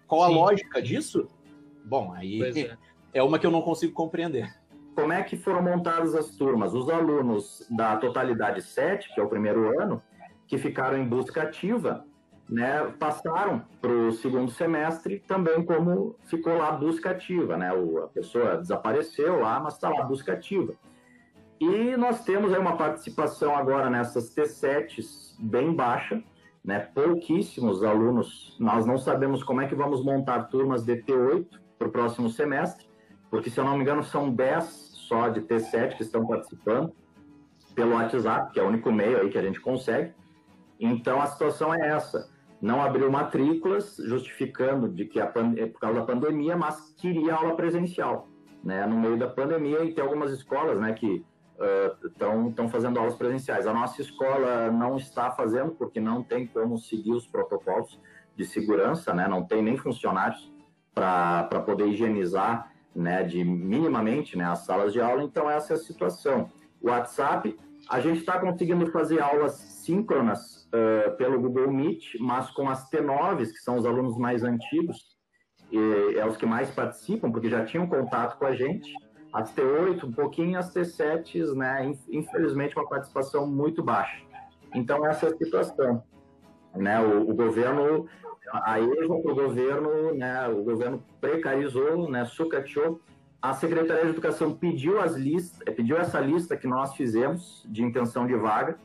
[0.07, 0.35] Qual Sim.
[0.35, 1.29] a lógica disso?
[1.83, 2.77] Bom, aí é.
[3.15, 4.55] é uma que eu não consigo compreender.
[4.95, 6.75] Como é que foram montadas as turmas?
[6.75, 10.03] Os alunos da totalidade 7, que é o primeiro ano,
[10.47, 12.05] que ficaram em busca ativa,
[12.49, 17.73] né, passaram para o segundo semestre também como ficou lá busca ativa, né?
[17.73, 20.75] O, a pessoa desapareceu lá, mas está lá busca ativa.
[21.59, 26.23] E nós temos aí uma participação agora nessas T7s bem baixa,
[26.63, 26.81] né?
[26.81, 28.57] Pouquíssimos alunos.
[28.61, 31.47] Nós não sabemos como é que vamos montar turmas de T8
[31.79, 32.87] para o próximo semestre,
[33.31, 34.65] porque se eu não me engano são 10
[35.09, 36.93] só de T7 que estão participando
[37.75, 40.13] pelo WhatsApp, que é o único meio aí que a gente consegue.
[40.79, 42.34] Então a situação é essa
[42.65, 47.55] não abriu matrículas, justificando de que a é por causa da pandemia, mas queria aula
[47.55, 48.27] presencial,
[48.65, 48.87] né?
[48.87, 51.23] No meio da pandemia e tem algumas escolas, né, que
[52.07, 53.67] estão uh, fazendo aulas presenciais.
[53.67, 58.01] A nossa escola não está fazendo porque não tem como seguir os protocolos
[58.35, 59.29] de segurança, né?
[59.29, 60.51] Não tem nem funcionários
[60.95, 65.23] para poder higienizar, né, de minimamente, né, as salas de aula.
[65.23, 66.51] Então essa é a situação.
[66.81, 67.59] O WhatsApp,
[67.91, 73.53] a gente está conseguindo fazer aulas síncronas uh, pelo Google Meet, mas com as T9s,
[73.53, 75.15] que são os alunos mais antigos,
[75.71, 78.93] e é os que mais participam, porque já tinham contato com a gente.
[79.33, 81.93] As T8, um pouquinho, as T7s, né?
[82.09, 84.23] Infelizmente, uma participação muito baixa.
[84.75, 86.03] Então, essa é a situação.
[86.75, 87.01] Né?
[87.01, 88.09] O, o governo,
[88.53, 90.49] a EJA o governo, né?
[90.49, 92.25] o governo precarizou, né?
[92.25, 93.01] sucateou.
[93.41, 98.27] A Secretaria de Educação pediu, as listas, pediu essa lista que nós fizemos de intenção
[98.27, 98.79] de vaga,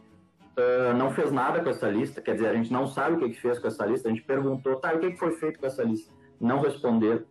[0.60, 3.30] uh, não fez nada com essa lista, quer dizer, a gente não sabe o que,
[3.30, 5.66] que fez com essa lista, a gente perguntou, tá, o que, que foi feito com
[5.66, 6.14] essa lista?
[6.40, 7.24] Não responderam.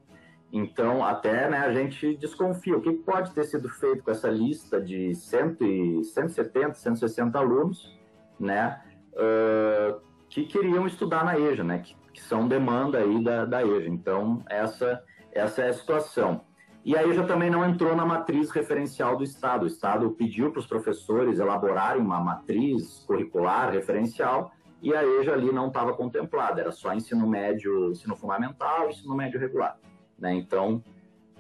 [0.53, 4.81] Então, até né, a gente desconfia o que pode ter sido feito com essa lista
[4.81, 7.99] de 100 e, 170, 160 alunos,
[8.41, 8.81] né,
[9.13, 13.89] uh, que queriam estudar na EJA, né, que, que são demanda aí da, da EJA.
[13.89, 15.03] Então, essa,
[15.33, 16.48] essa é a situação.
[16.89, 19.65] E aí já também não entrou na matriz referencial do Estado.
[19.65, 24.51] O Estado pediu para os professores elaborarem uma matriz curricular referencial
[24.81, 29.39] e a EJA ali não estava contemplada, era só ensino médio, ensino fundamental, ensino médio
[29.39, 29.79] regular.
[30.19, 30.33] Né?
[30.33, 30.83] Então,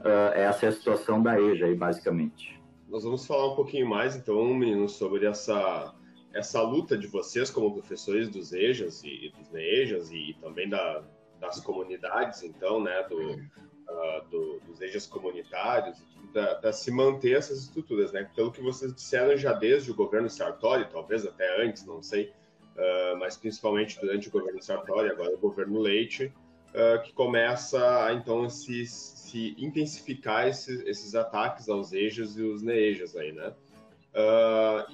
[0.01, 2.62] uh, essa é a situação da EJA aí, basicamente.
[2.87, 5.95] Nós vamos falar um pouquinho mais, então, meninos, sobre essa,
[6.35, 10.69] essa luta de vocês como professores dos EJAs e, e dos NEJAs e, e também
[10.69, 11.03] da,
[11.41, 13.41] das comunidades, então, né, do,
[13.89, 15.98] uh, do, dos EJAs comunitários,
[16.32, 18.28] para se manter essas estruturas, né?
[18.35, 22.32] Pelo que vocês disseram já desde o governo Sartori, talvez até antes, não sei,
[22.77, 26.32] uh, mas principalmente durante o governo Sartori, agora o governo Leite,
[26.70, 32.62] uh, que começa a então se, se intensificar esses, esses ataques aos EJAs e os
[32.62, 33.52] NEJAs aí, né?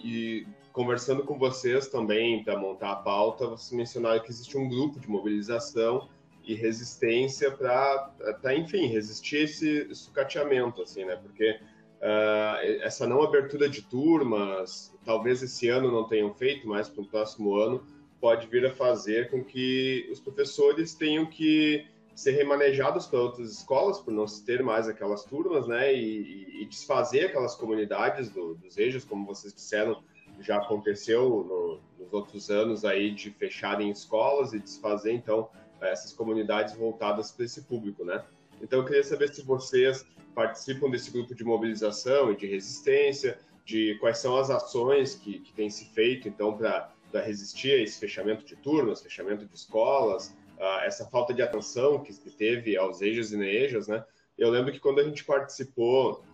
[0.05, 5.01] e conversando com vocês também para montar a pauta, vocês mencionaram que existe um grupo
[5.01, 6.09] de mobilização
[6.47, 8.13] e resistência para,
[8.57, 11.17] enfim, resistir esse sucateamento, assim, né?
[11.17, 11.53] Porque
[12.01, 17.07] uh, essa não abertura de turmas, talvez esse ano não tenham feito, mas para o
[17.07, 17.87] próximo ano
[18.21, 23.99] pode vir a fazer com que os professores tenham que ser remanejados para outras escolas
[23.99, 25.95] por não se ter mais aquelas turmas, né?
[25.95, 30.03] E, e desfazer aquelas comunidades do, dos eixos, como vocês disseram,
[30.41, 35.49] já aconteceu no, nos outros anos aí de fecharem escolas e desfazer, então
[35.89, 38.25] essas comunidades voltadas para esse público, né?
[38.61, 43.97] Então eu queria saber se vocês participam desse grupo de mobilização e de resistência, de
[44.01, 46.91] quais são as ações que, que têm se feito, então, para
[47.25, 52.13] resistir a esse fechamento de turmas, fechamento de escolas, uh, essa falta de atenção que,
[52.13, 54.05] que teve aos EJAs e NEJAs, né?
[54.37, 56.25] Eu lembro que quando a gente participou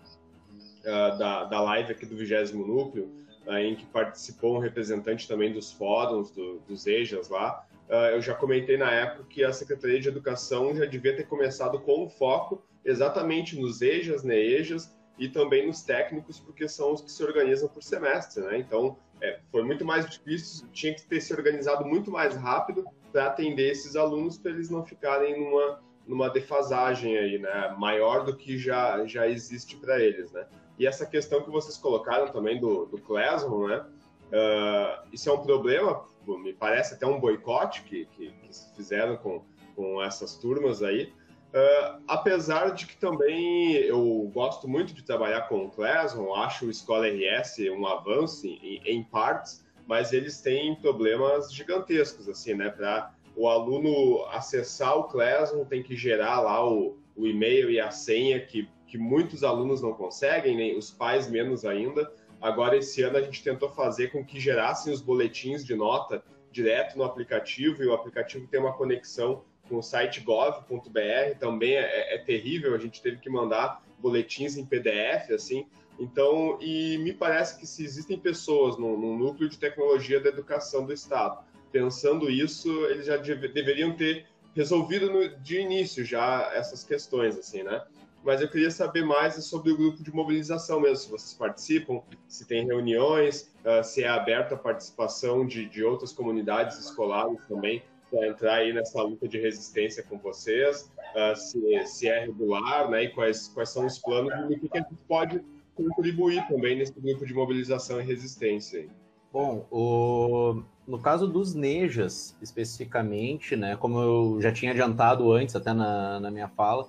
[0.81, 3.10] uh, da, da live aqui do 20 Núcleo,
[3.47, 7.64] uh, em que participou um representante também dos fóruns do, dos EJAs lá,
[8.12, 12.09] eu já comentei na época que a Secretaria de Educação já devia ter começado com
[12.09, 17.69] foco exatamente nos EJAs, NEJAs e também nos técnicos, porque são os que se organizam
[17.69, 18.59] por semestre, né?
[18.59, 23.27] Então, é, foi muito mais difícil, tinha que ter se organizado muito mais rápido para
[23.27, 28.57] atender esses alunos para eles não ficarem numa, numa defasagem aí, né, maior do que
[28.57, 30.47] já, já existe para eles, né.
[30.79, 33.85] E essa questão que vocês colocaram também do, do Classroom, né,
[34.33, 39.43] uh, isso é um problema, me parece até um boicote que, que, que fizeram com,
[39.75, 41.13] com essas turmas aí,
[41.51, 46.71] Uh, apesar de que também eu gosto muito de trabalhar com o Classroom, acho o
[46.71, 52.71] Escola RS um avanço em, em partes, mas eles têm problemas gigantescos, assim, né?
[52.71, 57.91] Para o aluno acessar o Classroom, tem que gerar lá o, o e-mail e a
[57.91, 62.13] senha, que, que muitos alunos não conseguem, nem os pais menos ainda.
[62.41, 66.97] Agora, esse ano, a gente tentou fazer com que gerassem os boletins de nota direto
[66.97, 72.19] no aplicativo, e o aplicativo tem uma conexão com o site gov.br, também é, é,
[72.19, 75.67] terrível, a gente teve que mandar boletins em PDF, assim.
[75.99, 80.85] Então, e me parece que se existem pessoas no, no núcleo de tecnologia da educação
[80.85, 86.85] do Estado pensando isso, eles já deve, deveriam ter resolvido no, de início já essas
[86.85, 87.83] questões, assim, né?
[88.23, 92.47] Mas eu queria saber mais sobre o grupo de mobilização mesmo, se vocês participam, se
[92.47, 98.27] tem reuniões, uh, se é aberta a participação de, de outras comunidades escolares também, para
[98.27, 103.09] entrar aí nessa luta de resistência com vocês, uh, se, se é regular, né, e
[103.09, 105.43] quais, quais são os planos e o que, que a gente pode
[105.75, 108.87] contribuir também nesse grupo de mobilização e resistência.
[109.33, 110.63] Bom, o...
[110.87, 116.31] no caso dos Nejas, especificamente, né, como eu já tinha adiantado antes, até na, na
[116.31, 116.87] minha fala,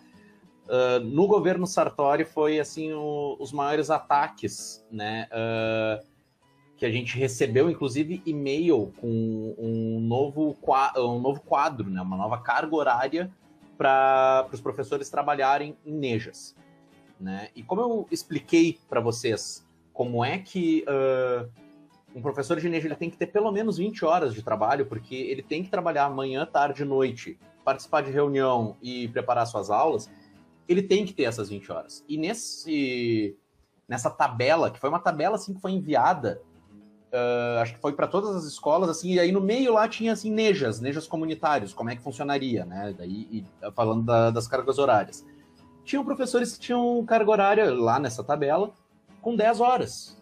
[0.72, 6.03] uh, no governo Sartori foi, assim, o, os maiores ataques, né, uh,
[6.77, 10.57] que a gente recebeu, inclusive, e-mail com um novo,
[10.98, 13.31] um novo quadro, né, uma nova carga horária
[13.77, 16.56] para os professores trabalharem em Nejas.
[17.19, 17.49] Né?
[17.56, 21.48] E como eu expliquei para vocês como é que uh,
[22.15, 25.15] um professor de Neja ele tem que ter pelo menos 20 horas de trabalho, porque
[25.15, 30.10] ele tem que trabalhar manhã, tarde e noite, participar de reunião e preparar suas aulas,
[30.67, 32.03] ele tem que ter essas 20 horas.
[32.07, 33.38] E nesse,
[33.88, 36.41] nessa tabela, que foi uma tabela assim que foi enviada
[37.11, 40.13] Uh, acho que foi para todas as escolas, assim, e aí no meio lá tinha,
[40.13, 44.79] assim, nejas, nejas comunitários, como é que funcionaria, né, daí, e, falando da, das cargas
[44.79, 45.25] horárias.
[45.83, 48.73] Tinham professores que tinham carga horária lá nessa tabela
[49.21, 50.21] com 10 horas.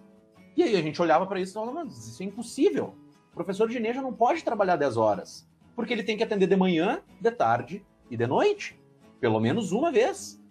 [0.57, 2.95] E aí a gente olhava para isso e falava, mas isso é impossível.
[3.31, 6.55] O professor de neja não pode trabalhar 10 horas, porque ele tem que atender de
[6.55, 8.78] manhã, de tarde e de noite,
[9.19, 10.41] pelo menos uma vez,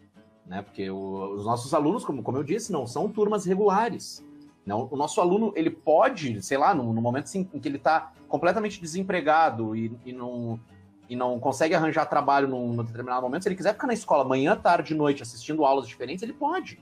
[0.47, 4.25] né, porque o, os nossos alunos, como, como eu disse, não são turmas regulares,
[4.69, 8.13] não, o nosso aluno, ele pode, sei lá, no, no momento em que ele está
[8.29, 10.61] completamente desempregado e, e, não,
[11.09, 14.25] e não consegue arranjar trabalho num, num, determinado momento, se ele quiser ficar na escola
[14.25, 16.79] manhã, tarde noite assistindo aulas diferentes, ele pode.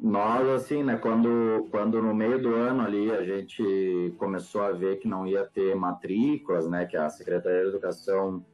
[0.00, 5.00] Nós, assim, né, quando, quando no meio do ano ali a gente começou a ver
[5.00, 8.44] que não ia ter matrículas, né, que a Secretaria de Educação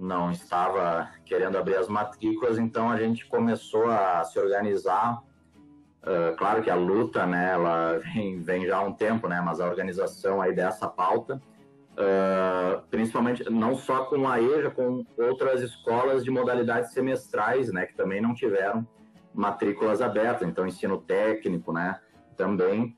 [0.00, 5.22] não estava querendo abrir as matrículas, então a gente começou a se organizar.
[6.02, 9.60] Uh, claro que a luta, né, ela vem, vem, já há um tempo, né, mas
[9.60, 11.40] a organização aí dessa pauta,
[11.92, 17.94] uh, principalmente não só com a EJA, com outras escolas de modalidades semestrais, né, que
[17.94, 18.86] também não tiveram
[19.34, 22.00] matrículas abertas, então ensino técnico, né,
[22.38, 22.96] também.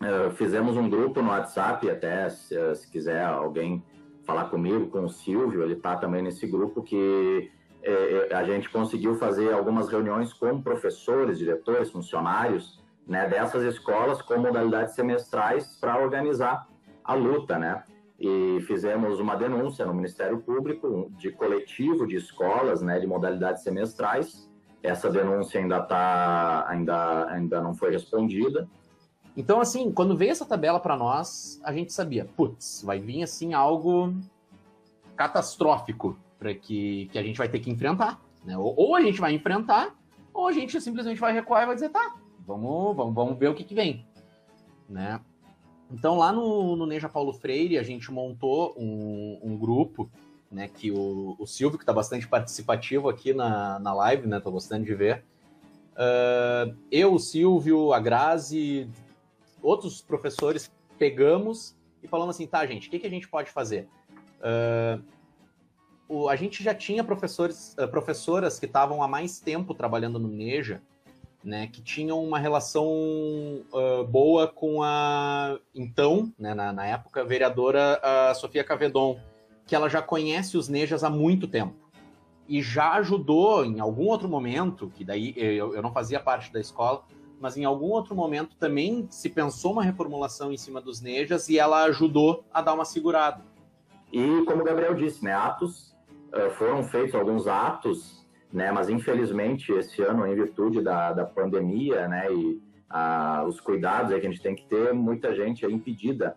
[0.00, 3.84] Uh, fizemos um grupo no WhatsApp, até se, se quiser alguém
[4.24, 7.50] falar comigo, com o Silvio, ele está também nesse grupo que
[7.82, 14.22] é, é, a gente conseguiu fazer algumas reuniões com professores, diretores, funcionários né, dessas escolas
[14.22, 16.68] com modalidades semestrais para organizar
[17.04, 17.82] a luta, né?
[18.20, 24.48] E fizemos uma denúncia no Ministério Público de coletivo de escolas, né, de modalidades semestrais.
[24.80, 28.68] Essa denúncia ainda tá, ainda, ainda não foi respondida.
[29.36, 33.54] Então, assim, quando veio essa tabela para nós, a gente sabia, putz, vai vir assim
[33.54, 34.14] algo
[35.16, 38.20] catastrófico para que, que a gente vai ter que enfrentar.
[38.44, 38.56] Né?
[38.58, 39.94] Ou, ou, a gente vai enfrentar,
[40.34, 43.54] ou a gente simplesmente vai recuar e vai dizer, tá, vamos, vamos, vamos ver o
[43.54, 44.04] que, que vem.
[44.88, 45.20] Né?
[45.90, 50.10] Então, lá no, no Neja Paulo Freire, a gente montou um, um grupo,
[50.50, 54.50] né, que o, o Silvio, que está bastante participativo aqui na, na live, né, tô
[54.50, 55.24] gostando de ver.
[55.92, 58.88] Uh, eu, o Silvio, a Grazi,
[59.62, 63.88] outros professores pegamos e falamos assim, tá, gente, o que, que a gente pode fazer?
[64.40, 65.02] Uh,
[66.08, 70.28] o, a gente já tinha professores, uh, professoras que estavam há mais tempo trabalhando no
[70.28, 70.82] Neja,
[71.44, 78.00] né, que tinham uma relação uh, boa com a então, né, na, na época, vereadora
[78.02, 79.18] a Sofia Cavedon,
[79.66, 81.82] que ela já conhece os Nejas há muito tempo
[82.48, 86.60] e já ajudou em algum outro momento, que daí eu, eu não fazia parte da
[86.60, 87.02] escola,
[87.42, 91.58] mas em algum outro momento também se pensou uma reformulação em cima dos Nejas e
[91.58, 93.42] ela ajudou a dar uma segurada.
[94.12, 95.92] E como o Gabriel disse, né, atos
[96.32, 102.06] uh, foram feitos alguns atos, né, mas infelizmente esse ano, em virtude da, da pandemia,
[102.06, 102.62] né, e
[102.92, 106.36] uh, os cuidados que a gente tem que ter, muita gente é impedida,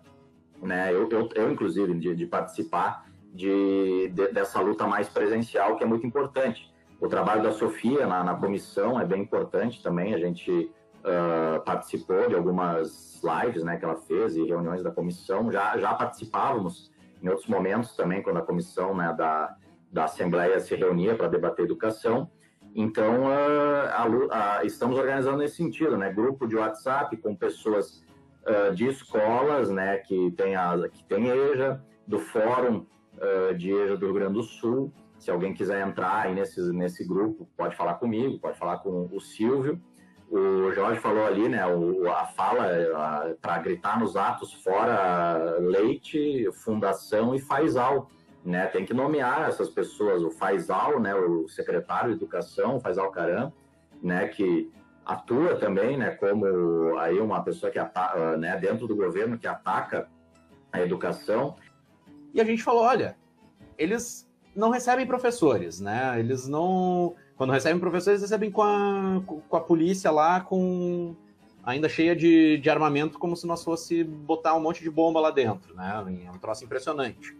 [0.60, 5.84] né, eu, eu, eu inclusive de, de participar de, de, dessa luta mais presencial que
[5.84, 6.74] é muito importante.
[7.00, 10.14] O trabalho da Sofia na, na comissão é bem importante também.
[10.14, 10.72] A gente
[11.06, 15.52] uh, participou de algumas lives né, que ela fez e reuniões da comissão.
[15.52, 16.92] Já, já participávamos
[17.22, 19.56] em outros momentos também, quando a comissão né, da,
[19.92, 22.30] da Assembleia se reunia para debater educação.
[22.76, 26.12] Então, uh, a, estamos organizando nesse sentido, né?
[26.12, 28.04] Grupo de WhatsApp com pessoas
[28.46, 29.98] uh, de escolas, né?
[30.00, 32.86] Que tem, a, que tem EJA, do Fórum
[33.58, 37.48] de EJA do Rio Grande do Sul, se alguém quiser entrar aí nesse, nesse grupo,
[37.58, 39.82] pode falar comigo, pode falar com o Silvio.
[40.38, 47.34] O Jorge falou ali, né, o, a fala para gritar nos atos fora Leite, Fundação
[47.34, 48.10] e Faisal.
[48.44, 53.52] Né, tem que nomear essas pessoas, o Faisal, né, o secretário de Educação, Faisal Caram,
[54.04, 54.72] né, que
[55.04, 60.08] atua também, né, como aí uma pessoa que ataca, né, dentro do governo que ataca
[60.72, 61.56] a educação.
[62.36, 63.18] E a gente falou, olha,
[63.78, 66.20] eles não recebem professores, né?
[66.20, 67.16] Eles não.
[67.38, 71.16] Quando recebem professores, recebem com a, com a polícia lá, com
[71.66, 75.32] ainda cheia de, de armamento, como se nós fosse botar um monte de bomba lá
[75.32, 76.24] dentro, né?
[76.26, 77.36] É um troço impressionante.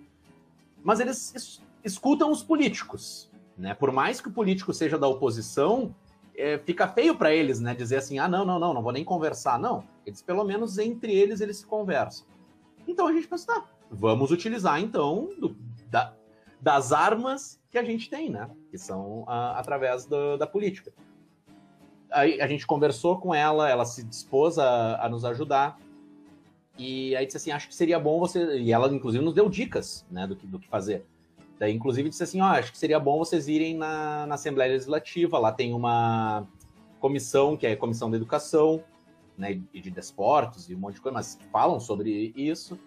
[0.84, 3.74] Mas eles es, escutam os políticos, né?
[3.74, 5.96] Por mais que o político seja da oposição,
[6.36, 7.74] é, fica feio para eles, né?
[7.76, 9.60] Dizer assim, ah, não, não, não, não vou nem conversar.
[9.60, 12.26] Não, eles pelo menos entre eles eles se conversam.
[12.88, 15.56] Então a gente pensa, tá, vamos utilizar então do,
[15.90, 16.14] da,
[16.62, 18.50] das armas que a gente tem, né?
[18.70, 20.94] Que são a, através do, da política.
[22.12, 25.78] Aí a gente conversou com ela, ela se dispôs a, a, nos ajudar.
[26.78, 28.60] E aí disse assim, acho que seria bom você...
[28.60, 31.06] E ela, inclusive, nos deu dicas, né, do que, do que fazer.
[31.58, 35.40] Daí, inclusive, disse assim, ó, acho que seria bom vocês irem na, na Assembleia Legislativa,
[35.40, 36.46] lá tem uma
[37.00, 38.84] comissão, que é a Comissão da Educação,
[39.38, 42.78] né, e de Desportos, e um monte de coisa, mas falam sobre isso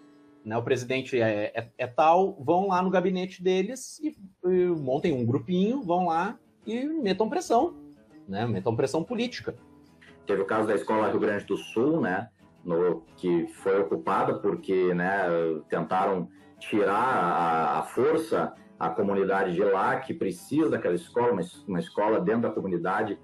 [0.43, 5.13] né, o presidente é, é, é, tal, vão lá no gabinete deles e, e, montem
[5.13, 7.75] um grupinho, vão lá e metam pressão,
[8.27, 9.55] né, metam pressão política.
[10.25, 12.29] Teve o caso da escola Rio Grande do Sul, né,
[12.63, 15.27] no, que foi ocupada porque né,
[15.69, 16.29] tentaram
[16.59, 22.21] tirar a, a força a comunidade de lá que precisa daquela escola, uma, uma escola
[22.21, 23.19] dentro da comunidade,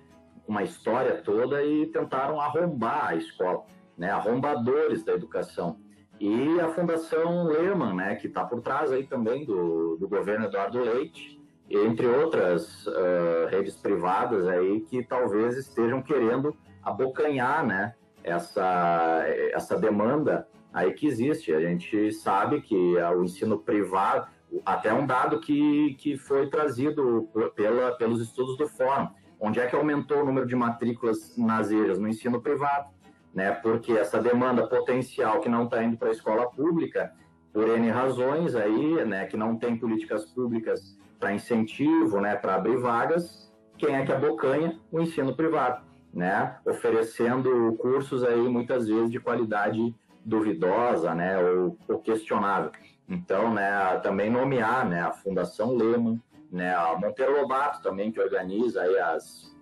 [0.45, 3.63] uma história toda e tentaram arrombar a escola,
[3.97, 5.79] né, arrombadores da educação.
[6.19, 10.79] E a Fundação Lehman, né, que está por trás aí também do, do governo Eduardo
[10.79, 19.77] Leite, entre outras uh, redes privadas aí que talvez estejam querendo abocanhar, né, essa, essa
[19.77, 21.53] demanda aí que existe.
[21.53, 24.27] A gente sabe que o ensino privado,
[24.65, 29.09] até um dado que, que foi trazido pela, pelos estudos do Fórum,
[29.39, 31.99] onde é que aumentou o número de matrículas nas EJAs?
[31.99, 32.94] No ensino privado
[33.35, 33.51] né?
[33.51, 37.13] Porque essa demanda potencial que não está indo para a escola pública,
[37.51, 39.25] por N razões aí, né?
[39.25, 42.37] Que não tem políticas públicas para incentivo, né?
[42.37, 44.79] Para abrir vagas, quem é que abocanha?
[44.89, 45.83] O ensino privado,
[46.13, 46.55] né?
[46.65, 49.93] Oferecendo cursos aí muitas vezes de qualidade
[50.23, 51.37] duvidosa, né?
[51.37, 52.71] Ou, ou questionável.
[53.07, 53.99] Então, né?
[54.01, 55.01] Também nomear, né?
[55.01, 56.73] A Fundação Lehman, né?
[56.73, 59.53] A Monteiro Lobato também que organiza aí as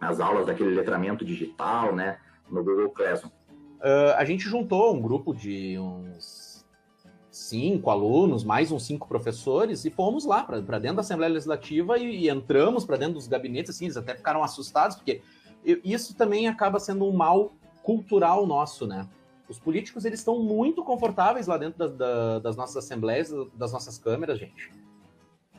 [0.00, 2.18] as aulas daquele letramento digital, né?
[2.52, 3.30] No Google Classroom.
[3.80, 6.64] Uh, a gente juntou um grupo de uns
[7.30, 12.24] cinco alunos, mais uns cinco professores, e fomos lá para dentro da Assembleia Legislativa e,
[12.24, 15.22] e entramos para dentro dos gabinetes, assim, eles até ficaram assustados, porque
[15.82, 17.52] isso também acaba sendo um mal
[17.82, 19.08] cultural nosso, né?
[19.48, 23.98] Os políticos, eles estão muito confortáveis lá dentro da, da, das nossas assembleias, das nossas
[23.98, 24.70] câmeras, gente.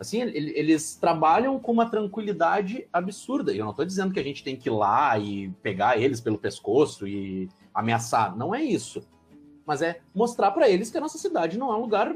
[0.03, 3.53] Assim, eles trabalham com uma tranquilidade absurda.
[3.53, 6.19] E eu não estou dizendo que a gente tem que ir lá e pegar eles
[6.19, 8.35] pelo pescoço e ameaçar.
[8.35, 9.01] Não é isso.
[9.65, 12.13] Mas é mostrar para eles que a nossa cidade não é um lugar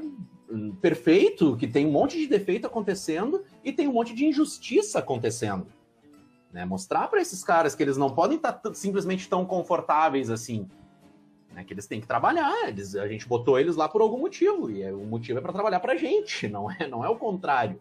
[0.51, 4.99] hum, perfeito, que tem um monte de defeito acontecendo e tem um monte de injustiça
[4.99, 5.67] acontecendo.
[6.51, 6.65] Né?
[6.65, 10.67] Mostrar para esses caras que eles não podem estar tá simplesmente tão confortáveis assim
[11.57, 14.69] né, que eles têm que trabalhar, eles, a gente botou eles lá por algum motivo,
[14.69, 17.17] e é, o motivo é para trabalhar para a gente, não é, não é o
[17.17, 17.79] contrário,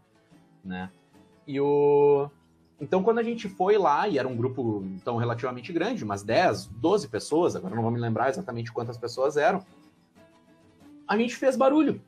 [0.64, 0.90] né?
[1.46, 2.30] E o...
[2.80, 6.66] Então, quando a gente foi lá, e era um grupo então relativamente grande, umas 10,
[6.68, 9.62] 12 pessoas, agora não vou me lembrar exatamente quantas pessoas eram,
[11.06, 12.00] a gente fez barulho.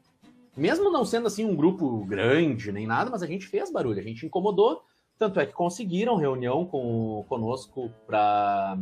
[0.57, 4.03] Mesmo não sendo assim um grupo grande nem nada, mas a gente fez barulho, a
[4.03, 4.83] gente incomodou.
[5.19, 8.77] Tanto é que conseguiram reunião com, conosco para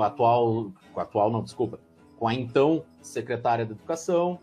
[0.00, 1.78] com a atual, com a atual não, desculpa,
[2.18, 4.40] com a então secretária da Educação,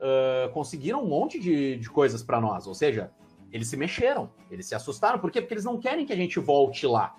[0.00, 2.66] uh, conseguiram um monte de, de coisas para nós.
[2.66, 3.12] Ou seja,
[3.52, 5.20] eles se mexeram, eles se assustaram.
[5.20, 5.40] Por quê?
[5.40, 7.14] Porque eles não querem que a gente volte lá.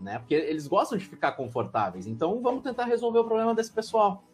[0.00, 0.18] Né?
[0.18, 2.08] Porque eles gostam de ficar confortáveis.
[2.08, 4.24] Então vamos tentar resolver o problema desse pessoal.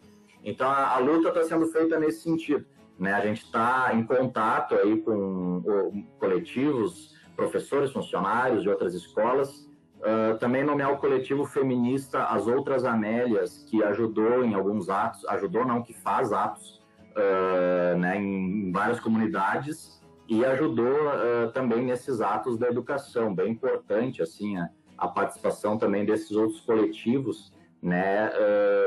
[0.43, 2.65] Então a, a luta está sendo feita nesse sentido.
[2.99, 3.12] Né?
[3.12, 9.69] A gente está em contato aí com o, coletivos, professores, funcionários de outras escolas.
[10.05, 15.65] Uh, também nomear o coletivo feminista As Outras Amélias, que ajudou em alguns atos, ajudou
[15.65, 16.85] não, que faz atos
[17.17, 19.99] uh, né, em, várias comunidades
[20.29, 24.69] e ajudou uh, também nesses atos da educação, bem importante assim a,
[24.99, 27.51] a participação também desses outros coletivos
[27.83, 28.31] né,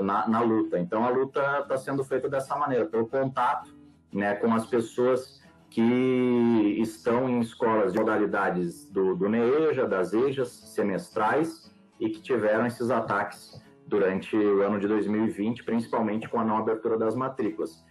[0.01, 0.79] na, na, luta.
[0.79, 3.75] Então a luta está sendo feita dessa maneira, pelo contato
[4.11, 5.39] né, com as pessoas
[5.77, 12.65] que estão em escolas de modalidades do, do NEEJA, das EJAs semestrais e que tiveram
[12.65, 17.85] esses ataques durante o ano de 2020, principalmente com a não abertura das matrículas.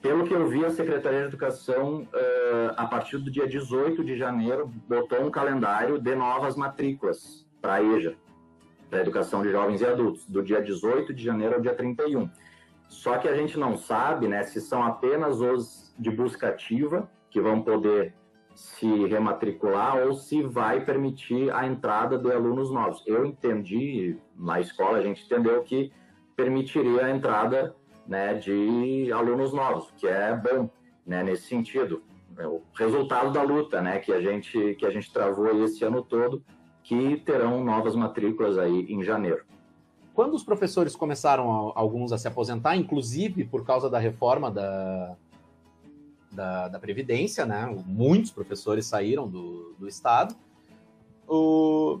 [0.00, 4.16] Pelo que eu vi, a Secretaria de Educação, uh, a partir do dia 18 de
[4.16, 8.14] janeiro, botou um calendário de novas matrículas para a EJA,
[8.88, 12.30] para a Educação de Jovens e Adultos, do dia 18 de janeiro ao dia 31.
[12.88, 17.40] Só que a gente não sabe né, se são apenas os de busca ativa que
[17.42, 18.14] vão poder
[18.54, 23.02] se rematricular ou se vai permitir a entrada de alunos novos.
[23.06, 25.92] Eu entendi, na escola a gente entendeu que
[26.34, 27.76] permitiria a entrada
[28.06, 30.70] né, de alunos novos, que é bom
[31.06, 32.02] né, nesse sentido.
[32.38, 36.00] É o resultado da luta né, que, a gente, que a gente travou esse ano
[36.00, 36.42] todo,
[36.82, 39.44] que terão novas matrículas aí em janeiro.
[40.14, 45.14] Quando os professores começaram, alguns, a se aposentar, inclusive por causa da reforma da,
[46.36, 50.36] da, da Previdência, né, muitos professores saíram do, do Estado,
[51.26, 52.00] o,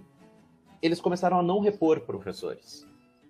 [0.80, 2.86] eles começaram a não repor professores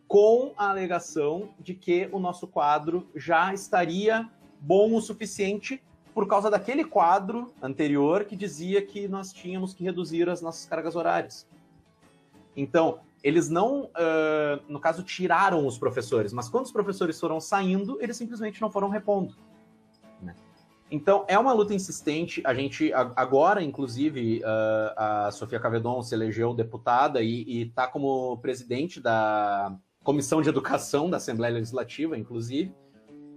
[0.09, 4.28] com a alegação de que o nosso quadro já estaria
[4.61, 5.83] bom o suficiente
[6.15, 10.97] por causa daquele quadro anterior que dizia que nós tínhamos que reduzir as nossas cargas
[10.97, 11.47] horárias.
[12.57, 17.99] Então, eles não, uh, no caso, tiraram os professores, mas quando os professores foram saindo,
[18.01, 19.35] eles simplesmente não foram repondo.
[20.91, 22.41] Então, é uma luta insistente.
[22.45, 29.01] A gente, agora, inclusive, uh, a Sofia Cavedon se elegeu deputada e está como presidente
[29.01, 32.73] da Comissão de Educação da Assembleia Legislativa, inclusive,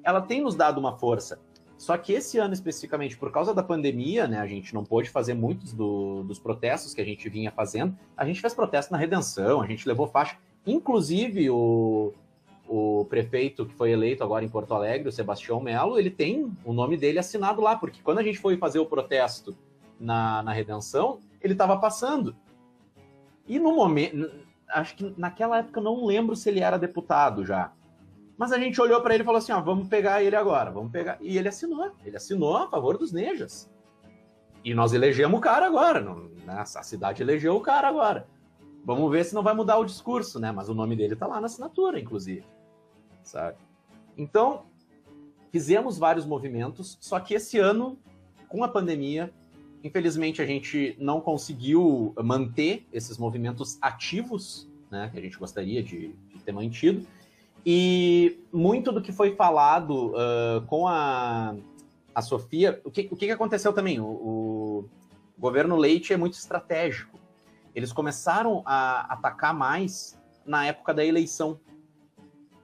[0.04, 1.40] ela tem nos dado uma força.
[1.80, 5.34] Só que esse ano especificamente, por causa da pandemia, né, a gente não pôde fazer
[5.34, 7.98] muitos do, dos protestos que a gente vinha fazendo.
[8.16, 10.38] A gente fez protesto na Redenção, a gente levou faixa.
[10.68, 12.14] Inclusive, o,
[12.72, 16.72] o prefeito que foi eleito agora em Porto Alegre, o Sebastião Melo, ele tem o
[16.72, 19.58] nome dele assinado lá, porque quando a gente foi fazer o protesto
[20.00, 22.36] na, na Redenção, ele estava passando.
[23.48, 24.30] E no momento,
[24.70, 27.74] acho que naquela época não lembro se ele era deputado já.
[28.38, 30.92] Mas a gente olhou para ele e falou assim: ó, vamos pegar ele agora, vamos
[30.92, 31.18] pegar.
[31.22, 33.68] E ele assinou, ele assinou a favor dos Nejas.
[34.64, 36.54] E nós elegemos o cara agora, não, né?
[36.54, 38.28] a cidade elegeu o cara agora.
[38.86, 40.52] Vamos ver se não vai mudar o discurso, né?
[40.52, 42.46] Mas o nome dele tá lá na assinatura, inclusive.
[43.30, 43.58] Sabe?
[44.18, 44.66] Então,
[45.52, 47.98] fizemos vários movimentos, só que esse ano,
[48.48, 49.32] com a pandemia,
[49.84, 56.14] Infelizmente, a gente não conseguiu manter esses movimentos ativos, né, que a gente gostaria de,
[56.34, 57.08] de ter mantido.
[57.66, 61.56] E muito do que foi falado uh, com a,
[62.14, 64.00] a Sofia, o que, o que aconteceu também?
[64.00, 64.90] O, o,
[65.38, 67.18] governo Leite é muito estratégico.
[67.74, 71.58] Eles começaram a atacar mais na época da eleição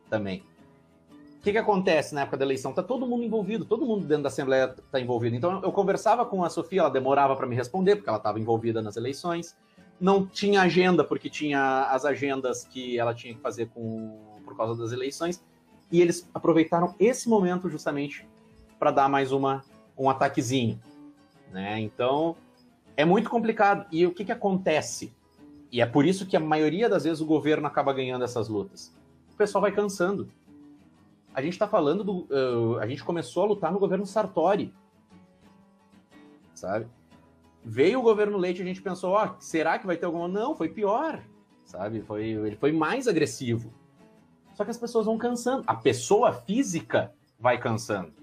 [0.09, 0.43] também
[1.45, 2.73] que, que acontece na época da eleição?
[2.73, 5.35] Tá todo mundo envolvido, todo mundo dentro da Assembleia está envolvido.
[5.35, 8.81] Então eu conversava com a Sofia, ela demorava para me responder, porque ela estava envolvida
[8.81, 9.55] nas eleições.
[10.01, 14.81] Não tinha agenda, porque tinha as agendas que ela tinha que fazer com, por causa
[14.81, 15.45] das eleições.
[15.91, 18.27] E eles aproveitaram esse momento justamente
[18.79, 19.63] para dar mais uma,
[19.95, 20.79] um ataquezinho.
[21.51, 21.79] Né?
[21.79, 22.35] Então
[22.97, 23.85] é muito complicado.
[23.91, 25.13] E o que, que acontece?
[25.71, 28.91] E é por isso que a maioria das vezes o governo acaba ganhando essas lutas.
[29.31, 30.27] O pessoal vai cansando
[31.35, 32.27] a gente está falando do.
[32.31, 34.73] Uh, a gente começou a lutar no governo Sartori.
[36.53, 36.87] Sabe?
[37.61, 40.29] Veio o governo Leite a gente pensou, ó, oh, será que vai ter alguma.
[40.29, 41.21] Não, foi pior.
[41.65, 42.01] Sabe?
[42.01, 43.73] Foi, ele foi mais agressivo.
[44.53, 45.63] Só que as pessoas vão cansando.
[45.67, 48.13] A pessoa física vai cansando.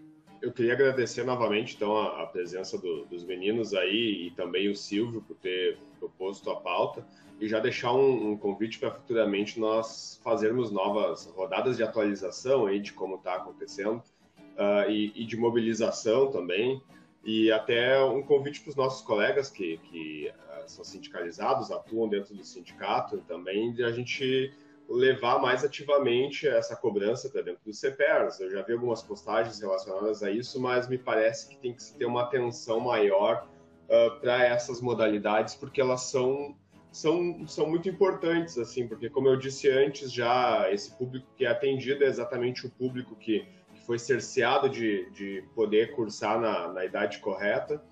[0.41, 4.75] Eu queria agradecer novamente, então, a, a presença do, dos meninos aí e também o
[4.75, 7.07] Silvio por ter proposto a pauta
[7.43, 12.79] e já deixar um, um convite para futuramente nós fazermos novas rodadas de atualização aí
[12.79, 14.01] de como está acontecendo
[14.57, 16.81] uh, e, e, de mobilização também
[17.25, 22.33] e até um convite para os nossos colegas que, que uh, são sindicalizados, atuam dentro
[22.33, 24.55] do sindicato também, de a gente
[24.89, 28.39] levar mais ativamente essa cobrança para dentro do CPERS.
[28.39, 31.97] Eu já vi algumas postagens relacionadas a isso, mas me parece que tem que se
[31.97, 33.49] ter uma atenção maior
[33.89, 36.57] uh, para essas modalidades, porque elas são,
[36.93, 41.49] são, são muito importantes, assim, porque como eu disse antes, já esse público que é
[41.49, 46.85] atendido é exatamente o público que, que foi cerceado de, de poder cursar na, na
[46.85, 47.83] idade correta.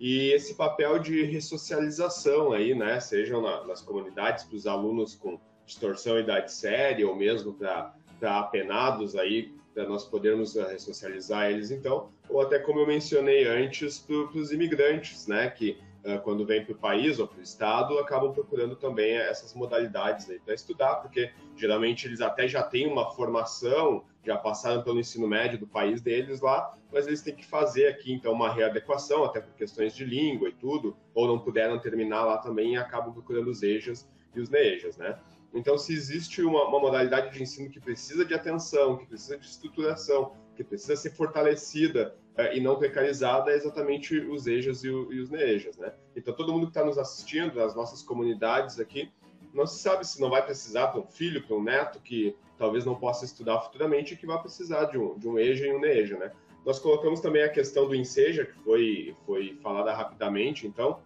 [0.00, 5.38] E esse papel de ressocialização aí, né, sejam na, nas comunidades para os alunos com
[5.66, 7.92] distorção idade séria ou mesmo para
[8.22, 13.98] apenados aí, para nós podermos eh, ressocializar eles então, ou até como eu mencionei antes,
[13.98, 15.76] para os imigrantes, né, que
[16.22, 20.38] quando vêm para o país ou para o estado, acabam procurando também essas modalidades aí
[20.38, 25.58] para estudar, porque geralmente eles até já têm uma formação, já passaram pelo ensino médio
[25.58, 29.54] do país deles lá, mas eles têm que fazer aqui então uma readequação, até por
[29.54, 33.62] questões de língua e tudo, ou não puderam terminar lá também e acabam procurando os
[33.62, 35.18] EJAs e os NEJAs, né?
[35.52, 39.46] Então, se existe uma, uma, modalidade de ensino que precisa de atenção, que precisa de
[39.46, 45.12] estruturação, que precisa ser fortalecida é, e não precarizada, é exatamente os EJAs e, o,
[45.12, 45.92] e os NEJAs, né?
[46.14, 49.10] Então, todo mundo que está nos assistindo, as nossas comunidades aqui,
[49.52, 52.84] não se sabe se não vai precisar para um filho, para um neto que talvez
[52.84, 55.80] não possa estudar futuramente e que vai precisar de um, de um EJA e um
[55.80, 56.32] NEJA, né?
[56.64, 61.00] Nós colocamos também a questão do INSEJA, que foi, foi falada rapidamente, então,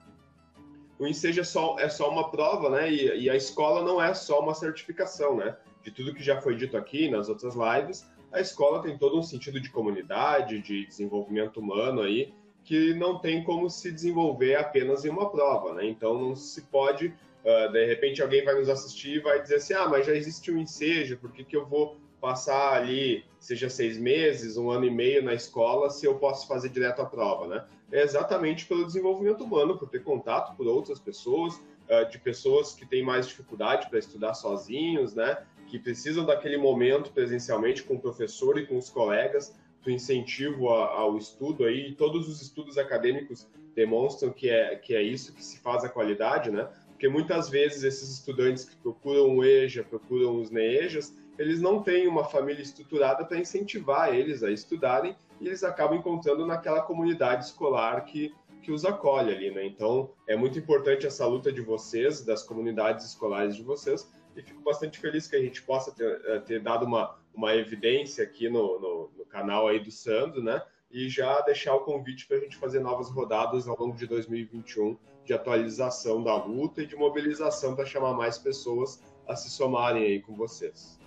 [0.98, 2.92] o Enseja é só, é só uma prova, né?
[2.92, 5.56] E, e, a escola não é só uma certificação, né?
[5.82, 9.22] De tudo que já foi dito aqui nas outras lives, a escola tem todo um
[9.22, 12.32] sentido de comunidade, de desenvolvimento humano aí,
[12.64, 15.86] que não tem como se desenvolver apenas em uma prova, né?
[15.86, 19.74] Então não se pode, uh, de repente alguém vai nos assistir e vai dizer assim,
[19.74, 23.98] ah, mas já existe um Enseja, por que, que eu vou passar ali, seja seis
[23.98, 27.64] meses, um ano e meio na escola, se eu posso fazer direto a prova, né?
[27.90, 32.86] É exatamente pelo desenvolvimento humano, por ter contato com outras pessoas, uh, de pessoas que
[32.86, 35.44] têm mais dificuldade para estudar sozinhos, né?
[35.72, 41.16] Que precisam daquele momento presencialmente com o professor e com os colegas, do incentivo ao
[41.16, 45.58] estudo aí, e todos os estudos acadêmicos demonstram que é, que é isso que se
[45.60, 46.68] faz a qualidade, né?
[46.88, 52.06] Porque muitas vezes esses estudantes que procuram o EJA, procuram os NEJAs, eles não têm
[52.06, 58.04] uma família estruturada para incentivar eles a estudarem e eles acabam encontrando naquela comunidade escolar
[58.04, 59.64] que, que os acolhe ali, né?
[59.64, 64.06] Então, é muito importante essa luta de vocês, das comunidades escolares de vocês,
[64.36, 68.24] e fico bastante feliz que a gente possa ter, eh, ter dado uma, uma evidência
[68.24, 70.62] aqui no, no, no canal aí do Sandro, né?
[70.90, 74.96] E já deixar o convite para a gente fazer novas rodadas ao longo de 2021
[75.24, 80.20] de atualização da luta e de mobilização para chamar mais pessoas a se somarem aí
[80.20, 80.98] com vocês.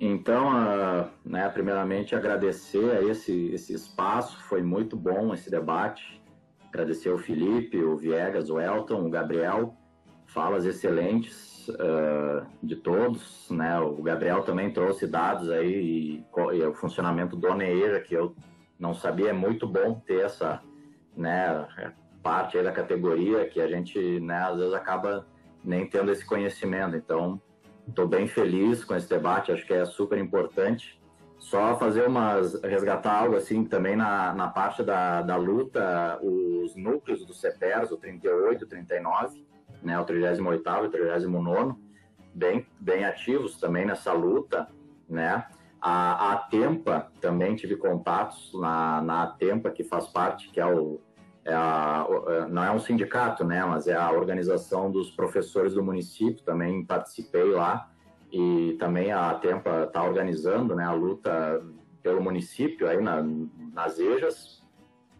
[0.00, 6.20] Então, uh, né, primeiramente agradecer a esse, esse espaço, foi muito bom esse debate.
[6.68, 9.76] Agradecer o Felipe, o Viegas, o Elton, o Gabriel,
[10.26, 13.48] falas excelentes uh, de todos.
[13.50, 13.78] Né?
[13.80, 18.34] O Gabriel também trouxe dados aí e, e o funcionamento do ONEIRA, que eu
[18.78, 20.60] não sabia, é muito bom ter essa
[21.16, 25.26] né, parte aí da categoria que a gente né, às vezes acaba
[25.64, 26.96] nem tendo esse conhecimento.
[26.96, 27.40] Então,
[27.88, 31.00] Estou bem feliz com esse debate, acho que é super importante.
[31.38, 37.26] Só fazer umas, resgatar algo assim também na, na parte da, da luta, os núcleos
[37.26, 39.44] do CEPERS, o 38, o 39,
[39.82, 41.74] né, o 38 e o 39,
[42.34, 44.68] bem, bem ativos também nessa luta,
[45.08, 45.46] né?
[45.80, 51.00] A, a Atempa, também tive contatos na, na Atempa, que faz parte, que é o,
[51.44, 55.82] é a, é, não é um sindicato, né, mas é a organização dos professores do
[55.82, 57.90] município, também participei lá,
[58.30, 61.62] e também a Tempa está organizando né, a luta
[62.00, 63.22] pelo município aí na,
[63.72, 64.62] nas EJAs,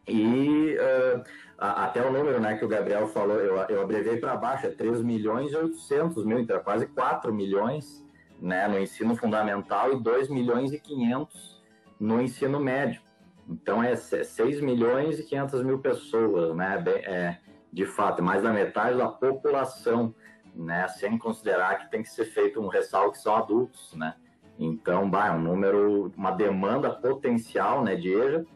[0.07, 1.23] e uh,
[1.63, 5.01] até o número né, que o Gabriel falou, eu, eu abrevei para baixo, é 3
[5.03, 8.05] milhões e 800 mil, então é quase 4 milhões
[8.41, 11.63] né, no ensino fundamental e 2 milhões e 500
[12.01, 13.01] no ensino médio.
[13.49, 16.83] Então é 6 milhões e 500 mil pessoas, né?
[16.87, 17.39] É,
[17.73, 20.15] de fato, mais da metade da população,
[20.55, 20.87] né?
[20.89, 24.15] Sem considerar que tem que ser feito um ressalto que são adultos, né?
[24.59, 28.47] Então, é um número, uma demanda potencial, né, de EJA,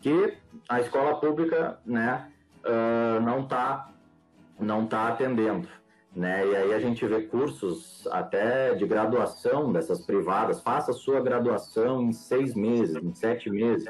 [0.00, 0.36] que
[0.68, 2.31] a escola pública, né,
[2.64, 3.88] uh, não está
[4.58, 5.68] não tá atendendo,
[6.14, 6.46] né?
[6.46, 12.12] E aí a gente vê cursos até de graduação dessas privadas, faça sua graduação em
[12.12, 13.88] seis meses, em sete meses,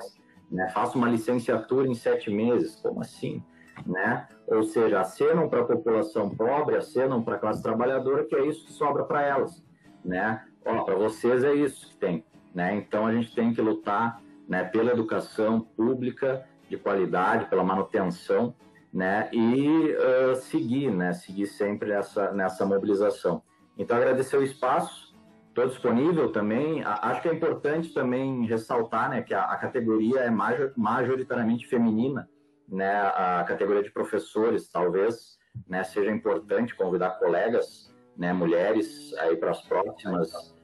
[0.51, 0.71] né?
[0.71, 3.43] Faça uma licenciatura em sete meses, como assim?
[3.87, 4.29] Né?
[4.47, 8.67] Ou seja, acenam para a população pobre, acenam para a classe trabalhadora, que é isso
[8.67, 9.63] que sobra para elas,
[10.05, 10.43] né?
[10.63, 12.25] para vocês é isso que tem,
[12.55, 12.75] né?
[12.77, 18.55] Então a gente tem que lutar, né, pela educação pública de qualidade, pela manutenção,
[18.93, 19.29] né?
[19.33, 21.13] E uh, seguir, né?
[21.13, 23.43] Seguir sempre nessa nessa mobilização.
[23.77, 25.13] Então agradecer o espaço,
[25.53, 26.83] Estou disponível também.
[26.83, 32.27] Acho que é importante também ressaltar né, que a, a categoria é major, majoritariamente feminina,
[32.67, 34.71] né, a categoria de professores.
[34.71, 35.39] Talvez
[35.69, 40.55] né, seja importante convidar colegas, né, mulheres, aí para as próximas,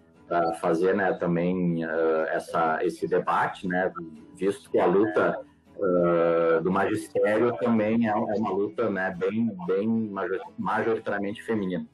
[0.58, 3.92] fazer né, também uh, essa, esse debate, né,
[4.36, 5.38] visto que a luta
[5.78, 10.12] uh, do magistério também é, é uma luta né, bem, bem
[10.58, 11.86] majoritariamente feminina.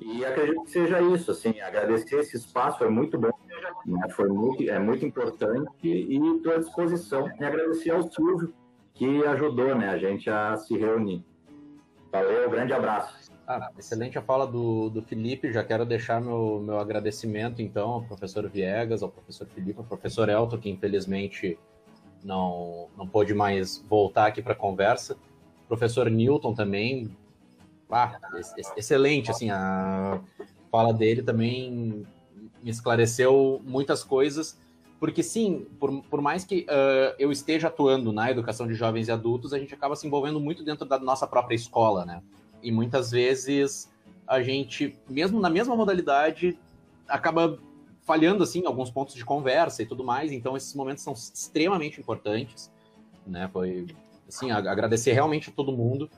[0.00, 3.30] E acredito que seja isso, assim, agradecer esse espaço é muito bom,
[3.86, 4.08] né?
[4.10, 7.30] foi muito, é muito importante e estou à disposição.
[7.40, 8.52] E agradecer ao Silvio,
[8.94, 11.24] que ajudou né, a gente a se reunir.
[12.12, 13.30] Valeu, grande abraço.
[13.46, 15.52] Ah, excelente a fala do, do Felipe.
[15.52, 20.28] Já quero deixar meu, meu agradecimento, então, ao professor Viegas, ao professor Felipe, ao professor
[20.28, 21.58] Elton, que infelizmente
[22.24, 25.16] não, não pôde mais voltar aqui para a conversa.
[25.68, 27.16] Professor Newton também,
[27.90, 28.18] ah,
[28.76, 30.20] excelente, assim, a
[30.70, 32.06] fala dele também
[32.62, 34.58] me esclareceu muitas coisas,
[35.00, 39.12] porque sim, por, por mais que uh, eu esteja atuando na educação de jovens e
[39.12, 42.22] adultos, a gente acaba se envolvendo muito dentro da nossa própria escola, né?
[42.62, 43.90] E muitas vezes
[44.26, 46.58] a gente, mesmo na mesma modalidade,
[47.06, 47.58] acaba
[48.08, 52.72] falhando, assim, alguns pontos de conversa e tudo mais, então esses momentos são extremamente importantes,
[53.26, 53.50] né?
[53.52, 53.86] Foi,
[54.26, 56.08] assim, agradecer realmente a todo mundo,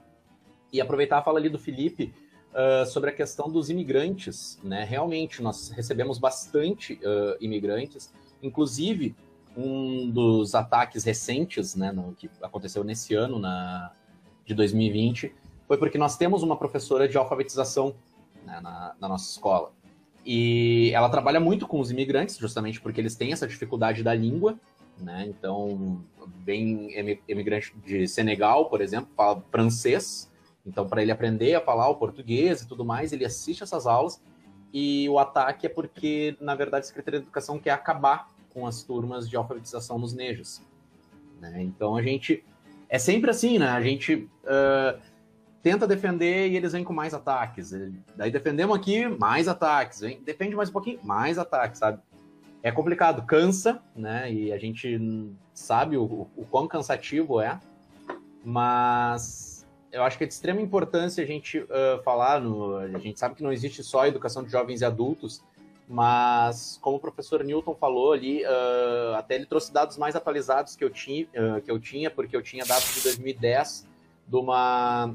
[0.73, 2.15] e aproveitar a fala ali do Felipe
[2.53, 4.85] uh, sobre a questão dos imigrantes, né?
[4.85, 9.17] Realmente, nós recebemos bastante uh, imigrantes, inclusive
[9.57, 13.91] um dos ataques recentes, né, no, que aconteceu nesse ano, na,
[14.45, 15.35] de 2020,
[15.67, 17.97] foi porque nós temos uma professora de alfabetização
[18.47, 19.73] né, na, na nossa escola.
[20.25, 24.59] E ela trabalha muito com os imigrantes, justamente porque eles têm essa dificuldade da língua,
[24.99, 25.27] né?
[25.27, 26.05] Então,
[26.45, 30.31] vem imigrante de Senegal, por exemplo, fala francês,
[30.67, 34.23] então, para ele aprender a falar o português e tudo mais, ele assiste essas aulas.
[34.73, 38.83] E o ataque é porque, na verdade, a Secretaria de Educação quer acabar com as
[38.83, 40.63] turmas de alfabetização nos NEJAs.
[41.41, 41.63] Né?
[41.63, 42.45] Então, a gente.
[42.89, 43.69] É sempre assim, né?
[43.69, 45.01] A gente uh,
[45.63, 47.73] tenta defender e eles vêm com mais ataques.
[48.17, 50.01] Daí defendemos aqui, mais ataques.
[50.01, 52.01] Vem, defende mais um pouquinho, mais ataques, sabe?
[52.63, 54.31] É complicado, cansa, né?
[54.33, 54.99] E a gente
[55.55, 57.59] sabe o, o quão cansativo é,
[58.45, 63.19] mas eu acho que é de extrema importância a gente uh, falar, no, a gente
[63.19, 65.43] sabe que não existe só educação de jovens e adultos,
[65.89, 70.85] mas como o professor Newton falou ali, uh, até ele trouxe dados mais atualizados que
[70.85, 73.87] eu, tinha, uh, que eu tinha, porque eu tinha dados de 2010
[74.29, 75.15] de uma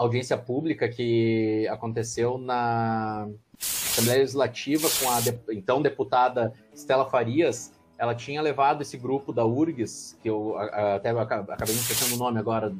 [0.00, 3.28] audiência pública que aconteceu na
[3.60, 9.44] Assembleia Legislativa com a de, então deputada Stella Farias, ela tinha levado esse grupo da
[9.44, 12.72] URGS, que eu até acabei não esquecendo o nome agora,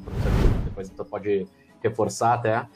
[0.65, 1.47] depois tu pode
[1.83, 2.67] reforçar até.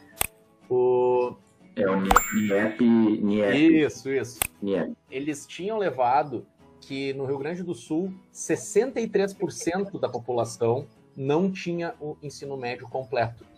[0.69, 1.35] O...
[1.75, 3.81] É o NIEP, NIEP.
[3.81, 4.39] Isso, isso.
[4.61, 4.95] NIEP.
[5.11, 6.47] Eles tinham levado
[6.83, 13.54] que no Rio Grande do Sul, 63% da população não tinha o ensino médio completo.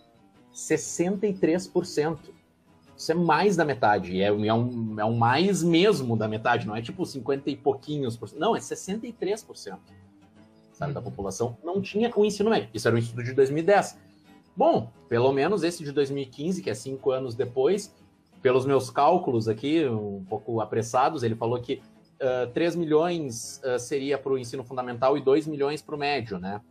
[0.57, 2.17] 63%.
[2.97, 4.19] Isso é mais da metade.
[4.19, 8.17] É, é, um, é um mais mesmo da metade, não é tipo 50 e pouquinhos
[8.17, 8.39] por cento.
[8.39, 9.77] Não, é 63%.
[10.73, 12.69] Sabe, da população não tinha o ensino médio.
[12.73, 13.97] Isso era um estudo de 2010.
[14.55, 17.93] Bom, pelo menos esse de 2015, que é cinco anos depois,
[18.41, 21.81] pelos meus cálculos aqui, um pouco apressados, ele falou que
[22.21, 26.39] uh, 3 milhões uh, seria para o ensino fundamental e 2 milhões para o médio,
[26.39, 26.61] né?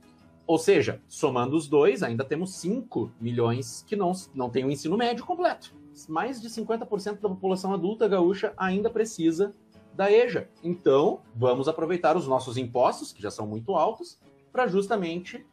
[0.46, 4.96] Ou seja, somando os dois, ainda temos 5 milhões que não, não têm o ensino
[4.96, 5.74] médio completo
[6.06, 9.54] mais de 50% da população adulta gaúcha ainda precisa
[9.94, 10.50] da EJA.
[10.62, 14.18] Então, vamos aproveitar os nossos impostos, que já são muito altos,
[14.52, 15.46] para justamente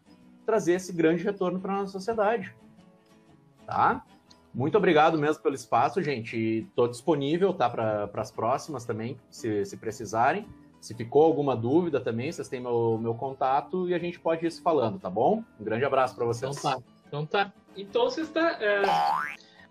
[0.45, 2.53] trazer esse grande retorno para a nossa sociedade.
[3.65, 4.05] Tá?
[4.53, 6.67] Muito obrigado mesmo pelo espaço, gente.
[6.67, 10.45] Estou disponível tá, para as próximas também, se, se precisarem.
[10.83, 14.51] Se ficou alguma dúvida também, vocês têm meu, meu contato e a gente pode ir
[14.51, 15.41] se falando, tá bom?
[15.57, 16.57] Um grande abraço para vocês.
[16.57, 16.83] Então tá.
[17.07, 17.53] Então tá.
[17.73, 18.61] Então você está.
[18.61, 18.81] É...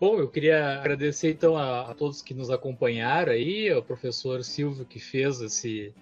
[0.01, 4.87] Bom, eu queria agradecer então a, a, todos que nos acompanharam aí, ao professor Silvio
[4.87, 5.95] que fez esse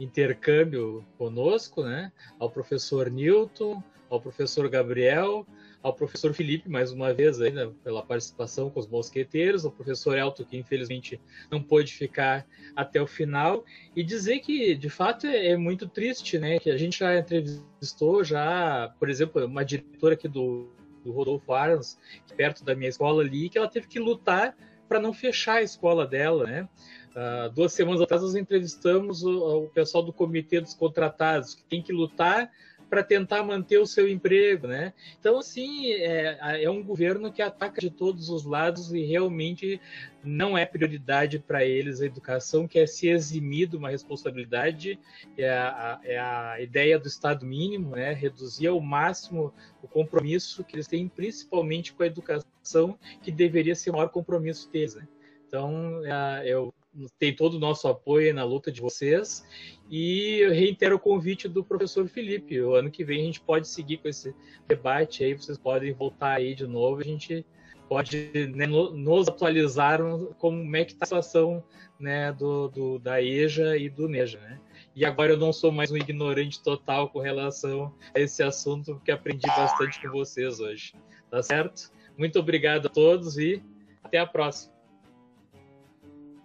[0.00, 2.10] intercâmbio conosco, né?
[2.36, 3.80] Ao professor Newton,
[4.10, 5.46] ao professor Gabriel,
[5.86, 10.44] ao professor Felipe, mais uma vez, né, pela participação com os mosqueteiros, ao professor Elton,
[10.44, 12.44] que infelizmente não pôde ficar
[12.74, 13.64] até o final,
[13.94, 18.24] e dizer que, de fato, é, é muito triste, né, que a gente já entrevistou,
[18.24, 20.68] já, por exemplo, uma diretora aqui do
[21.04, 21.96] do Rodolfo Arns,
[22.36, 24.56] perto da minha escola ali, que ela teve que lutar
[24.88, 26.68] para não fechar a escola dela, né?
[27.16, 31.80] Uh, duas semanas atrás nós entrevistamos o, o, pessoal do Comitê dos Contratados, que tem
[31.80, 32.50] que lutar
[32.88, 34.92] para tentar manter o seu emprego, né?
[35.18, 39.80] Então, assim, é, é um governo que ataca de todos os lados e realmente
[40.22, 44.98] não é prioridade para eles a educação, que é se eximir de uma responsabilidade,
[45.36, 48.12] é a, é a ideia do Estado mínimo, né?
[48.12, 49.52] reduzir ao máximo
[49.82, 54.70] o compromisso que eles têm, principalmente com a educação, que deveria ser o maior compromisso
[54.70, 54.94] deles.
[54.94, 55.06] Né?
[55.46, 56.72] Então, é, eu
[57.18, 59.46] tenho todo o nosso apoio na luta de vocês
[59.90, 62.60] e eu reitero o convite do professor Felipe.
[62.60, 64.34] O ano que vem a gente pode seguir com esse
[64.66, 67.44] debate aí, vocês podem voltar aí de novo, a gente
[67.88, 70.00] pode né, nos atualizar
[70.38, 71.62] como é que está a situação
[71.98, 74.40] né, do, do, da EJA e do NEJA.
[74.40, 74.60] Né?
[74.94, 79.10] E agora eu não sou mais um ignorante total com relação a esse assunto, porque
[79.10, 80.94] aprendi bastante com vocês hoje.
[81.30, 81.90] Tá certo?
[82.16, 83.62] Muito obrigado a todos e
[84.02, 84.75] até a próxima.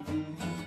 [0.08, 0.61] Thank you.